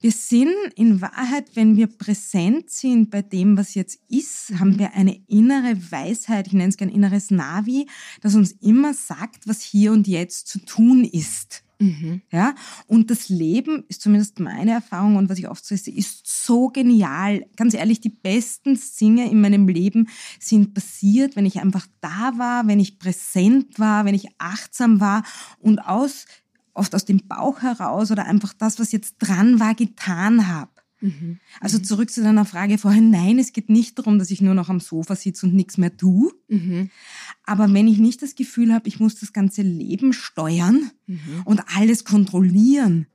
wir 0.00 0.12
sind 0.12 0.52
in 0.74 1.00
Wahrheit, 1.00 1.46
wenn 1.54 1.76
wir 1.76 1.86
präsent 1.86 2.68
sind 2.70 3.10
bei 3.10 3.22
dem, 3.22 3.56
was 3.56 3.74
jetzt 3.74 4.00
ist, 4.08 4.52
haben 4.58 4.72
mhm. 4.72 4.78
wir 4.78 4.94
eine 4.94 5.18
innere 5.28 5.76
Weisheit, 5.90 6.46
ich 6.46 6.52
nenne 6.52 6.68
es 6.68 6.76
gerne 6.76 6.92
inneres 6.92 7.30
Navi, 7.30 7.86
das 8.20 8.34
uns 8.34 8.52
immer 8.52 8.92
sagt, 8.92 9.48
was 9.48 9.62
hier 9.62 9.92
und 9.92 10.06
jetzt 10.06 10.48
zu 10.48 10.58
tun 10.58 11.04
ist. 11.04 11.64
Mhm. 11.78 12.22
Ja, 12.30 12.54
und 12.86 13.10
das 13.10 13.28
Leben 13.28 13.84
ist 13.88 14.00
zumindest 14.02 14.38
meine 14.38 14.72
Erfahrung 14.72 15.16
und 15.16 15.28
was 15.28 15.38
ich 15.38 15.48
oft 15.48 15.64
so 15.64 15.76
sehe, 15.76 15.94
ist 15.94 16.26
so 16.26 16.68
genial. 16.68 17.44
Ganz 17.56 17.74
ehrlich, 17.74 18.00
die 18.00 18.10
besten 18.10 18.78
Dinge 19.00 19.30
in 19.30 19.40
meinem 19.40 19.66
Leben 19.68 20.08
sind 20.38 20.74
passiert, 20.74 21.36
wenn 21.36 21.46
ich 21.46 21.60
einfach 21.60 21.86
da 22.00 22.32
war, 22.36 22.66
wenn 22.68 22.80
ich 22.80 22.98
präsent 22.98 23.78
war, 23.78 24.04
wenn 24.04 24.14
ich 24.14 24.28
achtsam 24.38 25.00
war 25.00 25.24
und 25.58 25.80
aus, 25.80 26.26
oft 26.74 26.94
aus 26.94 27.04
dem 27.04 27.26
Bauch 27.26 27.62
heraus 27.62 28.10
oder 28.10 28.26
einfach 28.26 28.52
das, 28.52 28.78
was 28.78 28.92
jetzt 28.92 29.16
dran 29.18 29.58
war, 29.58 29.74
getan 29.74 30.46
habe. 30.48 30.70
Mhm. 31.00 31.38
Also 31.60 31.78
zurück 31.78 32.10
zu 32.10 32.22
deiner 32.22 32.44
Frage 32.44 32.78
vorhin. 32.78 33.10
Nein, 33.10 33.38
es 33.38 33.52
geht 33.52 33.68
nicht 33.68 33.98
darum, 33.98 34.18
dass 34.18 34.30
ich 34.30 34.40
nur 34.40 34.54
noch 34.54 34.68
am 34.68 34.80
Sofa 34.80 35.16
sitze 35.16 35.46
und 35.46 35.54
nichts 35.54 35.78
mehr 35.78 35.96
tue. 35.96 36.32
Mhm. 36.48 36.90
Aber 37.44 37.72
wenn 37.72 37.88
ich 37.88 37.98
nicht 37.98 38.22
das 38.22 38.34
Gefühl 38.34 38.72
habe, 38.72 38.88
ich 38.88 39.00
muss 39.00 39.18
das 39.20 39.32
ganze 39.32 39.62
Leben 39.62 40.12
steuern 40.12 40.90
mhm. 41.06 41.42
und 41.44 41.62
alles 41.76 42.04
kontrollieren, 42.04 43.06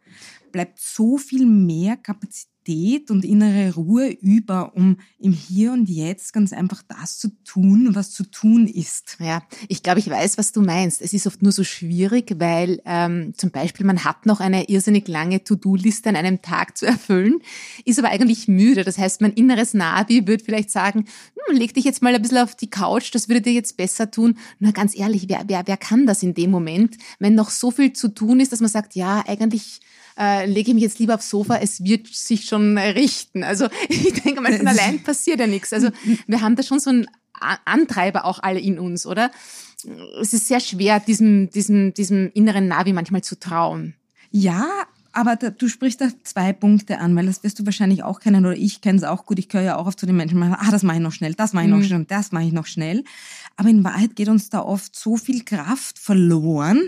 bleibt 0.52 0.80
so 0.80 1.18
viel 1.18 1.46
mehr 1.46 1.98
Kapazität 1.98 2.59
Stabilität 2.70 3.12
und 3.12 3.26
innere 3.26 3.74
Ruhe 3.74 4.10
über, 4.10 4.76
um 4.76 4.98
im 5.18 5.32
Hier 5.32 5.74
und 5.74 5.90
Jetzt 5.90 6.34
ganz 6.34 6.54
einfach 6.54 6.84
das 6.88 7.18
zu 7.18 7.30
tun, 7.44 7.90
was 7.94 8.12
zu 8.12 8.24
tun 8.24 8.68
ist. 8.68 9.18
Ja, 9.20 9.42
ich 9.68 9.82
glaube, 9.84 10.00
ich 10.00 10.10
weiß, 10.10 10.38
was 10.38 10.52
du 10.52 10.62
meinst. 10.62 11.02
Es 11.02 11.14
ist 11.14 11.26
oft 11.28 11.42
nur 11.42 11.52
so 11.52 11.64
schwierig, 11.64 12.36
weil 12.38 12.82
ähm, 12.86 13.34
zum 13.36 13.52
Beispiel 13.52 13.86
man 13.86 14.04
hat 14.04 14.26
noch 14.26 14.40
eine 14.40 14.70
irrsinnig 14.70 15.08
lange 15.08 15.44
To-Do-Liste 15.44 16.10
an 16.10 16.16
einem 16.16 16.42
Tag 16.42 16.78
zu 16.78 16.86
erfüllen, 16.86 17.40
ist 17.86 18.00
aber 18.00 18.10
eigentlich 18.10 18.48
müde. 18.48 18.84
Das 18.84 18.98
heißt, 18.98 19.22
mein 19.22 19.34
inneres 19.34 19.74
Navi 19.74 20.28
würde 20.28 20.44
vielleicht 20.44 20.70
sagen, 20.70 21.06
hm, 21.48 21.58
leg 21.58 21.74
dich 21.74 21.86
jetzt 21.86 22.02
mal 22.02 22.14
ein 22.14 22.22
bisschen 22.22 22.38
auf 22.38 22.56
die 22.56 22.70
Couch, 22.70 23.14
das 23.14 23.30
würde 23.30 23.42
dir 23.42 23.54
jetzt 23.54 23.78
besser 23.78 24.12
tun. 24.12 24.38
Na, 24.60 24.72
ganz 24.72 24.98
ehrlich, 24.98 25.28
wer, 25.28 25.44
wer, 25.48 25.64
wer 25.66 25.78
kann 25.78 26.06
das 26.06 26.24
in 26.24 26.34
dem 26.34 26.52
Moment, 26.52 26.98
wenn 27.20 27.36
noch 27.36 27.50
so 27.50 27.72
viel 27.72 27.94
zu 27.94 28.10
tun 28.10 28.40
ist, 28.40 28.52
dass 28.52 28.62
man 28.62 28.70
sagt, 28.70 28.96
ja, 28.96 29.24
eigentlich 29.28 29.82
äh, 30.20 30.46
lege 30.46 30.70
ich 30.70 30.74
mich 30.74 30.84
jetzt 30.84 31.00
lieber 31.00 31.16
aufs 31.16 31.30
Sofa, 31.30 31.58
es 31.58 31.84
wird 31.84 32.08
sich 32.08 32.46
schon 32.46 32.78
richten. 32.78 33.44
Also 33.44 33.68
ich 33.90 34.22
denke 34.22 34.42
mal, 34.42 34.56
von 34.56 34.68
allein 34.68 35.02
passiert 35.02 35.40
ja 35.40 35.48
nichts. 35.48 35.72
Also 35.74 35.90
wir 36.28 36.42
haben 36.42 36.56
da 36.56 36.64
schon 36.64 36.80
so 36.80 36.90
einen 36.90 37.08
Antreiber 37.66 38.26
auch 38.26 38.40
alle 38.40 38.60
in 38.60 38.80
uns, 38.80 39.06
oder? 39.06 39.32
Es 40.22 40.34
ist 40.34 40.48
sehr 40.48 40.60
schwer, 40.60 41.00
diesem, 41.00 41.50
diesem, 41.52 41.94
diesem 41.94 42.32
inneren 42.34 42.68
Navi 42.68 42.92
manchmal 42.92 43.24
zu 43.24 43.40
trauen. 43.40 43.96
Ja, 44.30 44.68
aber 45.20 45.36
da, 45.36 45.50
du 45.50 45.68
sprichst 45.68 46.00
da 46.00 46.08
zwei 46.24 46.54
Punkte 46.54 47.00
an, 47.00 47.14
weil 47.14 47.26
das 47.26 47.44
wirst 47.44 47.60
du 47.60 47.66
wahrscheinlich 47.66 48.04
auch 48.04 48.22
kennen 48.22 48.46
oder 48.46 48.56
ich 48.56 48.80
kenne 48.80 49.00
es 49.00 49.04
auch 49.04 49.26
gut. 49.26 49.38
Ich 49.38 49.50
gehöre 49.50 49.66
ja 49.66 49.76
auch 49.76 49.86
oft 49.86 50.00
zu 50.00 50.06
den 50.06 50.16
Menschen, 50.16 50.40
die 50.40 50.48
ah, 50.48 50.72
das 50.72 50.82
mache 50.82 50.96
ich 50.96 51.04
noch 51.04 51.12
schnell, 51.12 51.34
das 51.34 51.52
mache 51.52 51.66
ich 51.66 51.70
mhm. 51.70 51.78
noch 51.78 51.86
schnell 51.86 52.00
und 52.00 52.10
das 52.10 52.32
mache 52.32 52.46
ich 52.46 52.54
noch 52.54 52.66
schnell. 52.66 53.04
Aber 53.58 53.68
in 53.68 53.84
Wahrheit 53.84 54.16
geht 54.16 54.30
uns 54.30 54.50
da 54.50 54.62
oft 54.62 54.96
so 54.96 55.18
viel 55.18 55.44
Kraft 55.44 56.00
verloren, 56.00 56.84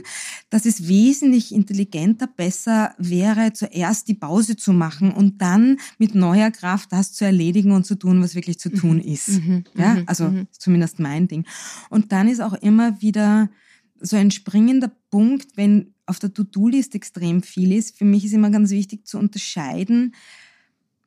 dass 0.49 0.63
es 0.63 0.87
wesentlich 0.87 1.53
intelligenter 1.53 2.25
besser 2.25 2.95
wäre, 2.97 3.51
zuerst 3.51 4.07
die 4.07 4.13
Pause 4.13 4.55
zu 4.55 4.71
machen 4.71 5.11
und 5.11 5.41
dann 5.41 5.77
mit 5.97 6.15
neuer 6.15 6.51
Kraft 6.51 6.93
das 6.93 7.11
zu 7.11 7.25
erledigen 7.25 7.73
und 7.73 7.85
zu 7.85 7.95
tun, 7.95 8.23
was 8.23 8.33
wirklich 8.33 8.59
zu 8.59 8.69
tun 8.69 8.95
mhm. 8.95 9.13
ist. 9.13 9.27
Mhm. 9.27 9.65
Ja, 9.75 9.95
mhm. 9.95 10.03
also 10.05 10.29
mhm. 10.29 10.47
zumindest 10.57 10.99
mein 10.99 11.27
Ding. 11.27 11.45
Und 11.89 12.13
dann 12.13 12.29
ist 12.29 12.39
auch 12.39 12.53
immer 12.53 13.01
wieder 13.01 13.49
so 14.01 14.15
ein 14.17 14.31
springender 14.31 14.91
Punkt, 15.09 15.55
wenn 15.55 15.93
auf 16.05 16.19
der 16.19 16.33
To-Do-List 16.33 16.95
extrem 16.95 17.43
viel 17.43 17.71
ist. 17.71 17.97
Für 17.97 18.05
mich 18.05 18.25
ist 18.25 18.33
immer 18.33 18.49
ganz 18.49 18.71
wichtig 18.71 19.07
zu 19.07 19.17
unterscheiden, 19.17 20.13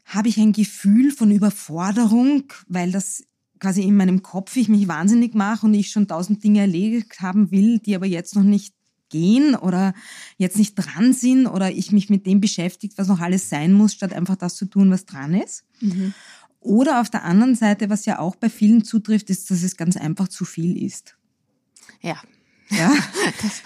habe 0.04 0.28
ich 0.28 0.38
ein 0.38 0.52
Gefühl 0.52 1.10
von 1.10 1.30
Überforderung, 1.30 2.44
weil 2.68 2.92
das 2.92 3.24
quasi 3.58 3.82
in 3.82 3.96
meinem 3.96 4.22
Kopf 4.22 4.56
ich 4.56 4.68
mich 4.68 4.88
wahnsinnig 4.88 5.34
mache 5.34 5.66
und 5.66 5.74
ich 5.74 5.90
schon 5.90 6.08
tausend 6.08 6.44
Dinge 6.44 6.60
erledigt 6.60 7.20
haben 7.20 7.50
will, 7.50 7.78
die 7.78 7.94
aber 7.94 8.06
jetzt 8.06 8.34
noch 8.34 8.42
nicht 8.42 8.74
gehen 9.08 9.54
oder 9.54 9.94
jetzt 10.36 10.58
nicht 10.58 10.74
dran 10.74 11.12
sind 11.12 11.46
oder 11.46 11.70
ich 11.70 11.92
mich 11.92 12.10
mit 12.10 12.26
dem 12.26 12.40
beschäftigt, 12.40 12.98
was 12.98 13.08
noch 13.08 13.20
alles 13.20 13.48
sein 13.48 13.72
muss, 13.72 13.92
statt 13.94 14.12
einfach 14.12 14.36
das 14.36 14.56
zu 14.56 14.66
tun, 14.66 14.90
was 14.90 15.06
dran 15.06 15.34
ist. 15.34 15.64
Mhm. 15.80 16.14
Oder 16.60 17.00
auf 17.00 17.10
der 17.10 17.24
anderen 17.24 17.54
Seite, 17.54 17.90
was 17.90 18.06
ja 18.06 18.18
auch 18.18 18.36
bei 18.36 18.48
vielen 18.48 18.84
zutrifft, 18.84 19.30
ist, 19.30 19.50
dass 19.50 19.62
es 19.62 19.76
ganz 19.76 19.96
einfach 19.96 20.28
zu 20.28 20.44
viel 20.44 20.82
ist. 20.82 21.16
Ja, 22.00 22.20
ja, 22.70 22.94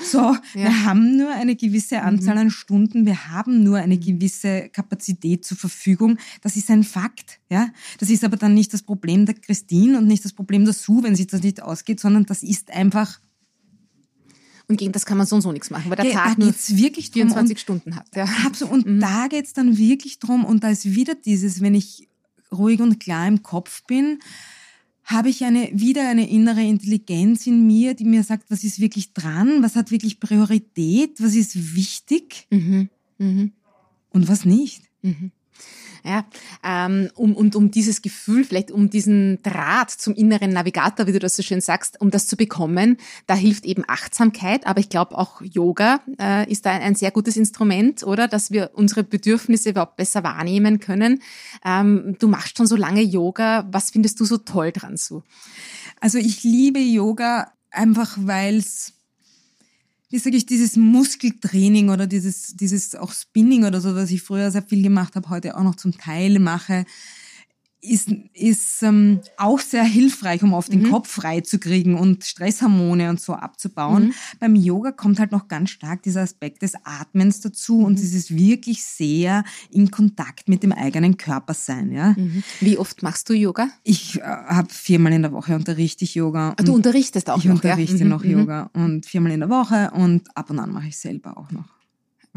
so, 0.02 0.18
ja. 0.18 0.38
wir 0.54 0.84
haben 0.84 1.16
nur 1.16 1.30
eine 1.30 1.56
gewisse 1.56 2.02
Anzahl 2.02 2.34
mhm. 2.34 2.40
an 2.40 2.50
Stunden, 2.50 3.06
wir 3.06 3.28
haben 3.28 3.62
nur 3.62 3.78
eine 3.78 3.98
gewisse 3.98 4.68
Kapazität 4.70 5.44
zur 5.44 5.56
Verfügung. 5.56 6.18
Das 6.42 6.56
ist 6.56 6.70
ein 6.70 6.84
Fakt, 6.84 7.40
ja. 7.48 7.68
Das 7.98 8.10
ist 8.10 8.24
aber 8.24 8.36
dann 8.36 8.54
nicht 8.54 8.72
das 8.72 8.82
Problem 8.82 9.26
der 9.26 9.36
Christine 9.36 9.98
und 9.98 10.06
nicht 10.06 10.24
das 10.24 10.32
Problem 10.32 10.64
der 10.64 10.74
Sue, 10.74 11.02
wenn 11.02 11.14
sich 11.14 11.28
das 11.28 11.42
nicht 11.42 11.62
ausgeht, 11.62 12.00
sondern 12.00 12.26
das 12.26 12.42
ist 12.42 12.70
einfach 12.70 13.20
und 14.68 14.76
gegen 14.76 14.92
das 14.92 15.06
kann 15.06 15.16
man 15.16 15.26
so 15.26 15.34
und 15.36 15.42
so 15.42 15.50
nichts 15.50 15.70
machen, 15.70 15.90
weil 15.90 15.96
der 15.96 16.12
Tag 16.12 16.36
nur 16.36 16.52
wirklich 16.52 17.10
24 17.10 17.56
und, 17.56 17.58
Stunden 17.60 17.96
hat. 17.96 18.06
Ja. 18.14 18.24
Absolut. 18.44 18.74
Und 18.74 18.86
mhm. 18.86 19.00
da 19.00 19.26
geht's 19.28 19.54
dann 19.54 19.78
wirklich 19.78 20.18
drum 20.18 20.44
und 20.44 20.62
da 20.62 20.68
ist 20.68 20.84
wieder 20.84 21.14
dieses, 21.14 21.62
wenn 21.62 21.74
ich 21.74 22.06
ruhig 22.52 22.80
und 22.80 23.00
klar 23.00 23.26
im 23.26 23.42
Kopf 23.42 23.82
bin, 23.86 24.18
habe 25.08 25.30
ich 25.30 25.42
eine, 25.42 25.70
wieder 25.72 26.06
eine 26.06 26.28
innere 26.28 26.62
Intelligenz 26.62 27.46
in 27.46 27.66
mir, 27.66 27.94
die 27.94 28.04
mir 28.04 28.22
sagt, 28.22 28.50
was 28.50 28.62
ist 28.62 28.78
wirklich 28.78 29.14
dran, 29.14 29.62
was 29.62 29.74
hat 29.74 29.90
wirklich 29.90 30.20
Priorität, 30.20 31.22
was 31.22 31.34
ist 31.34 31.74
wichtig 31.74 32.46
mhm. 32.50 32.90
Mhm. 33.16 33.52
und 34.10 34.28
was 34.28 34.44
nicht. 34.44 34.82
Mhm. 35.00 35.32
Ja, 36.04 36.24
ähm, 36.64 37.10
um, 37.14 37.34
und 37.34 37.56
um 37.56 37.70
dieses 37.70 38.02
Gefühl, 38.02 38.44
vielleicht 38.44 38.70
um 38.70 38.90
diesen 38.90 39.42
Draht 39.42 39.90
zum 39.90 40.14
inneren 40.14 40.50
Navigator, 40.50 41.06
wie 41.06 41.12
du 41.12 41.18
das 41.18 41.36
so 41.36 41.42
schön 41.42 41.60
sagst, 41.60 42.00
um 42.00 42.10
das 42.10 42.26
zu 42.26 42.36
bekommen, 42.36 42.96
da 43.26 43.34
hilft 43.34 43.64
eben 43.64 43.84
Achtsamkeit, 43.86 44.66
aber 44.66 44.80
ich 44.80 44.88
glaube 44.88 45.16
auch 45.16 45.40
Yoga 45.42 46.00
äh, 46.20 46.50
ist 46.50 46.66
da 46.66 46.70
ein, 46.70 46.82
ein, 46.82 46.94
sehr 46.94 47.10
gutes 47.10 47.36
Instrument, 47.36 48.02
oder? 48.02 48.28
Dass 48.28 48.50
wir 48.50 48.70
unsere 48.74 49.04
Bedürfnisse 49.04 49.70
überhaupt 49.70 49.96
besser 49.96 50.22
wahrnehmen 50.24 50.80
können. 50.80 51.22
Ähm, 51.64 52.16
du 52.18 52.28
machst 52.28 52.56
schon 52.56 52.66
so 52.66 52.76
lange 52.76 53.02
Yoga. 53.02 53.66
Was 53.70 53.90
findest 53.90 54.20
du 54.20 54.24
so 54.24 54.38
toll 54.38 54.72
dran 54.72 54.96
so? 54.96 55.22
Also 56.00 56.18
ich 56.18 56.42
liebe 56.44 56.80
Yoga 56.80 57.52
einfach, 57.70 58.16
weil 58.20 58.56
es 58.56 58.94
wie 60.10 60.18
sage 60.18 60.36
ich, 60.36 60.46
dieses 60.46 60.76
Muskeltraining 60.76 61.90
oder 61.90 62.06
dieses, 62.06 62.56
dieses 62.56 62.94
auch 62.94 63.12
Spinning 63.12 63.64
oder 63.64 63.80
so, 63.80 63.94
was 63.94 64.10
ich 64.10 64.22
früher 64.22 64.50
sehr 64.50 64.62
viel 64.62 64.82
gemacht 64.82 65.14
habe, 65.16 65.28
heute 65.28 65.56
auch 65.56 65.62
noch 65.62 65.76
zum 65.76 65.92
Teil 65.92 66.38
mache, 66.38 66.86
ist, 67.80 68.10
ist 68.34 68.82
ähm, 68.82 69.20
auch 69.36 69.60
sehr 69.60 69.84
hilfreich, 69.84 70.42
um 70.42 70.52
auf 70.52 70.68
den 70.68 70.82
mhm. 70.82 70.90
Kopf 70.90 71.08
frei 71.08 71.40
zu 71.40 71.58
kriegen 71.58 71.96
und 71.96 72.24
Stresshormone 72.24 73.08
und 73.08 73.20
so 73.20 73.34
abzubauen. 73.34 74.06
Mhm. 74.06 74.14
Beim 74.40 74.56
Yoga 74.56 74.90
kommt 74.90 75.20
halt 75.20 75.30
noch 75.30 75.46
ganz 75.46 75.70
stark 75.70 76.02
dieser 76.02 76.22
Aspekt 76.22 76.62
des 76.62 76.72
Atmens 76.84 77.40
dazu 77.40 77.78
mhm. 77.78 77.84
und 77.84 77.98
dieses 77.98 78.34
wirklich 78.34 78.84
sehr 78.84 79.44
in 79.70 79.90
Kontakt 79.90 80.48
mit 80.48 80.62
dem 80.62 80.72
eigenen 80.72 81.16
Körper 81.16 81.54
sein. 81.54 81.92
Ja? 81.92 82.14
Mhm. 82.16 82.42
Wie 82.60 82.78
oft 82.78 83.02
machst 83.02 83.28
du 83.28 83.34
Yoga? 83.34 83.68
Ich 83.84 84.18
äh, 84.18 84.22
habe 84.22 84.68
viermal 84.70 85.12
in 85.12 85.22
der 85.22 85.32
Woche 85.32 85.54
unterrichte 85.54 86.04
ich 86.04 86.14
Yoga. 86.14 86.54
Ah, 86.56 86.62
du 86.62 86.74
unterrichtest 86.74 87.30
auch 87.30 87.38
ich 87.38 87.44
noch? 87.44 87.56
Ich 87.56 87.64
unterrichte 87.64 87.98
ja? 87.98 88.04
Mhm, 88.04 88.10
noch 88.10 88.24
mhm. 88.24 88.30
Yoga 88.30 88.70
und 88.72 89.06
viermal 89.06 89.32
in 89.32 89.40
der 89.40 89.50
Woche 89.50 89.92
und 89.92 90.36
ab 90.36 90.50
und 90.50 90.58
an 90.58 90.72
mache 90.72 90.88
ich 90.88 90.98
selber 90.98 91.38
auch 91.38 91.50
noch. 91.52 91.77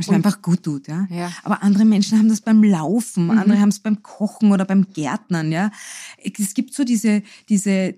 Was 0.08 0.12
mir 0.12 0.16
einfach 0.16 0.42
gut 0.42 0.64
tut, 0.64 0.88
ja? 0.88 1.08
ja. 1.10 1.32
Aber 1.44 1.64
andere 1.64 1.86
Menschen 1.86 2.18
haben 2.18 2.30
das 2.30 2.42
beim 2.42 2.64
Laufen, 2.64 3.26
mhm. 3.26 3.38
andere 3.38 3.60
haben 3.60 3.70
es 3.70 3.80
beim 3.80 4.04
Kochen 4.04 4.52
oder 4.52 4.66
beim 4.66 4.88
Gärtnern, 4.94 5.52
ja. 5.52 5.72
Es 6.18 6.54
gibt 6.54 6.74
so 6.74 6.84
diese, 6.84 7.24
diese 7.50 7.96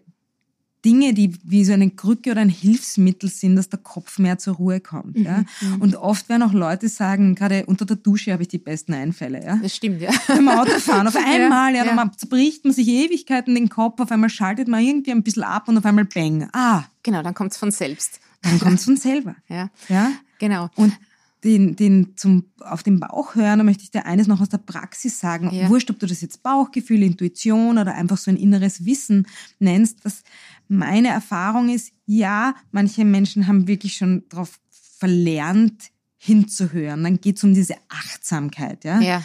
Dinge, 0.84 1.14
die 1.14 1.34
wie 1.44 1.64
so 1.64 1.74
eine 1.74 1.90
Krücke 1.90 2.32
oder 2.32 2.42
ein 2.42 2.50
Hilfsmittel 2.50 3.30
sind, 3.30 3.56
dass 3.56 3.70
der 3.70 3.80
Kopf 3.80 4.20
mehr 4.20 4.38
zur 4.38 4.56
Ruhe 4.56 4.82
kommt. 4.82 5.18
Mhm. 5.18 5.26
Ja? 5.26 5.46
Mhm. 5.62 5.82
Und 5.82 5.96
oft 5.96 6.28
werden 6.28 6.44
auch 6.44 6.52
Leute 6.52 6.90
sagen, 6.90 7.36
gerade 7.36 7.66
unter 7.66 7.86
der 7.86 7.96
Dusche 7.96 8.34
habe 8.34 8.44
ich 8.44 8.50
die 8.50 8.58
besten 8.58 8.94
Einfälle. 8.94 9.44
Ja? 9.44 9.56
Das 9.62 9.76
stimmt, 9.76 10.02
ja. 10.02 10.12
Beim 10.28 10.50
Autofahren, 10.50 11.08
auf 11.08 11.16
einmal, 11.26 11.74
ja, 11.74 11.86
ja, 11.86 11.96
dann 11.96 12.12
zerbricht 12.18 12.66
man 12.66 12.74
sich 12.74 12.88
Ewigkeiten 12.88 13.56
den 13.56 13.70
Kopf, 13.70 14.00
auf 14.02 14.12
einmal 14.12 14.30
schaltet 14.30 14.68
man 14.68 14.84
irgendwie 14.84 15.12
ein 15.12 15.24
bisschen 15.24 15.44
ab 15.44 15.70
und 15.70 15.78
auf 15.78 15.86
einmal 15.86 16.06
bang. 16.06 16.50
Ah. 16.52 16.84
Genau, 17.02 17.24
dann 17.24 17.34
kommt 17.34 17.54
es 17.54 17.58
von 17.58 17.72
selbst. 17.72 18.20
Dann 18.42 18.60
kommt 18.60 18.80
es 18.80 18.86
von 18.86 18.98
selber. 18.98 19.36
ja. 19.48 19.70
ja. 19.88 20.12
Genau. 20.40 20.70
Und 20.76 20.94
den, 21.44 21.76
den 21.76 22.14
zum, 22.16 22.46
auf 22.60 22.84
den 22.84 23.00
Bauch 23.00 23.36
hören, 23.36 23.60
da 23.60 23.64
möchte 23.64 23.84
ich 23.84 23.92
dir 23.92 24.06
eines 24.06 24.28
noch 24.28 24.42
aus 24.42 24.50
der 24.50 24.60
Praxis 24.60 25.20
sagen. 25.20 25.54
Ja. 25.54 25.70
Wurscht, 25.70 25.90
ob 25.90 26.00
du 26.00 26.06
das 26.06 26.22
jetzt 26.22 26.44
Bauchgefühl, 26.44 27.04
Intuition 27.04 27.78
oder 27.78 27.96
einfach 27.96 28.18
so 28.18 28.32
ein 28.32 28.38
inneres 28.38 28.86
Wissen 28.86 29.28
nennst, 29.60 30.06
was 30.06 30.24
meine 30.68 31.10
Erfahrung 31.10 31.70
ist, 31.70 31.92
ja, 32.06 32.56
manche 32.72 33.06
Menschen 33.06 33.48
haben 33.48 33.68
wirklich 33.68 33.96
schon 33.98 34.24
darauf 34.30 34.60
verlernt, 34.98 35.92
hinzuhören. 36.18 37.04
Dann 37.04 37.20
geht 37.20 37.38
es 37.38 37.44
um 37.44 37.54
diese 37.54 37.76
Achtsamkeit, 37.90 38.86
ja. 38.86 39.02
Ja 39.02 39.24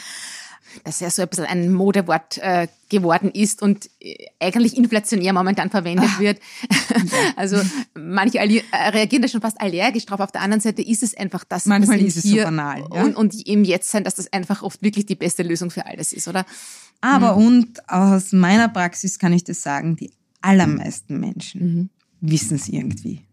das 0.85 1.01
ja 1.01 1.11
so 1.11 1.23
ein 1.23 1.29
bisschen 1.29 1.47
ein 1.47 1.73
Modewort 1.73 2.39
äh, 2.39 2.69
geworden 2.89 3.31
ist 3.31 3.63
und 3.63 3.91
äh, 4.01 4.27
eigentlich 4.41 4.77
inflationär 4.77 5.33
momentan 5.33 5.71
verwendet 5.71 6.09
Ach. 6.09 6.21
wird. 6.21 6.41
also 7.37 7.57
manche 7.95 8.39
äh, 8.39 8.63
reagieren 8.89 9.23
da 9.23 9.29
schon 9.29 9.41
fast 9.41 9.61
allergisch 9.61 10.07
drauf. 10.07 10.21
Auf 10.21 10.33
der 10.33 10.43
anderen 10.43 10.61
Seite 10.61 10.83
ist 10.83 11.03
es 11.03 11.17
einfach 11.17 11.45
das, 11.45 11.67
Manchmal 11.67 12.01
ist 12.01 12.17
es 12.17 12.25
so 12.25 12.37
banal. 12.37 12.85
Ja? 12.93 13.05
Und, 13.05 13.17
und 13.17 13.47
im 13.47 13.65
Jetzt 13.65 13.91
sein, 13.91 14.05
dass 14.05 14.15
das 14.15 14.33
einfach 14.33 14.63
oft 14.63 14.83
wirklich 14.83 15.07
die 15.07 15.17
beste 15.17 15.43
Lösung 15.43 15.71
für 15.71 15.87
alles 15.87 16.13
ist, 16.13 16.29
oder? 16.29 16.45
Aber 17.01 17.37
mhm. 17.37 17.47
und 17.47 17.89
aus 17.89 18.33
meiner 18.33 18.69
Praxis 18.69 19.19
kann 19.19 19.33
ich 19.33 19.45
das 19.45 19.63
sagen, 19.63 19.97
die 19.97 20.13
allermeisten 20.41 21.21
Menschen 21.21 21.61
mhm. 21.61 21.91
wissen 22.21 22.57
es 22.57 22.69
irgendwie. 22.69 23.28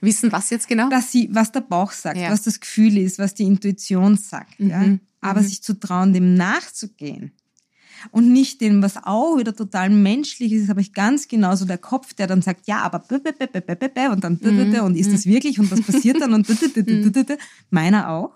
Wissen 0.00 0.32
was 0.32 0.50
jetzt 0.50 0.68
genau? 0.68 0.88
Dass 0.88 1.12
sie, 1.12 1.28
was 1.32 1.52
der 1.52 1.60
Bauch 1.60 1.92
sagt, 1.92 2.16
ja. 2.16 2.30
was 2.30 2.42
das 2.42 2.60
Gefühl 2.60 2.98
ist, 2.98 3.18
was 3.18 3.34
die 3.34 3.44
Intuition 3.44 4.16
sagt. 4.16 4.58
Mhm. 4.58 4.70
Ja? 4.70 4.98
Aber 5.20 5.40
mhm. 5.40 5.44
sich 5.44 5.62
zu 5.62 5.78
trauen, 5.78 6.12
dem 6.12 6.34
nachzugehen 6.34 7.32
und 8.10 8.32
nicht 8.32 8.60
dem, 8.60 8.82
was 8.82 8.96
auch 8.96 9.38
wieder 9.38 9.54
total 9.54 9.90
menschlich 9.90 10.52
ist, 10.52 10.68
habe 10.68 10.80
ich 10.80 10.92
ganz 10.92 11.28
genauso 11.28 11.64
der 11.64 11.78
Kopf, 11.78 12.14
der 12.14 12.26
dann 12.26 12.42
sagt, 12.42 12.66
ja, 12.66 12.80
aber 12.80 13.04
und 13.10 14.24
dann 14.24 14.38
mhm. 14.40 14.80
und 14.80 14.96
ist 14.96 15.12
das 15.12 15.26
mhm. 15.26 15.30
wirklich 15.30 15.58
und 15.58 15.70
was 15.70 15.82
passiert 15.82 16.20
dann 16.20 16.32
und 16.32 16.48
mhm. 16.48 17.24
meiner 17.70 18.08
auch. 18.08 18.32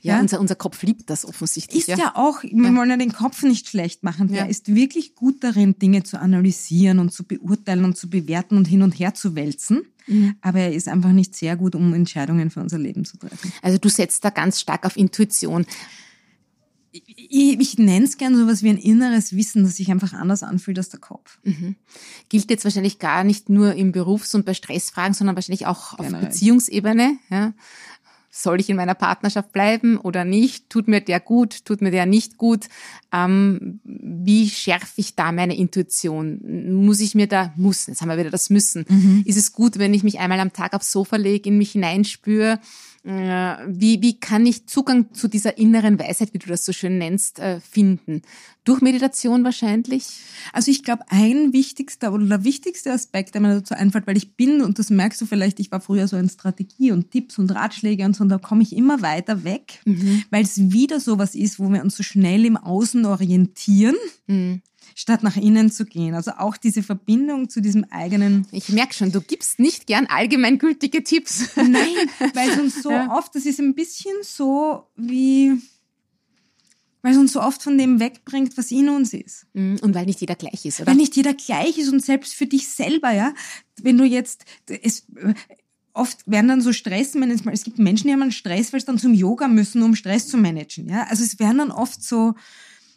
Ja, 0.00 0.14
ja, 0.14 0.20
Unser, 0.20 0.40
unser 0.40 0.54
Kopf 0.54 0.82
liebt 0.82 1.10
das 1.10 1.24
offensichtlich. 1.24 1.80
Ist 1.80 1.88
ja, 1.88 1.96
ja 1.96 2.12
auch, 2.16 2.42
wir 2.42 2.50
ja. 2.50 2.74
wollen 2.74 2.90
ja 2.90 2.96
den 2.96 3.12
Kopf 3.12 3.42
nicht 3.42 3.68
schlecht 3.68 4.02
machen. 4.02 4.28
Der 4.28 4.48
ist 4.48 4.74
wirklich 4.74 5.14
gut 5.14 5.44
darin, 5.44 5.78
Dinge 5.78 6.02
zu 6.02 6.18
analysieren 6.18 6.98
und 6.98 7.12
zu 7.12 7.24
beurteilen 7.24 7.84
und 7.84 7.96
zu 7.96 8.08
bewerten 8.08 8.56
und 8.56 8.66
hin 8.66 8.82
und 8.82 8.92
her 8.92 9.14
zu 9.14 9.34
wälzen. 9.34 9.82
Mhm. 10.06 10.36
Aber 10.40 10.60
er 10.60 10.72
ist 10.72 10.88
einfach 10.88 11.12
nicht 11.12 11.36
sehr 11.36 11.56
gut, 11.56 11.74
um 11.74 11.92
Entscheidungen 11.94 12.50
für 12.50 12.60
unser 12.60 12.78
Leben 12.78 13.04
zu 13.04 13.18
treffen. 13.18 13.52
Also 13.62 13.78
du 13.78 13.88
setzt 13.88 14.24
da 14.24 14.30
ganz 14.30 14.60
stark 14.60 14.84
auf 14.86 14.96
Intuition. 14.96 15.66
Ich, 16.94 17.58
ich, 17.58 17.78
nenne 17.78 18.04
es 18.04 18.18
gern 18.18 18.36
so 18.36 18.46
was 18.46 18.62
wie 18.62 18.68
ein 18.68 18.76
inneres 18.76 19.34
Wissen, 19.34 19.62
das 19.62 19.76
sich 19.76 19.90
einfach 19.90 20.12
anders 20.12 20.42
anfühlt 20.42 20.76
als 20.76 20.90
der 20.90 21.00
Kopf. 21.00 21.38
Mhm. 21.42 21.76
Gilt 22.28 22.50
jetzt 22.50 22.64
wahrscheinlich 22.64 22.98
gar 22.98 23.24
nicht 23.24 23.48
nur 23.48 23.74
im 23.74 23.92
Berufs- 23.92 24.34
und 24.34 24.44
bei 24.44 24.52
Stressfragen, 24.52 25.14
sondern 25.14 25.34
wahrscheinlich 25.34 25.66
auch 25.66 25.94
auf 25.94 26.04
Generell. 26.06 26.26
Beziehungsebene. 26.26 27.16
Ja? 27.30 27.54
Soll 28.34 28.60
ich 28.60 28.70
in 28.70 28.76
meiner 28.76 28.94
Partnerschaft 28.94 29.52
bleiben 29.52 29.98
oder 29.98 30.24
nicht? 30.24 30.70
Tut 30.70 30.88
mir 30.88 31.02
der 31.02 31.20
gut? 31.20 31.66
Tut 31.66 31.82
mir 31.82 31.90
der 31.90 32.06
nicht 32.06 32.38
gut? 32.38 32.68
Ähm, 33.12 33.80
wie 33.84 34.48
schärfe 34.48 34.94
ich 34.96 35.14
da 35.14 35.32
meine 35.32 35.54
Intuition? 35.54 36.82
Muss 36.82 37.00
ich 37.00 37.14
mir 37.14 37.26
da, 37.26 37.52
muss, 37.56 37.86
jetzt 37.86 38.00
haben 38.00 38.08
wir 38.08 38.16
wieder 38.16 38.30
das 38.30 38.48
Müssen. 38.48 38.86
Mhm. 38.88 39.22
Ist 39.26 39.36
es 39.36 39.52
gut, 39.52 39.78
wenn 39.78 39.92
ich 39.92 40.02
mich 40.02 40.18
einmal 40.18 40.40
am 40.40 40.54
Tag 40.54 40.72
aufs 40.72 40.90
Sofa 40.90 41.16
lege, 41.16 41.50
in 41.50 41.58
mich 41.58 41.72
hineinspüre? 41.72 42.58
Äh, 43.04 43.56
wie, 43.66 44.00
wie 44.00 44.20
kann 44.20 44.46
ich 44.46 44.66
Zugang 44.66 45.12
zu 45.12 45.26
dieser 45.26 45.58
inneren 45.58 45.98
Weisheit, 45.98 46.32
wie 46.32 46.38
du 46.38 46.46
das 46.46 46.64
so 46.64 46.72
schön 46.72 46.98
nennst, 46.98 47.40
äh, 47.40 47.58
finden? 47.60 48.22
Durch 48.62 48.80
Meditation 48.80 49.42
wahrscheinlich? 49.42 50.04
Also 50.52 50.70
ich 50.70 50.84
glaube, 50.84 51.02
ein 51.08 51.52
wichtigster 51.52 52.12
oder 52.12 52.26
der 52.26 52.44
wichtigste 52.44 52.92
Aspekt, 52.92 53.34
der 53.34 53.40
mir 53.40 53.54
dazu 53.54 53.74
einfällt, 53.74 54.06
weil 54.06 54.16
ich 54.16 54.36
bin, 54.36 54.62
und 54.62 54.78
das 54.78 54.90
merkst 54.90 55.20
du 55.20 55.26
vielleicht, 55.26 55.58
ich 55.58 55.72
war 55.72 55.80
früher 55.80 56.06
so 56.06 56.16
in 56.16 56.28
Strategie 56.28 56.92
und 56.92 57.10
Tipps 57.10 57.38
und 57.38 57.50
Ratschläge 57.50 58.04
und 58.04 58.14
so, 58.14 58.22
und 58.22 58.28
da 58.28 58.38
komme 58.38 58.62
ich 58.62 58.76
immer 58.76 59.02
weiter 59.02 59.42
weg, 59.42 59.80
mhm. 59.84 60.22
weil 60.30 60.44
es 60.44 60.70
wieder 60.70 61.00
sowas 61.00 61.34
ist, 61.34 61.58
wo 61.58 61.68
wir 61.70 61.82
uns 61.82 61.96
so 61.96 62.04
schnell 62.04 62.44
im 62.44 62.56
Außen 62.56 63.04
orientieren. 63.04 63.96
Mhm 64.28 64.62
statt 64.94 65.22
nach 65.22 65.36
innen 65.36 65.70
zu 65.70 65.84
gehen. 65.84 66.14
Also 66.14 66.32
auch 66.32 66.56
diese 66.56 66.82
Verbindung 66.82 67.48
zu 67.48 67.60
diesem 67.60 67.84
eigenen. 67.90 68.46
Ich 68.52 68.68
merke 68.68 68.94
schon, 68.94 69.12
du 69.12 69.20
gibst 69.20 69.58
nicht 69.58 69.86
gern 69.86 70.06
allgemeingültige 70.06 71.02
Tipps. 71.04 71.56
Nein, 71.56 71.94
weil 72.34 72.50
es 72.50 72.58
uns 72.58 72.82
so 72.82 72.90
ja. 72.90 73.16
oft, 73.16 73.34
das 73.34 73.46
ist 73.46 73.60
ein 73.60 73.74
bisschen 73.74 74.14
so 74.22 74.86
wie, 74.96 75.52
weil 77.02 77.12
es 77.12 77.18
uns 77.18 77.32
so 77.32 77.40
oft 77.40 77.62
von 77.62 77.76
dem 77.76 78.00
wegbringt, 78.00 78.56
was 78.56 78.70
in 78.70 78.88
uns 78.88 79.12
ist. 79.12 79.46
Mhm. 79.52 79.78
Und 79.82 79.94
weil 79.94 80.06
nicht 80.06 80.20
jeder 80.20 80.36
gleich 80.36 80.64
ist, 80.64 80.80
oder? 80.80 80.88
Weil 80.88 80.96
nicht 80.96 81.16
jeder 81.16 81.34
gleich 81.34 81.78
ist 81.78 81.92
und 81.92 82.04
selbst 82.04 82.34
für 82.34 82.46
dich 82.46 82.68
selber, 82.68 83.10
ja. 83.12 83.34
Wenn 83.80 83.98
du 83.98 84.04
jetzt, 84.04 84.44
es, 84.68 85.06
oft 85.92 86.18
werden 86.26 86.48
dann 86.48 86.60
so 86.60 86.72
Stress, 86.72 87.14
es 87.14 87.64
gibt 87.64 87.78
Menschen, 87.78 88.06
die 88.06 88.12
haben 88.12 88.22
einen 88.22 88.32
Stress, 88.32 88.72
weil 88.72 88.80
sie 88.80 88.86
dann 88.86 88.98
zum 88.98 89.14
Yoga 89.14 89.48
müssen, 89.48 89.82
um 89.82 89.94
Stress 89.94 90.28
zu 90.28 90.36
managen, 90.36 90.88
ja. 90.88 91.06
Also 91.08 91.24
es 91.24 91.38
werden 91.38 91.58
dann 91.58 91.70
oft 91.70 92.02
so, 92.02 92.34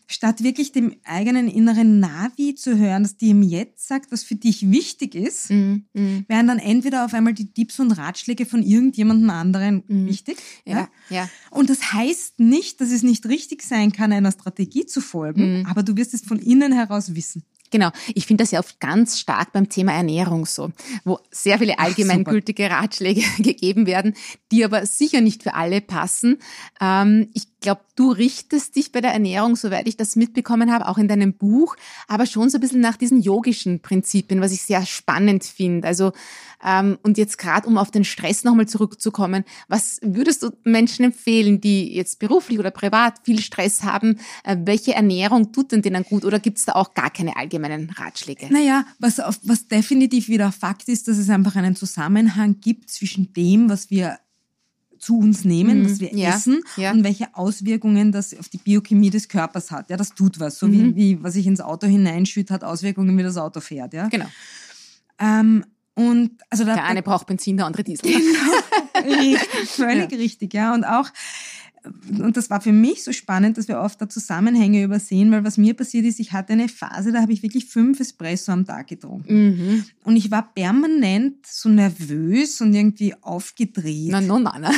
statt 0.07 0.43
wirklich 0.43 0.71
dem 0.71 0.95
eigenen 1.03 1.47
inneren 1.47 1.99
Navi 1.99 2.55
zu 2.55 2.77
hören, 2.77 3.03
das 3.03 3.17
dir 3.17 3.31
im 3.31 3.41
Jetzt 3.41 3.87
sagt, 3.87 4.11
was 4.11 4.23
für 4.23 4.35
dich 4.35 4.69
wichtig 4.71 5.15
ist, 5.15 5.49
mm, 5.49 5.85
mm. 5.93 6.25
werden 6.27 6.47
dann 6.47 6.59
entweder 6.59 7.05
auf 7.05 7.13
einmal 7.13 7.33
die 7.33 7.51
Tipps 7.51 7.79
und 7.79 7.91
Ratschläge 7.91 8.45
von 8.45 8.63
irgendjemandem 8.63 9.29
anderen 9.29 9.83
mm. 9.87 10.05
wichtig. 10.07 10.37
Ja, 10.65 10.73
ja, 10.73 10.89
ja. 11.09 11.29
Und 11.51 11.69
das 11.69 11.93
heißt 11.93 12.39
nicht, 12.39 12.81
dass 12.81 12.91
es 12.91 13.03
nicht 13.03 13.25
richtig 13.27 13.63
sein 13.63 13.91
kann, 13.91 14.11
einer 14.11 14.31
Strategie 14.31 14.85
zu 14.85 15.01
folgen, 15.01 15.59
mhm. 15.59 15.65
aber 15.65 15.83
du 15.83 15.95
wirst 15.97 16.13
es 16.13 16.21
von 16.21 16.39
innen 16.39 16.71
heraus 16.71 17.15
wissen. 17.15 17.43
Genau. 17.71 17.91
Ich 18.13 18.25
finde 18.25 18.43
das 18.43 18.51
ja 18.51 18.59
oft 18.59 18.79
ganz 18.79 19.19
stark 19.19 19.51
beim 19.51 19.69
Thema 19.69 19.93
Ernährung 19.93 20.45
so, 20.45 20.71
wo 21.03 21.19
sehr 21.31 21.59
viele 21.59 21.79
allgemeingültige 21.79 22.69
Ratschläge 22.69 23.21
gegeben 23.39 23.85
werden, 23.87 24.13
die 24.51 24.63
aber 24.63 24.85
sicher 24.85 25.21
nicht 25.21 25.43
für 25.43 25.55
alle 25.55 25.81
passen. 25.81 26.37
Ähm, 26.79 27.29
ich 27.33 27.54
glaube, 27.65 27.81
du 27.95 28.11
richtest 28.11 28.75
dich 28.75 28.91
bei 28.91 29.01
der 29.01 29.11
Ernährung, 29.11 29.55
soweit 29.55 29.87
ich 29.87 29.97
das 29.97 30.15
mitbekommen 30.15 30.71
habe, 30.71 30.87
auch 30.87 30.97
in 30.97 31.07
deinem 31.07 31.33
Buch, 31.33 31.75
aber 32.07 32.25
schon 32.25 32.49
so 32.49 32.57
ein 32.57 32.61
bisschen 32.61 32.79
nach 32.79 32.95
diesen 32.95 33.21
yogischen 33.21 33.81
Prinzipien, 33.81 34.39
was 34.39 34.51
ich 34.51 34.61
sehr 34.61 34.85
spannend 34.85 35.43
finde. 35.43 35.87
Also 35.87 36.13
ähm, 36.63 36.97
und 37.03 37.17
jetzt 37.17 37.37
gerade, 37.37 37.67
um 37.67 37.77
auf 37.77 37.91
den 37.91 38.03
Stress 38.03 38.43
nochmal 38.43 38.67
zurückzukommen, 38.67 39.43
was 39.67 39.99
würdest 40.01 40.43
du 40.43 40.51
Menschen 40.63 41.05
empfehlen, 41.05 41.59
die 41.59 41.93
jetzt 41.93 42.19
beruflich 42.19 42.59
oder 42.59 42.71
privat 42.71 43.15
viel 43.23 43.39
Stress 43.39 43.83
haben? 43.83 44.19
Äh, 44.43 44.57
welche 44.63 44.93
Ernährung 44.93 45.51
tut 45.51 45.71
denn 45.71 45.81
denen 45.81 46.03
gut 46.03 46.23
oder 46.23 46.39
gibt 46.39 46.59
es 46.59 46.65
da 46.65 46.73
auch 46.73 46.93
gar 46.93 47.09
keine 47.09 47.35
allgemeinen 47.35 47.89
Ratschläge? 47.89 48.47
Naja, 48.51 48.85
was, 48.99 49.19
was 49.43 49.67
definitiv 49.67 50.27
wieder 50.27 50.51
Fakt 50.51 50.87
ist, 50.87 51.07
dass 51.07 51.17
es 51.17 51.29
einfach 51.29 51.55
einen 51.55 51.75
Zusammenhang 51.75 52.57
gibt 52.61 52.89
zwischen 52.89 53.33
dem, 53.33 53.69
was 53.69 53.89
wir 53.89 54.17
zu 55.05 55.19
uns 55.19 55.45
nehmen, 55.45 55.83
mhm. 55.83 55.85
was 55.85 55.99
wir 55.99 56.11
ja, 56.15 56.35
essen 56.35 56.61
ja. 56.77 56.91
und 56.91 57.03
welche 57.03 57.27
Auswirkungen 57.35 58.11
das 58.11 58.35
auf 58.35 58.49
die 58.49 58.57
Biochemie 58.57 59.11
des 59.11 59.27
Körpers 59.27 59.69
hat. 59.69 59.91
Ja, 59.91 59.97
das 59.97 60.15
tut 60.15 60.39
was. 60.39 60.57
So 60.57 60.67
mhm. 60.67 60.71
wie, 60.71 60.95
wie 60.95 61.23
was 61.23 61.35
ich 61.35 61.45
ins 61.45 61.61
Auto 61.61 61.85
hineinschütte, 61.85 62.51
hat 62.51 62.63
Auswirkungen, 62.63 63.15
wie 63.15 63.21
das 63.21 63.37
Auto 63.37 63.59
fährt. 63.59 63.93
Ja? 63.93 64.07
Genau. 64.07 64.25
Ähm, 65.19 65.63
und 65.93 66.31
also 66.49 66.65
der 66.65 66.83
eine 66.83 67.03
braucht 67.03 67.27
Benzin, 67.27 67.55
der 67.55 67.67
andere 67.67 67.83
Diesel. 67.83 68.11
Genau, 68.11 69.15
richtig, 69.21 69.69
völlig 69.69 70.11
ja. 70.11 70.17
richtig, 70.17 70.53
ja. 70.55 70.73
Und 70.73 70.83
auch 70.85 71.07
und 72.19 72.37
das 72.37 72.49
war 72.49 72.61
für 72.61 72.71
mich 72.71 73.03
so 73.03 73.11
spannend, 73.11 73.57
dass 73.57 73.67
wir 73.67 73.79
oft 73.79 74.01
da 74.01 74.09
Zusammenhänge 74.09 74.83
übersehen, 74.83 75.31
weil 75.31 75.43
was 75.43 75.57
mir 75.57 75.73
passiert 75.73 76.05
ist, 76.05 76.19
ich 76.19 76.31
hatte 76.31 76.53
eine 76.53 76.67
Phase, 76.67 77.11
da 77.11 77.21
habe 77.21 77.33
ich 77.33 77.43
wirklich 77.43 77.65
fünf 77.65 77.99
Espresso 77.99 78.51
am 78.51 78.65
Tag 78.65 78.87
getrunken. 78.87 79.33
Mhm. 79.33 79.85
Und 80.03 80.15
ich 80.15 80.31
war 80.31 80.53
permanent 80.53 81.45
so 81.45 81.69
nervös 81.69 82.61
und 82.61 82.73
irgendwie 82.73 83.13
aufgedreht. 83.21 84.09
Na, 84.11 84.21
no, 84.21 84.39
na, 84.39 84.55
na. 84.59 84.71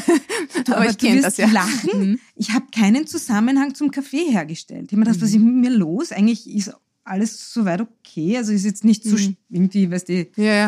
Du, 0.65 0.73
aber, 0.73 0.81
aber 0.81 0.89
ich 0.89 0.97
kenne 0.97 1.21
das 1.21 1.37
ja. 1.37 1.47
lachen. 1.47 2.11
Mhm. 2.11 2.19
Ich 2.35 2.51
habe 2.51 2.65
keinen 2.71 3.07
Zusammenhang 3.07 3.75
zum 3.75 3.91
Kaffee 3.91 4.29
hergestellt. 4.31 4.85
Ich 4.87 4.91
habe 4.91 4.97
mir 4.97 5.05
gedacht, 5.05 5.21
was 5.21 5.29
ist 5.29 5.39
mit 5.39 5.55
mir 5.55 5.69
los? 5.69 6.11
Eigentlich 6.11 6.49
ist 6.49 6.73
alles 7.03 7.53
soweit 7.53 7.81
okay. 7.81 8.37
Also 8.37 8.51
ist 8.51 8.65
jetzt 8.65 8.83
nicht 8.83 9.03
so 9.03 9.15
mhm. 9.15 9.37
irgendwie, 9.49 9.89
weißt 9.89 10.09
du. 10.09 10.27
Ja, 10.35 10.43
ja. 10.43 10.67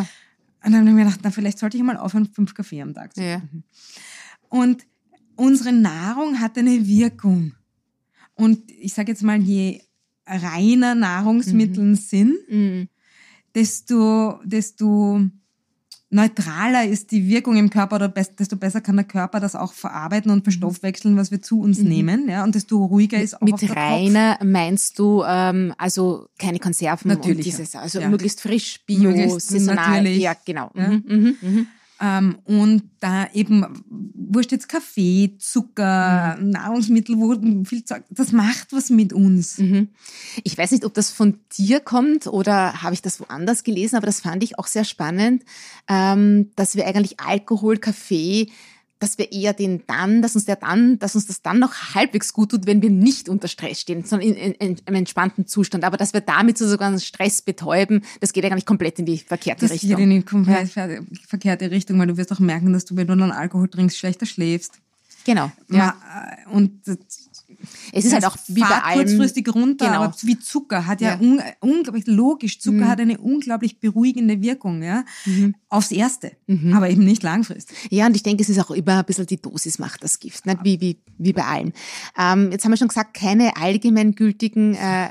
Und 0.64 0.74
dann 0.74 0.82
habe 0.82 0.90
ich 0.90 0.96
mir 0.96 1.04
gedacht, 1.06 1.20
na, 1.24 1.32
vielleicht 1.32 1.60
sollte 1.60 1.78
ich 1.78 1.84
mal 1.84 1.98
aufhören, 1.98 2.28
fünf 2.32 2.54
Kaffee 2.54 2.82
am 2.82 2.94
Tag 2.94 3.16
zu 3.16 3.22
trinken. 3.22 3.64
Ja. 3.64 4.58
Und 4.58 4.86
unsere 5.40 5.72
Nahrung 5.72 6.40
hat 6.40 6.58
eine 6.58 6.86
Wirkung. 6.86 7.54
Und 8.36 8.70
ich 8.72 8.94
sage 8.94 9.12
jetzt 9.12 9.24
mal, 9.24 9.40
je 9.40 9.82
reiner 10.26 10.96
Nahrungsmittel 10.96 11.84
mhm. 11.84 11.96
sind, 11.96 12.36
mhm. 12.50 12.88
desto, 13.56 14.40
desto 14.44 15.22
neutraler 16.10 16.86
ist 16.86 17.12
die 17.12 17.28
Wirkung 17.28 17.56
im 17.56 17.70
Körper 17.70 17.98
oder 17.98 18.10
desto 18.10 18.58
besser 18.58 18.82
kann 18.82 18.96
der 18.96 19.06
Körper 19.06 19.40
das 19.40 19.56
auch 19.56 19.74
verarbeiten 19.74 20.32
und 20.32 20.44
verstoffwechseln, 20.44 21.16
was 21.18 21.32
wir 21.32 21.42
zu 21.42 21.62
uns 21.62 21.80
mhm. 21.80 21.90
nehmen. 21.90 22.30
Ja, 22.30 22.44
und 22.44 22.56
desto 22.56 22.84
ruhiger 22.84 23.22
ist 23.22 23.36
auch 23.36 23.46
Mit 23.46 23.62
der 23.62 23.76
reiner 23.76 24.36
Kopf. 24.38 24.48
meinst 24.48 25.00
du 25.00 25.24
ähm, 25.26 25.74
also 25.78 26.28
keine 26.38 26.60
Konserven 26.60 27.10
natürlich, 27.10 27.38
und 27.38 27.46
dieses, 27.46 27.76
also 27.76 28.00
ja. 28.00 28.10
möglichst 28.10 28.42
frisch, 28.42 28.82
bio, 28.86 29.12
möglichst 29.12 29.50
saisonal. 29.50 30.04
Natürlich. 30.04 30.20
Ja, 30.20 30.36
genau. 30.46 30.72
Ja. 30.76 30.90
Mhm, 30.90 31.04
mhm, 31.08 31.36
mhm. 31.42 31.68
Und 32.46 32.84
da 33.02 33.28
eben, 33.34 33.66
wurscht 34.14 34.52
jetzt 34.52 34.70
Kaffee, 34.70 35.36
Zucker, 35.38 36.38
mhm. 36.40 36.52
Nahrungsmittel, 36.52 37.18
wo 37.18 37.36
viel 37.66 37.84
Zeug, 37.84 38.04
das 38.10 38.32
macht 38.32 38.72
was 38.72 38.90
mit 38.90 39.12
uns. 39.12 39.58
Mhm. 39.58 39.90
Ich 40.44 40.58
weiß 40.58 40.72
nicht, 40.72 40.86
ob 40.86 40.94
das 40.94 41.12
von 41.12 41.40
dir 41.58 41.82
kommt 41.82 42.28
oder 42.28 42.82
habe 42.82 42.94
ich 42.94 43.02
das 43.02 43.20
woanders 43.20 43.64
gelesen, 43.64 43.98
aber 43.98 44.06
das 44.06 44.22
fand 44.22 44.44
ich 44.44 44.58
auch 44.58 44.68
sehr 44.68 44.86
spannend, 44.86 45.44
ähm, 45.90 46.52
dass 46.56 46.76
wir 46.76 46.88
eigentlich 46.88 47.20
Alkohol, 47.20 47.78
Kaffee 47.78 48.50
dass 49.00 49.18
wir 49.18 49.32
eher 49.32 49.54
den 49.54 49.84
dann, 49.88 50.22
dass 50.22 50.36
uns 50.36 50.46
der 50.46 50.58
dann, 50.58 51.00
dass 51.00 51.16
uns 51.16 51.26
das 51.26 51.42
dann 51.42 51.60
noch 51.60 51.96
halbwegs 51.96 52.34
gut 52.34 52.52
tut, 52.52 52.66
wenn 52.66 52.82
wir 52.82 52.90
nicht 52.90 53.30
unter 53.30 53.48
Stress 53.48 53.80
stehen, 53.80 54.04
sondern 54.04 54.30
in, 54.30 54.36
in, 54.36 54.54
in 54.54 54.78
einem 54.86 54.98
entspannten 54.98 55.48
Zustand. 55.48 55.86
Aber 55.86 55.98
dass 55.98 56.14
wir 56.14 56.22
damit 56.22 56.58
so 56.58 56.68
sogar 56.68 56.90
einen 56.90 57.00
Stress 57.00 57.42
betäuben, 57.42 58.04
das 58.20 58.34
geht 58.34 58.44
ja 58.44 58.50
gar 58.50 58.56
nicht 58.56 58.68
komplett 58.68 59.00
in 59.00 59.06
die 59.06 59.18
verkehrte 59.18 59.62
das 59.62 59.72
Richtung. 59.72 59.90
Das 59.90 59.98
geht 59.98 60.04
in 60.04 60.10
die 60.10 60.22
komplett 60.24 60.76
ja. 60.76 60.88
verkehrte 61.28 61.72
Richtung, 61.72 61.98
weil 62.00 62.08
du 62.08 62.18
wirst 62.18 62.32
auch 62.32 62.40
merken, 62.40 62.74
dass 62.74 62.86
du, 62.86 62.96
wenn 62.98 63.08
du 63.08 63.16
dann 63.16 63.32
Alkohol 63.32 63.70
trinkst, 63.70 63.98
schlechter 63.98 64.26
schläfst. 64.26 64.74
Genau. 65.26 65.52
Ja. 65.70 65.96
Und 66.52 66.82
es 67.92 68.06
ist 68.06 68.14
halt 68.14 68.26
auch 68.26 68.38
wie 68.48 68.62
bei 68.62 68.68
allem. 68.68 69.00
kurzfristig 69.00 69.48
runter, 69.54 69.88
genau. 69.88 70.04
aber 70.04 70.16
wie 70.22 70.40
Zucker 70.40 70.86
hat 70.86 71.02
ja, 71.02 71.16
ja. 71.16 71.20
Un, 71.20 71.42
unglaublich 71.60 72.08
logisch. 72.08 72.60
Zucker 72.60 72.86
mhm. 72.86 72.88
hat 72.88 73.00
eine 73.00 73.18
unglaublich 73.18 73.80
beruhigende 73.80 74.42
Wirkung, 74.42 74.84
ja, 74.84 75.04
mhm. 75.26 75.56
aufs 75.70 75.92
Erste, 75.92 76.32
mhm. 76.48 76.74
aber 76.74 76.90
eben 76.90 77.04
nicht 77.04 77.24
langfristig. 77.24 77.76
Ja, 77.90 78.06
und 78.06 78.16
ich 78.16 78.24
denke, 78.24 78.44
es 78.44 78.50
ist 78.50 78.60
auch 78.60 78.72
immer 78.72 79.00
ein 79.00 79.06
bisschen 79.06 79.26
die 79.26 79.42
Dosis 79.42 79.80
macht 79.80 80.04
das 80.04 80.20
Gift, 80.20 80.46
nicht 80.46 80.64
wie, 80.64 80.80
wie, 80.82 81.00
wie 81.18 81.34
bei 81.34 81.44
allen. 81.44 81.74
Ähm, 82.18 82.52
jetzt 82.52 82.64
haben 82.66 82.72
wir 82.72 82.78
schon 82.78 82.88
gesagt, 82.88 83.14
keine 83.14 83.58
allgemeingültigen 83.58 84.76
äh, 84.76 85.10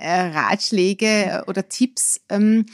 Ratschläge 0.00 1.44
oder 1.46 1.68
Tipps. 1.68 2.20
Ähm, 2.28 2.66
äh, 2.66 2.72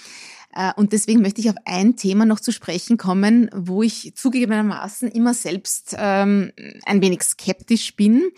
und 0.77 0.93
deswegen 0.93 1.23
möchte 1.23 1.41
ich 1.41 1.49
auf 1.49 1.57
ein 1.65 1.97
Thema 1.97 2.27
noch 2.27 2.41
zu 2.41 2.53
sprechen 2.53 2.97
kommen, 2.99 3.49
wo 3.55 3.83
ich 3.83 4.15
zugegebenermaßen 4.15 5.09
immer 5.11 5.35
selbst 5.35 5.97
ähm, 5.99 6.53
ein 6.85 7.01
wenig 7.01 7.23
skeptisch 7.23 7.97
bin. 7.97 8.31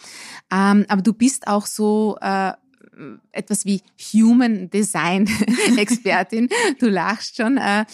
Ähm, 0.52 0.86
aber 0.88 1.02
du 1.02 1.12
bist 1.12 1.48
auch 1.48 1.66
so 1.66 2.16
äh, 2.20 2.52
etwas 3.32 3.64
wie 3.64 3.82
Human 4.12 4.70
Design 4.70 5.28
Expertin. 5.76 6.48
du 6.78 6.88
lachst 6.88 7.36
schon, 7.36 7.56
äh, 7.56 7.84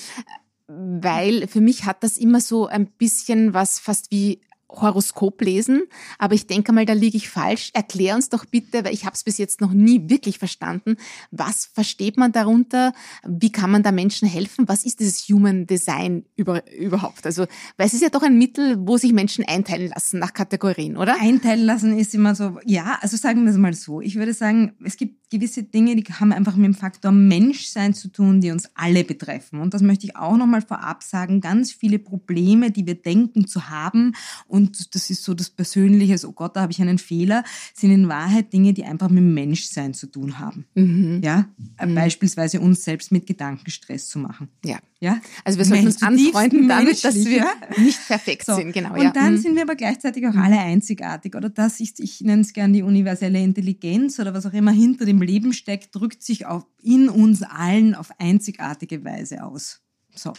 weil 0.67 1.49
für 1.49 1.61
mich 1.61 1.85
hat 1.85 2.03
das 2.03 2.17
immer 2.17 2.41
so 2.41 2.67
ein 2.67 2.87
bisschen 2.87 3.55
was 3.55 3.79
fast 3.79 4.11
wie 4.11 4.41
Horoskop 4.73 5.41
lesen, 5.43 5.83
aber 6.19 6.35
ich 6.35 6.47
denke 6.47 6.73
mal, 6.73 6.87
da 6.87 6.93
liege 6.93 7.17
ich 7.17 7.29
falsch. 7.29 7.71
Erklär 7.75 8.15
uns 8.15 8.29
doch 8.29 8.45
bitte, 8.45 8.85
weil 8.85 8.95
ich 8.95 9.05
habe 9.05 9.15
es 9.15 9.25
bis 9.25 9.39
jetzt 9.39 9.61
noch 9.61 9.73
nie 9.73 10.09
wirklich 10.09 10.39
verstanden. 10.39 10.97
Was 11.31 11.67
versteht 11.67 12.17
man 12.17 12.33
darunter? 12.33 12.93
Wie 13.27 13.53
kann 13.53 13.71
man 13.71 13.83
da 13.83 13.93
Menschen 13.93 14.29
helfen? 14.29 14.69
Was 14.69 14.85
ist 14.85 15.01
dieses 15.01 15.29
Human 15.29 15.67
Design 15.67 16.25
über, 16.37 16.71
überhaupt? 16.73 17.27
Also, 17.27 17.47
weil 17.77 17.87
es 17.87 17.95
ist 17.95 18.03
ja 18.03 18.09
doch 18.09 18.23
ein 18.23 18.39
Mittel, 18.39 18.77
wo 18.81 18.97
sich 18.97 19.13
Menschen 19.13 19.45
einteilen 19.45 19.89
lassen 19.89 20.19
nach 20.19 20.33
Kategorien, 20.33 20.97
oder? 20.97 21.21
Einteilen 21.21 21.65
lassen 21.65 21.99
ist 21.99 22.15
immer 22.15 22.35
so, 22.35 22.59
ja, 22.65 22.99
also 23.01 23.17
sagen 23.17 23.45
wir 23.45 23.51
es 23.51 23.59
mal 23.59 23.75
so. 23.75 24.01
Ich 24.01 24.17
würde 24.17 24.35
sagen, 24.35 24.75
es 24.85 24.97
gibt 24.97 25.20
gewisse 25.31 25.63
Dinge, 25.63 25.97
die 25.97 26.05
haben 26.05 26.33
einfach 26.33 26.57
mit 26.57 26.67
dem 26.67 26.75
Faktor 26.75 27.13
Menschsein 27.13 27.95
zu 27.95 28.09
tun, 28.09 28.41
die 28.41 28.51
uns 28.51 28.69
alle 28.75 29.05
betreffen. 29.05 29.61
Und 29.61 29.75
das 29.75 29.83
möchte 29.83 30.07
ich 30.07 30.17
auch 30.17 30.37
nochmal 30.37 30.63
vorab 30.63 31.03
sagen. 31.03 31.41
Ganz 31.41 31.73
viele 31.73 31.99
Probleme, 31.99 32.71
die 32.71 32.87
wir 32.87 32.97
denken 32.97 33.47
zu 33.47 33.71
haben 33.71 34.13
und 34.47 34.95
das 34.95 35.11
ist 35.11 35.23
so 35.23 35.35
das 35.35 35.51
Persönliche, 35.51 36.17
oh 36.27 36.33
Gott, 36.33 36.57
da 36.57 36.63
habe 36.63 36.73
ich 36.73 36.81
einen 36.81 36.99
Fehler, 36.99 37.45
sind 37.75 37.93
in 37.93 38.09
Wahrheit 38.09 38.53
Dinge, 38.53 38.73
die 38.73 38.85
einfach 38.85 39.09
mit 39.09 39.19
dem 39.19 39.35
Menschsein 39.35 39.95
zu 39.95 40.07
tun 40.07 40.39
haben. 40.39 40.67
Mhm. 40.75 41.21
Ja, 41.23 41.47
mhm. 41.83 41.95
beispielsweise 41.95 42.61
uns 42.61 42.85
selbst 42.85 43.13
mit 43.13 43.27
Gedankenstress 43.27 44.09
zu 44.09 44.19
machen. 44.19 44.49
Ja. 44.65 44.79
Ja? 45.01 45.19
Also 45.45 45.59
wir 45.59 45.65
sollten 45.65 45.87
uns 45.87 46.03
anfreunden 46.03 46.69
damit, 46.69 47.03
dass 47.03 47.15
wir 47.25 47.47
nicht 47.79 48.07
perfekt 48.07 48.45
so. 48.45 48.55
sind, 48.55 48.73
genau. 48.73 48.93
Und 48.93 49.03
ja. 49.03 49.11
dann 49.11 49.35
mhm. 49.35 49.39
sind 49.39 49.55
wir 49.55 49.63
aber 49.63 49.75
gleichzeitig 49.75 50.27
auch 50.27 50.35
alle 50.35 50.59
einzigartig. 50.59 51.35
Oder 51.35 51.49
das 51.49 51.81
ist, 51.81 52.01
ich 52.01 52.21
nenne 52.21 52.43
es 52.43 52.53
gern 52.53 52.75
die 52.75 52.83
universelle 52.83 53.41
Intelligenz 53.43 54.19
oder 54.19 54.35
was 54.35 54.45
auch 54.45 54.53
immer 54.53 54.73
hinter 54.73 55.07
dem 55.07 55.19
Leben 55.23 55.53
steckt, 55.53 55.95
drückt 55.95 56.23
sich 56.23 56.47
auf, 56.47 56.67
in 56.83 57.09
uns 57.09 57.43
allen 57.43 57.95
auf 57.95 58.11
einzigartige 58.19 59.05
Weise 59.05 59.45
aus. 59.45 59.81
So. 60.15 60.33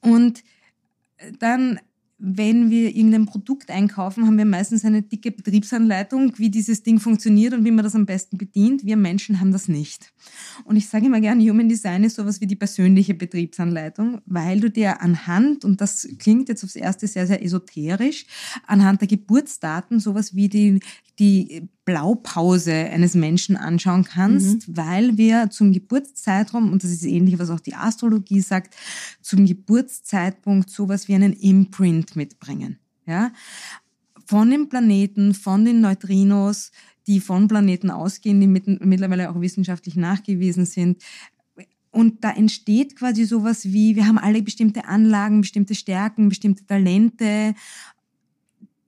Und 0.00 0.42
dann 1.38 1.80
wenn 2.22 2.68
wir 2.68 2.94
irgendein 2.94 3.24
Produkt 3.24 3.70
einkaufen, 3.70 4.26
haben 4.26 4.36
wir 4.36 4.44
meistens 4.44 4.84
eine 4.84 5.00
dicke 5.00 5.30
Betriebsanleitung, 5.30 6.34
wie 6.36 6.50
dieses 6.50 6.82
Ding 6.82 7.00
funktioniert 7.00 7.54
und 7.54 7.64
wie 7.64 7.70
man 7.70 7.82
das 7.82 7.94
am 7.94 8.04
besten 8.04 8.36
bedient. 8.36 8.84
Wir 8.84 8.98
Menschen 8.98 9.40
haben 9.40 9.52
das 9.52 9.68
nicht. 9.68 10.12
Und 10.64 10.76
ich 10.76 10.86
sage 10.86 11.06
immer 11.06 11.22
gerne, 11.22 11.42
Human 11.48 11.70
Design 11.70 12.04
ist 12.04 12.16
sowas 12.16 12.42
wie 12.42 12.46
die 12.46 12.56
persönliche 12.56 13.14
Betriebsanleitung, 13.14 14.20
weil 14.26 14.60
du 14.60 14.70
dir 14.70 15.00
anhand, 15.00 15.64
und 15.64 15.80
das 15.80 16.06
klingt 16.18 16.50
jetzt 16.50 16.62
aufs 16.62 16.76
Erste 16.76 17.06
sehr, 17.06 17.26
sehr 17.26 17.42
esoterisch, 17.42 18.26
anhand 18.66 19.00
der 19.00 19.08
Geburtsdaten 19.08 19.98
sowas 19.98 20.34
wie 20.34 20.50
die, 20.50 20.80
die 21.18 21.70
Blaupause 21.90 22.72
eines 22.72 23.14
Menschen 23.14 23.56
anschauen 23.56 24.04
kannst, 24.04 24.68
mhm. 24.68 24.76
weil 24.76 25.18
wir 25.18 25.50
zum 25.50 25.72
Geburtszeitraum, 25.72 26.72
und 26.72 26.84
das 26.84 26.90
ist 26.92 27.04
ähnlich, 27.04 27.36
was 27.40 27.50
auch 27.50 27.58
die 27.58 27.74
Astrologie 27.74 28.40
sagt, 28.40 28.76
zum 29.20 29.44
Geburtszeitpunkt 29.44 30.70
sowas 30.70 31.08
wie 31.08 31.14
einen 31.14 31.32
Imprint 31.32 32.14
mitbringen. 32.14 32.78
Ja? 33.06 33.32
Von 34.24 34.50
den 34.50 34.68
Planeten, 34.68 35.34
von 35.34 35.64
den 35.64 35.80
Neutrinos, 35.80 36.70
die 37.08 37.18
von 37.18 37.48
Planeten 37.48 37.90
ausgehen, 37.90 38.40
die 38.40 38.46
mit, 38.46 38.68
mittlerweile 38.84 39.30
auch 39.30 39.40
wissenschaftlich 39.40 39.96
nachgewiesen 39.96 40.66
sind, 40.66 41.02
und 41.92 42.22
da 42.22 42.30
entsteht 42.30 42.94
quasi 42.94 43.24
sowas 43.24 43.64
wie, 43.64 43.96
wir 43.96 44.06
haben 44.06 44.18
alle 44.18 44.42
bestimmte 44.42 44.84
Anlagen, 44.84 45.40
bestimmte 45.40 45.74
Stärken, 45.74 46.28
bestimmte 46.28 46.64
Talente 46.64 47.56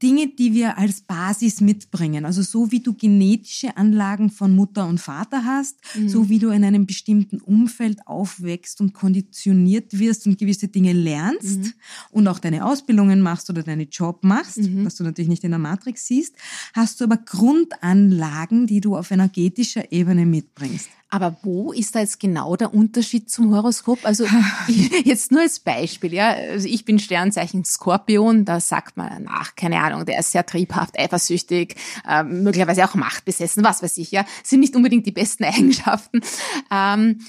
Dinge, 0.03 0.29
die 0.29 0.53
wir 0.53 0.79
als 0.79 1.03
Basis 1.03 1.61
mitbringen. 1.61 2.25
Also 2.25 2.43
so 2.43 2.73
wie 2.73 2.81
du 2.81 2.95
genetische 2.95 3.77
Anlagen 3.77 4.31
von 4.31 4.55
Mutter 4.55 4.87
und 4.87 4.99
Vater 4.99 5.45
hast, 5.45 5.79
mhm. 5.95 6.09
so 6.09 6.29
wie 6.29 6.39
du 6.39 6.51
in 6.51 6.65
einem 6.65 6.87
bestimmten 6.87 7.41
Umfeld 7.41 8.07
aufwächst 8.07 8.81
und 8.81 8.95
konditioniert 8.95 9.99
wirst 9.99 10.27
und 10.27 10.39
gewisse 10.39 10.69
Dinge 10.69 10.93
lernst 10.93 11.61
mhm. 11.61 11.73
und 12.11 12.27
auch 12.27 12.41
deine 12.41 12.65
Ausbildungen 12.65 13.21
machst 13.21 13.49
oder 13.49 13.63
deinen 13.63 13.89
Job 13.91 14.25
machst, 14.25 14.59
mhm. 14.59 14.85
was 14.85 14.97
du 14.97 15.05
natürlich 15.05 15.29
nicht 15.29 15.45
in 15.45 15.51
der 15.51 15.61
Matrix 15.61 16.07
siehst, 16.07 16.35
hast 16.75 17.01
du 17.01 17.05
aber 17.05 17.19
Grundanlagen, 17.19 18.67
die 18.67 18.81
du 18.81 18.97
auf 18.97 19.11
energetischer 19.11 19.93
Ebene 19.93 20.27
mitbringst. 20.27 20.89
Aber 21.13 21.37
wo 21.43 21.73
ist 21.73 21.95
da 21.95 22.01
jetzt 22.01 22.21
genau 22.21 22.57
der 22.57 22.73
Unterschied 22.73 23.31
zum 23.31 23.55
Horoskop? 23.55 23.99
Also 24.05 24.25
jetzt 25.05 25.31
nur 25.31 25.43
als 25.43 25.61
Beispiel, 25.61 26.15
ja. 26.15 26.31
Also 26.31 26.67
ich 26.67 26.87
bin 26.87 26.99
Sternzeichen 26.99 27.67
Skorpion, 27.67 28.47
da 28.47 28.61
sagt 28.61 28.97
man 28.97 29.25
nach, 29.25 29.55
keine 29.55 29.83
Ahnung, 29.83 30.07
der 30.07 30.19
ist 30.19 30.33
sehr 30.33 30.47
triebhaft, 30.47 30.99
eifersüchtig, 30.99 31.77
äh, 32.09 32.23
möglicherweise 32.23 32.83
auch 32.83 32.95
machtbesessen, 32.95 33.63
was 33.63 33.83
weiß 33.83 33.99
ich, 33.99 34.11
ja. 34.11 34.25
Sind 34.43 34.61
nicht 34.61 34.75
unbedingt 34.75 35.05
die 35.05 35.13
besten 35.13 35.45
Eigenschaften. 35.45 36.23
Ähm, 36.71 37.21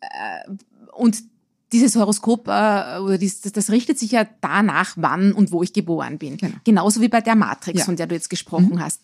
äh, 0.00 0.50
und 0.92 1.24
dieses 1.72 1.96
Horoskop 1.96 2.46
äh, 2.46 3.00
oder 3.00 3.18
dies, 3.18 3.40
das, 3.40 3.50
das, 3.50 3.70
richtet 3.70 3.98
sich 3.98 4.12
ja 4.12 4.24
danach, 4.40 4.92
wann 4.96 5.32
und 5.32 5.50
wo 5.50 5.64
ich 5.64 5.72
geboren 5.72 6.18
bin. 6.18 6.36
Genau. 6.36 6.54
Genauso 6.62 7.00
wie 7.00 7.08
bei 7.08 7.20
der 7.20 7.34
Matrix, 7.34 7.80
ja. 7.80 7.84
von 7.84 7.96
der 7.96 8.06
du 8.06 8.14
jetzt 8.14 8.30
gesprochen 8.30 8.74
mhm. 8.74 8.80
hast. 8.80 9.02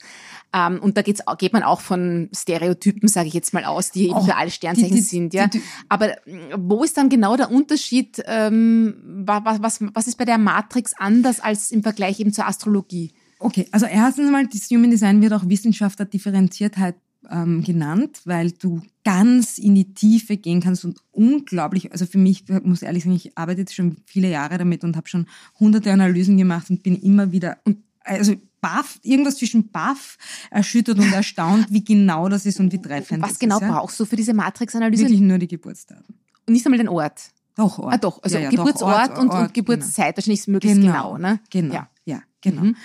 Ähm, 0.53 0.81
und 0.81 0.97
da 0.97 1.03
geht's, 1.03 1.23
geht 1.39 1.53
man 1.53 1.63
auch 1.63 1.81
von 1.81 2.29
Stereotypen, 2.35 3.09
sage 3.09 3.29
ich 3.29 3.35
jetzt 3.35 3.55
mal 3.55 3.65
aus, 3.65 3.93
die 3.93 4.09
eben 4.09 4.25
für 4.25 4.37
alle 4.37 4.51
Sternzeichen 4.51 4.97
die, 4.97 5.01
die, 5.01 5.07
sind. 5.07 5.35
Ja. 5.35 5.47
Die, 5.47 5.63
Aber 5.89 6.09
mm, 6.27 6.55
wo 6.57 6.83
ist 6.83 6.97
dann 6.97 7.09
genau 7.09 7.37
der 7.37 7.51
Unterschied? 7.51 8.23
Ähm, 8.27 8.97
was, 9.25 9.63
was, 9.63 9.79
was 9.95 10.07
ist 10.07 10.19
bei 10.19 10.25
der 10.25 10.39
Matrix 10.39 10.93
anders 10.97 11.41
als 11.41 11.71
im 11.71 11.83
Vergleich 11.83 12.19
eben 12.21 12.33
zur 12.33 12.47
Astrologie? 12.47 13.13
Okay, 13.39 13.67
also 13.71 13.87
erstens 13.87 14.27
einmal, 14.27 14.47
das 14.47 14.69
Human 14.71 14.91
Design 14.91 15.23
wird 15.23 15.33
auch 15.33 15.49
Wissenschaft 15.49 15.99
der 15.99 16.07
Differenziertheit 16.07 16.97
ähm, 17.31 17.63
genannt, 17.63 18.21
weil 18.25 18.51
du 18.51 18.83
ganz 19.05 19.59
in 19.59 19.75
die 19.75 19.95
Tiefe 19.95 20.37
gehen 20.37 20.61
kannst 20.61 20.85
und 20.85 20.99
unglaublich, 21.13 21.93
also 21.93 22.07
für 22.07 22.19
mich, 22.19 22.45
ich 22.49 22.65
muss 22.65 22.83
ehrlich 22.83 23.05
sagen, 23.05 23.17
ich 23.17 23.37
arbeite 23.39 23.61
jetzt 23.61 23.75
schon 23.75 23.97
viele 24.05 24.31
Jahre 24.31 24.59
damit 24.59 24.85
und 24.85 24.97
habe 24.97 25.09
schon 25.09 25.27
hunderte 25.59 25.93
Analysen 25.93 26.37
gemacht 26.37 26.71
und 26.71 26.83
bin 26.83 26.97
immer 26.97 27.33
wieder, 27.33 27.59
und 27.65 27.79
also 28.19 28.35
baff, 28.61 28.99
irgendwas 29.03 29.37
zwischen 29.37 29.71
baff, 29.71 30.19
erschüttert 30.51 30.99
und 30.99 31.13
erstaunt, 31.13 31.67
wie 31.71 31.85
genau 31.85 32.29
das 32.29 32.47
ist 32.47 32.61
und 32.61 32.73
wie 32.73 32.81
treffend 32.81 33.23
Was 33.23 33.39
genau 33.39 33.57
ist, 33.57 33.63
ja? 33.63 33.73
brauchst 33.73 33.99
du 33.99 34.05
für 34.05 34.17
diese 34.17 34.35
Matrix-Analyse? 34.35 35.05
Wirklich 35.05 35.21
nur 35.21 35.39
die 35.39 35.49
Geburtsdaten. 35.49 36.15
Und 36.47 36.53
nicht 36.53 36.67
einmal 36.67 36.79
den 36.79 36.89
Ort? 36.89 37.31
Doch, 37.57 37.79
Ort. 37.79 37.95
Ah, 37.95 37.99
doch, 37.99 38.23
also 38.23 38.37
ja, 38.37 38.45
ja, 38.45 38.51
Geburtsort 38.51 38.81
doch, 38.81 39.11
Ort, 39.11 39.19
und, 39.19 39.31
Ort, 39.31 39.49
und 39.49 39.55
Geburtszeit, 39.55 40.07
genau. 40.07 40.17
wahrscheinlich 40.17 40.47
möglichst 40.47 40.81
genau, 40.81 41.15
genau 41.15 41.19
ne? 41.19 41.41
Genau, 41.51 41.75
ja, 41.75 41.89
ja 42.05 42.23
genau. 42.41 42.63
Mhm. 42.63 42.77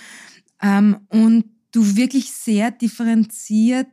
Ähm, 0.62 0.98
und 1.10 1.46
du 1.72 1.96
wirklich 1.96 2.32
sehr 2.32 2.72
differenziert 2.72 3.88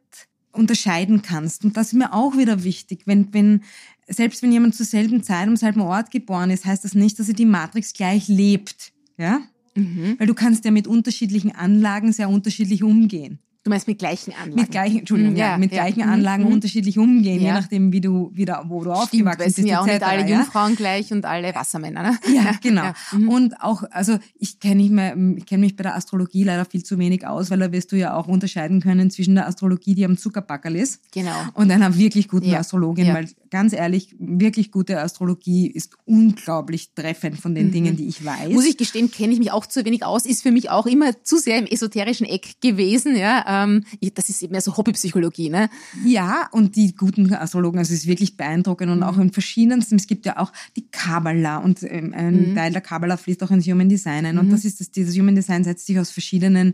unterscheiden 0.53 1.23
kannst. 1.23 1.65
Und 1.65 1.77
das 1.77 1.89
ist 1.89 1.95
mir 1.95 2.13
auch 2.13 2.37
wieder 2.37 2.63
wichtig, 2.65 3.03
wenn, 3.07 3.33
wenn, 3.33 3.63
selbst 4.07 4.43
wenn 4.43 4.53
jemand 4.53 4.75
zur 4.75 4.87
selben 4.87 5.23
Zeit 5.23 5.49
am 5.49 5.57
selben 5.57 5.81
Ort 5.81 6.11
geboren 6.11 6.51
ist, 6.51 6.65
heißt 6.65 6.85
das 6.85 6.95
nicht, 6.95 7.19
dass 7.19 7.29
er 7.29 7.35
die 7.35 7.47
Matrix 7.47 7.93
gleich 7.93 8.29
lebt. 8.29 8.93
Ja? 9.17 9.41
Mhm. 9.75 10.17
Weil 10.19 10.27
du 10.27 10.35
kannst 10.35 10.65
ja 10.65 10.71
mit 10.71 10.87
unterschiedlichen 10.87 11.55
Anlagen 11.55 12.13
sehr 12.13 12.29
unterschiedlich 12.29 12.83
umgehen. 12.83 13.39
Du 13.65 13.71
meinst 13.71 13.87
mit 13.87 14.01
gleichen 14.01 14.33
Anlagen? 14.33 14.61
Mit 14.61 14.71
gleichen, 14.73 14.99
Entschuldigung, 14.99 15.35
mhm, 15.35 15.39
ja, 15.39 15.51
ja, 15.53 15.59
mit 15.59 15.71
ja. 15.71 15.83
gleichen 15.83 16.05
mhm. 16.05 16.13
Anlagen 16.13 16.45
mhm. 16.45 16.53
unterschiedlich 16.55 16.99
umgehen, 16.99 17.41
ja. 17.41 17.49
je 17.49 17.53
nachdem, 17.53 17.93
wie 17.93 18.01
du, 18.01 18.33
wie 18.35 18.45
da, 18.45 18.65
wo 18.67 18.83
du 18.83 18.91
Stimmt, 18.91 18.97
aufgewachsen 18.97 19.45
bist. 19.45 19.57
sind 19.57 19.67
ja 19.69 19.81
auch 19.81 19.87
nicht 19.87 20.03
alle 20.03 20.29
Jungfrauen 20.29 20.75
gleich 20.75 21.13
und 21.13 21.25
alle 21.25 21.55
Wassermänner, 21.55 22.03
ne? 22.03 22.19
Ja, 22.35 22.55
genau. 22.61 22.91
Mhm. 23.13 23.29
Und 23.29 23.61
auch, 23.61 23.85
also 23.93 24.19
ich 24.37 24.59
kenne 24.59 24.83
mich, 24.83 25.37
ich 25.39 25.47
kenn 25.47 25.61
mich 25.61 25.77
bei 25.77 25.85
der 25.85 25.95
Astrologie 25.95 26.43
leider 26.43 26.65
viel 26.65 26.83
zu 26.83 26.99
wenig 26.99 27.25
aus, 27.25 27.53
weil 27.53 27.61
da 27.61 27.71
wirst 27.71 27.93
du 27.93 27.97
ja 27.97 28.17
auch 28.17 28.27
unterscheiden 28.27 28.81
können 28.81 29.13
zwischen 29.13 29.37
der 29.37 29.47
Astrologie, 29.47 29.95
die 29.95 30.05
am 30.05 30.19
Zuckerbackerl 30.19 30.75
ist, 30.75 31.01
genau. 31.13 31.31
und 31.55 31.71
einer 31.71 31.97
wirklich 31.97 32.27
guten 32.27 32.53
Astrologin, 32.53 33.15
weil 33.15 33.29
ganz 33.53 33.75
ehrlich, 33.75 34.17
wirklich 34.19 34.73
gute 34.73 34.99
Astrologie 34.99 35.71
ist 35.71 35.99
unglaublich 36.07 36.95
treffend 36.95 37.39
von 37.39 37.55
den 37.55 37.67
mhm. 37.67 37.73
Dingen, 37.73 37.97
die 37.99 38.09
ich 38.09 38.25
weiß. 38.25 38.51
Muss 38.51 38.65
ich 38.65 38.79
gestehen, 38.79 39.11
kenne 39.11 39.35
ich 39.35 39.39
mich 39.39 39.53
auch 39.53 39.67
zu 39.67 39.85
wenig 39.85 40.07
aus, 40.07 40.25
ist 40.25 40.43
für 40.43 40.51
mich 40.51 40.71
auch 40.71 40.87
immer 40.87 41.23
zu 41.23 41.37
sehr 41.37 41.59
im 41.59 41.67
esoterischen 41.67 42.27
Eck 42.27 42.63
gewesen, 42.63 43.15
ja. 43.15 43.65
Ähm, 43.65 43.85
das 44.15 44.31
ist 44.31 44.43
eben 44.43 44.53
mehr 44.53 44.63
so 44.63 44.75
Hobbypsychologie, 44.79 45.51
ne? 45.51 45.69
Ja, 46.03 46.49
und 46.53 46.77
die 46.77 46.97
guten 46.97 47.31
Astrologen, 47.35 47.79
also 47.79 47.93
es 47.93 48.01
ist 48.01 48.07
wirklich 48.07 48.39
beeindruckend 48.39 48.91
und 48.91 48.99
mhm. 48.99 49.05
auch 49.05 49.19
in 49.19 49.33
verschiedensten, 49.33 49.97
es 49.97 50.07
gibt 50.07 50.25
ja 50.25 50.39
auch 50.39 50.51
die 50.75 50.89
Kabbalah 50.91 51.59
und 51.59 51.83
ähm, 51.83 52.15
ein 52.17 52.53
mhm. 52.53 52.55
Teil 52.55 52.73
der 52.73 52.81
Kabbalah 52.81 53.19
fließt 53.19 53.43
auch 53.43 53.51
ins 53.51 53.67
Human 53.67 53.91
Design 53.91 54.25
ein 54.25 54.39
und 54.39 54.47
mhm. 54.47 54.53
das 54.53 54.65
ist 54.65 54.81
das, 54.81 54.91
dieses 54.91 55.15
Human 55.15 55.35
Design 55.35 55.63
setzt 55.63 55.85
sich 55.85 55.99
aus 55.99 56.11
verschiedenen 56.11 56.73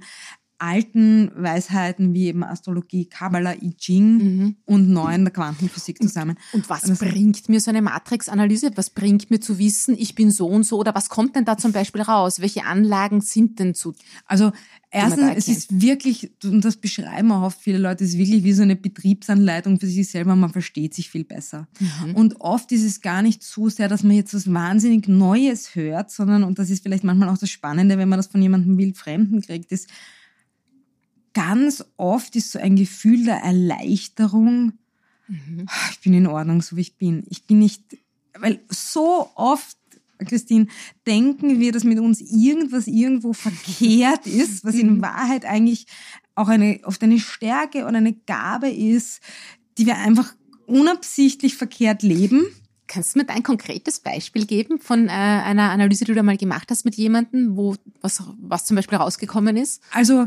alten 0.58 1.30
Weisheiten 1.36 2.14
wie 2.14 2.26
eben 2.26 2.42
Astrologie, 2.42 3.06
Kabbalah, 3.06 3.54
I 3.54 3.74
Ching 3.74 4.18
mhm. 4.18 4.56
und 4.64 4.88
neuen 4.88 5.24
der 5.24 5.32
Quantenphysik 5.32 6.02
zusammen. 6.02 6.36
Und, 6.52 6.62
und 6.62 6.70
was 6.70 6.84
also, 6.84 7.04
bringt 7.04 7.48
mir 7.48 7.60
so 7.60 7.70
eine 7.70 7.82
Matrix-Analyse? 7.82 8.72
Was 8.74 8.90
bringt 8.90 9.30
mir 9.30 9.40
zu 9.40 9.58
wissen, 9.58 9.94
ich 9.98 10.14
bin 10.14 10.30
so 10.30 10.46
und 10.48 10.64
so? 10.64 10.78
Oder 10.78 10.94
was 10.94 11.08
kommt 11.08 11.36
denn 11.36 11.44
da 11.44 11.56
zum 11.56 11.72
Beispiel 11.72 12.02
raus? 12.02 12.40
Welche 12.40 12.64
Anlagen 12.64 13.20
sind 13.20 13.58
denn 13.60 13.74
zu? 13.74 13.94
Also 14.26 14.52
erstens, 14.90 15.32
es 15.36 15.48
ist 15.48 15.80
wirklich, 15.80 16.32
und 16.42 16.64
das 16.64 16.76
beschreiben 16.76 17.30
auch 17.30 17.42
oft 17.42 17.60
viele 17.60 17.78
Leute, 17.78 18.04
es 18.04 18.10
ist 18.10 18.18
wirklich 18.18 18.42
wie 18.42 18.52
so 18.52 18.62
eine 18.62 18.76
Betriebsanleitung 18.76 19.78
für 19.78 19.86
sich 19.86 20.08
selber. 20.08 20.34
Man 20.34 20.50
versteht 20.50 20.94
sich 20.94 21.08
viel 21.08 21.24
besser. 21.24 21.68
Mhm. 21.78 22.14
Und 22.14 22.40
oft 22.40 22.72
ist 22.72 22.84
es 22.84 23.00
gar 23.00 23.22
nicht 23.22 23.42
so 23.42 23.68
sehr, 23.68 23.88
dass 23.88 24.02
man 24.02 24.16
jetzt 24.16 24.34
was 24.34 24.52
wahnsinnig 24.52 25.06
Neues 25.06 25.74
hört, 25.74 26.10
sondern, 26.10 26.42
und 26.42 26.58
das 26.58 26.70
ist 26.70 26.82
vielleicht 26.82 27.04
manchmal 27.04 27.28
auch 27.28 27.38
das 27.38 27.50
Spannende, 27.50 27.96
wenn 27.96 28.08
man 28.08 28.18
das 28.18 28.26
von 28.26 28.42
jemandem 28.42 28.76
wildfremden 28.76 29.40
kriegt, 29.40 29.70
ist, 29.70 29.88
ganz 31.38 31.84
oft 31.96 32.34
ist 32.34 32.50
so 32.50 32.58
ein 32.58 32.74
Gefühl 32.74 33.24
der 33.24 33.36
Erleichterung. 33.36 34.72
Mhm. 35.28 35.68
Ich 35.92 36.00
bin 36.00 36.12
in 36.14 36.26
Ordnung, 36.26 36.62
so 36.62 36.76
wie 36.76 36.80
ich 36.80 36.96
bin. 36.96 37.22
Ich 37.28 37.44
bin 37.44 37.60
nicht, 37.60 37.96
weil 38.36 38.58
so 38.68 39.30
oft, 39.36 39.76
Christine, 40.26 40.66
denken 41.06 41.60
wir, 41.60 41.70
dass 41.70 41.84
mit 41.84 42.00
uns 42.00 42.20
irgendwas 42.20 42.88
irgendwo 42.88 43.34
verkehrt 43.34 44.26
ist, 44.26 44.64
was 44.64 44.74
in. 44.74 45.00
Wahrheit 45.00 45.44
eigentlich 45.44 45.86
auch 46.34 46.48
eine, 46.48 46.80
oft 46.82 47.04
eine 47.04 47.20
Stärke 47.20 47.84
oder 47.84 47.98
eine 47.98 48.14
Gabe 48.14 48.68
ist, 48.68 49.20
die 49.76 49.86
wir 49.86 49.96
einfach 49.96 50.34
unabsichtlich 50.66 51.56
verkehrt 51.56 52.02
leben. 52.02 52.46
Kannst 52.88 53.14
du 53.14 53.20
mir 53.20 53.28
ein 53.28 53.44
konkretes 53.44 54.00
Beispiel 54.00 54.44
geben 54.44 54.80
von 54.80 55.06
äh, 55.06 55.10
einer 55.10 55.70
Analyse, 55.70 56.04
die 56.04 56.12
du 56.12 56.16
da 56.16 56.24
mal 56.24 56.36
gemacht 56.36 56.68
hast 56.72 56.84
mit 56.84 56.96
jemandem, 56.96 57.56
wo 57.56 57.76
was, 58.00 58.24
was 58.40 58.64
zum 58.64 58.74
Beispiel 58.74 58.98
rausgekommen 58.98 59.56
ist? 59.56 59.82
Also 59.92 60.26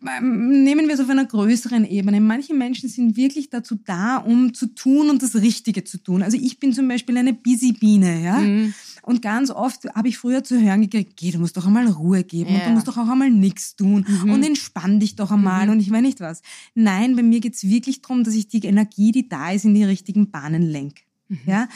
nehmen 0.00 0.86
wir 0.86 0.94
es 0.94 1.00
auf 1.00 1.08
einer 1.08 1.24
größeren 1.24 1.84
Ebene. 1.84 2.20
Manche 2.20 2.54
Menschen 2.54 2.88
sind 2.88 3.16
wirklich 3.16 3.50
dazu 3.50 3.76
da, 3.84 4.16
um 4.18 4.54
zu 4.54 4.66
tun 4.66 5.10
und 5.10 5.22
das 5.22 5.34
Richtige 5.36 5.84
zu 5.84 5.98
tun. 5.98 6.22
Also 6.22 6.36
ich 6.36 6.58
bin 6.58 6.72
zum 6.72 6.88
Beispiel 6.88 7.16
eine 7.16 7.32
Busy 7.32 7.72
Biene, 7.72 8.22
ja. 8.22 8.38
Mhm. 8.38 8.74
Und 9.02 9.20
ganz 9.20 9.50
oft 9.50 9.84
habe 9.94 10.08
ich 10.08 10.16
früher 10.16 10.42
zu 10.44 10.60
hören 10.60 10.80
gekriegt, 10.80 11.16
geh, 11.16 11.30
du 11.30 11.38
musst 11.38 11.56
doch 11.56 11.66
einmal 11.66 11.86
Ruhe 11.88 12.24
geben 12.24 12.54
ja. 12.54 12.60
und 12.60 12.66
du 12.66 12.70
musst 12.70 12.88
doch 12.88 12.96
auch 12.96 13.08
einmal 13.08 13.30
nichts 13.30 13.76
tun 13.76 14.06
mhm. 14.08 14.30
und 14.30 14.42
entspann 14.42 14.98
dich 14.98 15.16
doch 15.16 15.30
einmal 15.30 15.66
mhm. 15.66 15.72
und 15.72 15.80
ich 15.80 15.90
weiß 15.90 16.02
nicht 16.02 16.20
was. 16.20 16.40
Nein, 16.74 17.14
bei 17.14 17.22
mir 17.22 17.40
geht 17.40 17.54
es 17.54 17.68
wirklich 17.68 18.00
darum, 18.00 18.24
dass 18.24 18.34
ich 18.34 18.48
die 18.48 18.64
Energie, 18.64 19.12
die 19.12 19.28
da 19.28 19.50
ist, 19.50 19.64
in 19.64 19.74
die 19.74 19.84
richtigen 19.84 20.30
Bahnen 20.30 20.62
lenke. 20.62 21.02
Mhm. 21.28 21.40
Ja? 21.46 21.68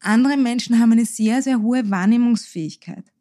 Andere 0.00 0.36
Menschen 0.36 0.78
haben 0.78 0.92
eine 0.92 1.06
sehr, 1.06 1.42
sehr 1.42 1.62
hohe 1.62 1.88
Wahrnehmungsfähigkeit 1.90 3.13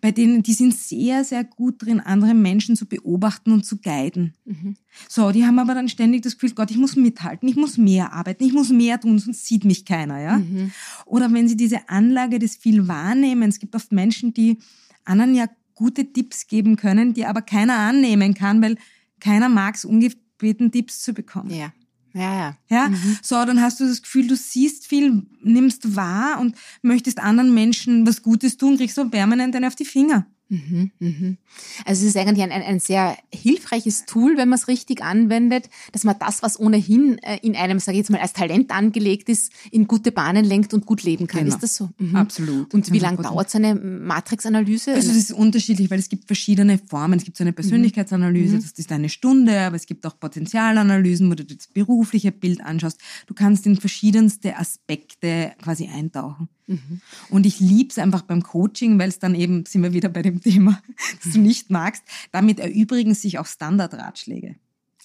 bei 0.00 0.12
denen, 0.12 0.42
die 0.42 0.52
sind 0.52 0.74
sehr, 0.74 1.24
sehr 1.24 1.44
gut 1.44 1.84
drin, 1.84 2.00
andere 2.00 2.34
Menschen 2.34 2.76
zu 2.76 2.86
beobachten 2.86 3.52
und 3.52 3.64
zu 3.64 3.78
guiden. 3.78 4.34
Mhm. 4.44 4.76
So, 5.08 5.30
die 5.30 5.44
haben 5.44 5.58
aber 5.58 5.74
dann 5.74 5.88
ständig 5.88 6.22
das 6.22 6.34
Gefühl, 6.34 6.54
Gott, 6.54 6.70
ich 6.70 6.76
muss 6.76 6.96
mithalten, 6.96 7.48
ich 7.48 7.56
muss 7.56 7.78
mehr 7.78 8.12
arbeiten, 8.12 8.44
ich 8.44 8.52
muss 8.52 8.70
mehr 8.70 9.00
tun, 9.00 9.18
sonst 9.18 9.46
sieht 9.46 9.64
mich 9.64 9.84
keiner, 9.84 10.20
ja. 10.20 10.38
Mhm. 10.38 10.72
Oder 11.06 11.32
wenn 11.32 11.48
sie 11.48 11.56
diese 11.56 11.88
Anlage 11.88 12.38
des 12.38 12.56
viel 12.56 12.88
Wahrnehmens, 12.88 13.56
es 13.56 13.60
gibt 13.60 13.74
oft 13.74 13.92
Menschen, 13.92 14.32
die 14.34 14.58
anderen 15.04 15.34
ja 15.34 15.48
gute 15.74 16.12
Tipps 16.12 16.46
geben 16.46 16.76
können, 16.76 17.14
die 17.14 17.26
aber 17.26 17.42
keiner 17.42 17.78
annehmen 17.78 18.34
kann, 18.34 18.62
weil 18.62 18.76
keiner 19.20 19.48
mag 19.48 19.74
es, 19.74 19.84
ungebeten 19.84 20.70
Tipps 20.70 21.02
zu 21.02 21.12
bekommen. 21.12 21.50
Ja. 21.50 21.72
Ja, 22.14 22.34
ja. 22.36 22.56
Ja, 22.70 22.88
mhm. 22.88 23.18
so, 23.22 23.34
dann 23.44 23.60
hast 23.60 23.80
du 23.80 23.86
das 23.86 24.00
Gefühl, 24.00 24.28
du 24.28 24.36
siehst 24.36 24.86
viel, 24.86 25.22
nimmst 25.42 25.96
wahr 25.96 26.38
und 26.40 26.56
möchtest 26.80 27.18
anderen 27.18 27.52
Menschen 27.52 28.06
was 28.06 28.22
Gutes 28.22 28.56
tun, 28.56 28.76
kriegst 28.76 28.94
so 28.94 29.08
permanent 29.08 29.56
einen 29.56 29.64
auf 29.64 29.74
die 29.74 29.84
Finger. 29.84 30.26
Mhm, 30.48 30.90
mhm. 30.98 31.38
Also 31.84 32.02
es 32.02 32.10
ist 32.10 32.16
eigentlich 32.16 32.42
ein, 32.42 32.52
ein, 32.52 32.62
ein 32.62 32.80
sehr 32.80 33.16
hilfreiches 33.32 34.04
Tool, 34.04 34.36
wenn 34.36 34.48
man 34.48 34.58
es 34.58 34.68
richtig 34.68 35.02
anwendet, 35.02 35.70
dass 35.92 36.04
man 36.04 36.16
das, 36.18 36.42
was 36.42 36.60
ohnehin 36.60 37.18
äh, 37.18 37.38
in 37.42 37.56
einem, 37.56 37.78
sage 37.78 37.96
ich 37.96 38.00
jetzt 38.00 38.10
mal, 38.10 38.20
als 38.20 38.34
Talent 38.34 38.70
angelegt 38.70 39.28
ist, 39.28 39.52
in 39.70 39.86
gute 39.86 40.12
Bahnen 40.12 40.44
lenkt 40.44 40.74
und 40.74 40.84
gut 40.84 41.02
leben 41.02 41.26
kann. 41.26 41.44
Genau. 41.44 41.54
Ist 41.54 41.62
das 41.62 41.76
so? 41.76 41.90
Mhm. 41.98 42.16
Absolut. 42.16 42.74
Und 42.74 42.92
wie 42.92 42.98
lange 42.98 43.22
dauert 43.22 43.50
so 43.50 43.58
eine 43.58 43.74
Matrix-Analyse? 43.74 44.94
Also 44.94 45.08
das 45.08 45.16
ist 45.16 45.32
unterschiedlich, 45.32 45.90
weil 45.90 45.98
es 45.98 46.08
gibt 46.08 46.26
verschiedene 46.26 46.78
Formen. 46.78 47.18
Es 47.18 47.24
gibt 47.24 47.36
so 47.36 47.44
eine 47.44 47.52
Persönlichkeitsanalyse, 47.52 48.56
mhm. 48.56 48.62
das 48.62 48.72
ist 48.72 48.92
eine 48.92 49.08
Stunde, 49.08 49.60
aber 49.60 49.76
es 49.76 49.86
gibt 49.86 50.06
auch 50.06 50.18
Potenzialanalysen, 50.20 51.30
wo 51.30 51.34
du 51.34 51.44
das 51.44 51.68
berufliche 51.68 52.32
Bild 52.32 52.60
anschaust. 52.60 53.00
Du 53.26 53.34
kannst 53.34 53.66
in 53.66 53.76
verschiedenste 53.76 54.56
Aspekte 54.56 55.52
quasi 55.62 55.88
eintauchen. 55.88 56.48
Mhm. 56.66 57.00
Und 57.28 57.46
ich 57.46 57.60
lieb's 57.60 57.98
einfach 57.98 58.22
beim 58.22 58.42
Coaching, 58.42 58.98
weil 58.98 59.08
es 59.08 59.18
dann 59.18 59.34
eben, 59.34 59.66
sind 59.66 59.82
wir 59.82 59.92
wieder 59.92 60.08
bei 60.08 60.22
dem 60.22 60.40
Thema, 60.40 60.82
das 61.22 61.34
du 61.34 61.40
nicht 61.40 61.70
magst, 61.70 62.02
damit 62.32 62.60
erübrigen 62.60 63.14
sich 63.14 63.38
auch 63.38 63.46
Standardratschläge. 63.46 64.56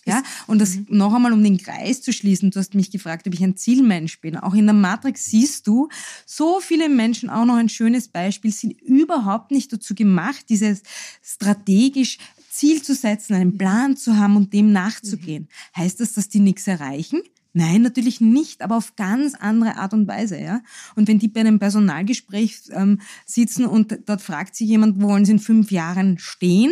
Ja, 0.05 0.23
und 0.47 0.59
das 0.59 0.75
mhm. 0.75 0.87
noch 0.89 1.13
einmal, 1.13 1.33
um 1.33 1.43
den 1.43 1.57
Kreis 1.57 2.01
zu 2.01 2.13
schließen, 2.13 2.51
du 2.51 2.59
hast 2.59 2.73
mich 2.73 2.89
gefragt, 2.89 3.27
ob 3.27 3.33
ich 3.33 3.43
ein 3.43 3.57
Zielmensch 3.57 4.21
bin. 4.21 4.37
Auch 4.37 4.53
in 4.53 4.65
der 4.65 4.73
Matrix 4.73 5.25
siehst 5.25 5.67
du, 5.67 5.89
so 6.25 6.59
viele 6.61 6.89
Menschen, 6.89 7.29
auch 7.29 7.45
noch 7.45 7.57
ein 7.57 7.69
schönes 7.69 8.07
Beispiel, 8.07 8.51
sind 8.51 8.81
überhaupt 8.81 9.51
nicht 9.51 9.71
dazu 9.71 9.93
gemacht, 9.93 10.45
dieses 10.49 10.81
strategisch 11.21 12.17
Ziel 12.49 12.81
zu 12.81 12.95
setzen, 12.95 13.35
einen 13.35 13.57
Plan 13.57 13.97
zu 13.97 14.17
haben 14.17 14.35
und 14.35 14.53
dem 14.53 14.71
nachzugehen. 14.71 15.43
Mhm. 15.43 15.81
Heißt 15.81 15.99
das, 15.99 16.13
dass 16.13 16.29
die 16.29 16.39
nichts 16.39 16.65
erreichen? 16.67 17.21
Nein, 17.53 17.81
natürlich 17.81 18.21
nicht, 18.21 18.61
aber 18.61 18.77
auf 18.77 18.95
ganz 18.95 19.33
andere 19.33 19.77
Art 19.77 19.93
und 19.93 20.07
Weise, 20.07 20.39
ja. 20.39 20.61
Und 20.95 21.07
wenn 21.07 21.17
die 21.17 21.27
bei 21.27 21.39
einem 21.39 21.57
Personalgespräch 21.57 22.61
ähm, 22.71 22.99
sitzen 23.25 23.65
und 23.65 23.97
dort 24.05 24.21
fragt 24.21 24.55
sich 24.55 24.67
jemand, 24.67 25.01
wo 25.01 25.09
wollen 25.09 25.25
sie 25.25 25.31
in 25.31 25.39
fünf 25.39 25.71
Jahren 25.71 26.19
stehen, 26.19 26.71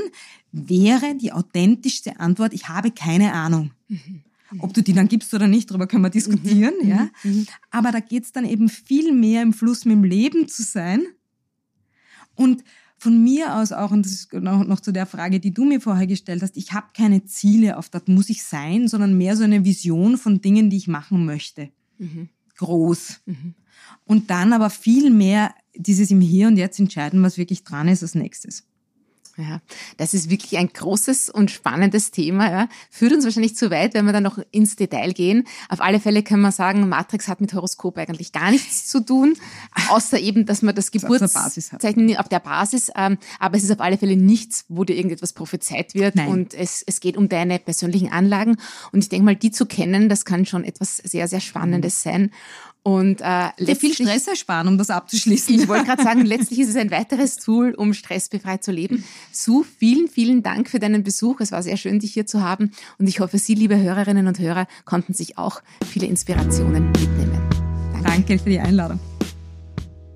wäre 0.51 1.15
die 1.15 1.31
authentischste 1.31 2.19
Antwort, 2.19 2.53
ich 2.53 2.69
habe 2.69 2.91
keine 2.91 3.33
Ahnung. 3.33 3.71
Mhm. 3.87 4.23
Ob 4.59 4.73
du 4.73 4.81
die 4.81 4.93
dann 4.93 5.07
gibst 5.07 5.33
oder 5.33 5.47
nicht, 5.47 5.69
darüber 5.69 5.87
können 5.87 6.03
wir 6.03 6.09
diskutieren, 6.09 6.75
mhm. 6.81 6.89
ja. 6.89 7.09
Mhm. 7.23 7.31
mhm. 7.31 7.47
Aber 7.71 7.91
da 7.91 7.99
geht's 7.99 8.31
dann 8.31 8.45
eben 8.45 8.69
viel 8.69 9.13
mehr 9.13 9.41
im 9.41 9.53
Fluss 9.53 9.83
mit 9.83 9.95
dem 9.95 10.03
Leben 10.03 10.47
zu 10.47 10.61
sein 10.61 11.05
und 12.35 12.63
von 12.97 13.23
mir 13.23 13.55
aus 13.55 13.71
auch, 13.71 13.91
und 13.91 14.05
das 14.05 14.13
ist 14.13 14.33
noch, 14.33 14.65
noch 14.65 14.79
zu 14.79 14.91
der 14.91 15.05
Frage, 15.05 15.39
die 15.39 15.53
du 15.53 15.65
mir 15.65 15.79
vorher 15.79 16.07
gestellt 16.07 16.41
hast, 16.41 16.57
ich 16.57 16.73
habe 16.73 16.87
keine 16.95 17.25
Ziele, 17.25 17.77
auf 17.77 17.89
das 17.89 18.03
muss 18.07 18.29
ich 18.29 18.43
sein, 18.43 18.87
sondern 18.87 19.17
mehr 19.17 19.35
so 19.35 19.43
eine 19.43 19.63
Vision 19.65 20.17
von 20.17 20.41
Dingen, 20.41 20.69
die 20.69 20.77
ich 20.77 20.87
machen 20.87 21.25
möchte. 21.25 21.69
Mhm. 21.99 22.29
Groß. 22.57 23.21
Mhm. 23.25 23.53
Und 24.05 24.29
dann 24.31 24.51
aber 24.51 24.69
viel 24.69 25.11
mehr 25.11 25.53
dieses 25.75 26.09
im 26.09 26.21
Hier 26.21 26.47
und 26.47 26.57
Jetzt 26.57 26.79
entscheiden, 26.79 27.21
was 27.21 27.37
wirklich 27.37 27.63
dran 27.63 27.87
ist 27.87 28.01
als 28.01 28.15
nächstes. 28.15 28.63
Ja, 29.37 29.61
das 29.97 30.15
ist 30.15 30.31
wirklich 30.31 30.57
ein 30.57 30.67
großes 30.67 31.29
und 31.29 31.51
spannendes 31.51 32.09
Thema. 32.09 32.49
Ja. 32.49 32.69
Führt 32.89 33.13
uns 33.13 33.23
wahrscheinlich 33.23 33.55
zu 33.55 33.69
weit, 33.69 33.93
wenn 33.93 34.05
wir 34.05 34.13
dann 34.13 34.23
noch 34.23 34.39
ins 34.49 34.75
Detail 34.75 35.13
gehen. 35.13 35.47
Auf 35.69 35.79
alle 35.79 35.99
Fälle 35.99 36.23
kann 36.23 36.41
man 36.41 36.51
sagen, 36.51 36.89
Matrix 36.89 37.27
hat 37.27 37.39
mit 37.39 37.53
Horoskop 37.53 37.97
eigentlich 37.97 38.31
gar 38.31 38.49
nichts 38.49 38.87
zu 38.87 38.99
tun, 38.99 39.35
außer 39.89 40.19
eben, 40.19 40.47
dass 40.47 40.63
man 40.63 40.73
das 40.73 40.89
Geburtszeichen 40.89 42.17
auf 42.17 42.29
der 42.29 42.39
Basis. 42.39 42.91
Ähm, 42.95 43.19
aber 43.39 43.57
es 43.57 43.63
ist 43.63 43.71
auf 43.71 43.79
alle 43.79 43.99
Fälle 43.99 44.17
nichts, 44.17 44.65
wo 44.69 44.83
dir 44.83 44.95
irgendetwas 44.95 45.33
prophezeit 45.33 45.93
wird. 45.93 46.15
Nein. 46.15 46.29
Und 46.29 46.53
es, 46.55 46.83
es 46.87 46.99
geht 46.99 47.15
um 47.15 47.29
deine 47.29 47.59
persönlichen 47.59 48.11
Anlagen. 48.11 48.57
Und 48.91 49.03
ich 49.03 49.09
denke 49.09 49.25
mal, 49.25 49.35
die 49.35 49.51
zu 49.51 49.67
kennen, 49.67 50.09
das 50.09 50.25
kann 50.25 50.47
schon 50.47 50.63
etwas 50.63 50.97
sehr, 50.97 51.27
sehr 51.27 51.41
Spannendes 51.41 52.03
mhm. 52.03 52.09
sein. 52.09 52.31
Und 52.87 53.19
äh, 53.19 53.49
Dir 53.59 53.75
viel 53.75 53.93
Stress 53.93 54.29
ersparen, 54.29 54.69
um 54.69 54.77
das 54.77 54.89
abzuschließen. 54.89 55.53
Ich 55.59 55.67
wollte 55.67 55.83
gerade 55.83 56.03
sagen, 56.03 56.25
letztlich 56.25 56.61
ist 56.61 56.69
es 56.69 56.77
ein 56.77 56.89
weiteres 56.89 57.35
Tool, 57.35 57.73
um 57.73 57.93
stressbefreit 57.93 58.63
zu 58.63 58.71
leben. 58.71 59.03
Sue, 59.29 59.65
vielen, 59.77 60.07
vielen 60.07 60.41
Dank 60.41 60.69
für 60.69 60.79
deinen 60.79 61.03
Besuch. 61.03 61.41
Es 61.41 61.51
war 61.51 61.61
sehr 61.61 61.75
schön, 61.75 61.99
dich 61.99 62.13
hier 62.13 62.25
zu 62.25 62.41
haben. 62.41 62.71
Und 62.97 63.09
ich 63.09 63.19
hoffe, 63.19 63.39
Sie, 63.39 63.55
liebe 63.55 63.77
Hörerinnen 63.77 64.25
und 64.27 64.39
Hörer, 64.39 64.67
konnten 64.85 65.13
sich 65.13 65.37
auch 65.37 65.61
viele 65.85 66.07
Inspirationen 66.07 66.85
mitnehmen. 66.93 67.41
Danke, 67.91 68.09
Danke 68.09 68.39
für 68.39 68.49
die 68.51 68.59
Einladung. 68.61 69.01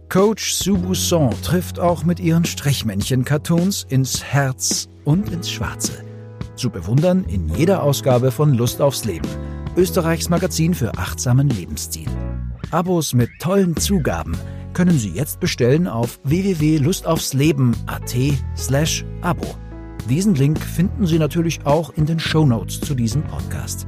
Coach 0.07 0.53
Sue 0.53 0.77
Busson 0.77 1.29
trifft 1.43 1.77
auch 1.77 2.05
mit 2.05 2.21
ihren 2.21 2.45
Strichmännchen-Cartoons 2.45 3.85
ins 3.89 4.23
Herz 4.23 4.87
und 5.03 5.29
ins 5.29 5.51
Schwarze. 5.51 6.05
Zu 6.55 6.69
bewundern 6.69 7.25
in 7.25 7.49
jeder 7.49 7.83
Ausgabe 7.83 8.31
von 8.31 8.53
Lust 8.53 8.79
aufs 8.79 9.03
Leben, 9.03 9.27
Österreichs 9.75 10.29
Magazin 10.29 10.73
für 10.73 10.97
achtsamen 10.97 11.49
Lebensstil. 11.49 12.07
Abos 12.71 13.13
mit 13.13 13.29
tollen 13.39 13.75
Zugaben 13.75 14.37
können 14.73 14.97
Sie 14.97 15.09
jetzt 15.09 15.39
bestellen 15.41 15.87
auf 15.87 16.19
www.lustaufsleben.at 16.23 18.15
slash 18.55 19.05
Abo. 19.21 19.55
Diesen 20.09 20.35
Link 20.35 20.57
finden 20.59 21.05
Sie 21.05 21.19
natürlich 21.19 21.65
auch 21.65 21.91
in 21.91 22.05
den 22.05 22.19
Show 22.19 22.45
Notes 22.45 22.79
zu 22.79 22.95
diesem 22.95 23.23
Podcast. 23.23 23.87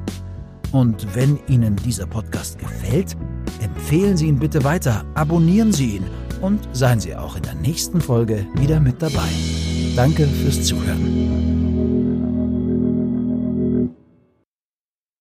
Und 0.71 1.15
wenn 1.15 1.39
Ihnen 1.47 1.75
dieser 1.77 2.05
Podcast 2.05 2.59
gefällt, 2.59 3.15
empfehlen 3.61 4.17
Sie 4.17 4.27
ihn 4.27 4.39
bitte 4.39 4.63
weiter, 4.63 5.05
abonnieren 5.13 5.71
Sie 5.71 5.97
ihn 5.97 6.05
und 6.41 6.67
seien 6.73 6.99
Sie 6.99 7.15
auch 7.15 7.37
in 7.37 7.43
der 7.43 7.55
nächsten 7.55 8.01
Folge 8.01 8.45
wieder 8.55 8.79
mit 8.79 9.01
dabei. 9.01 9.29
Danke 9.95 10.27
fürs 10.27 10.63
Zuhören. 10.63 11.52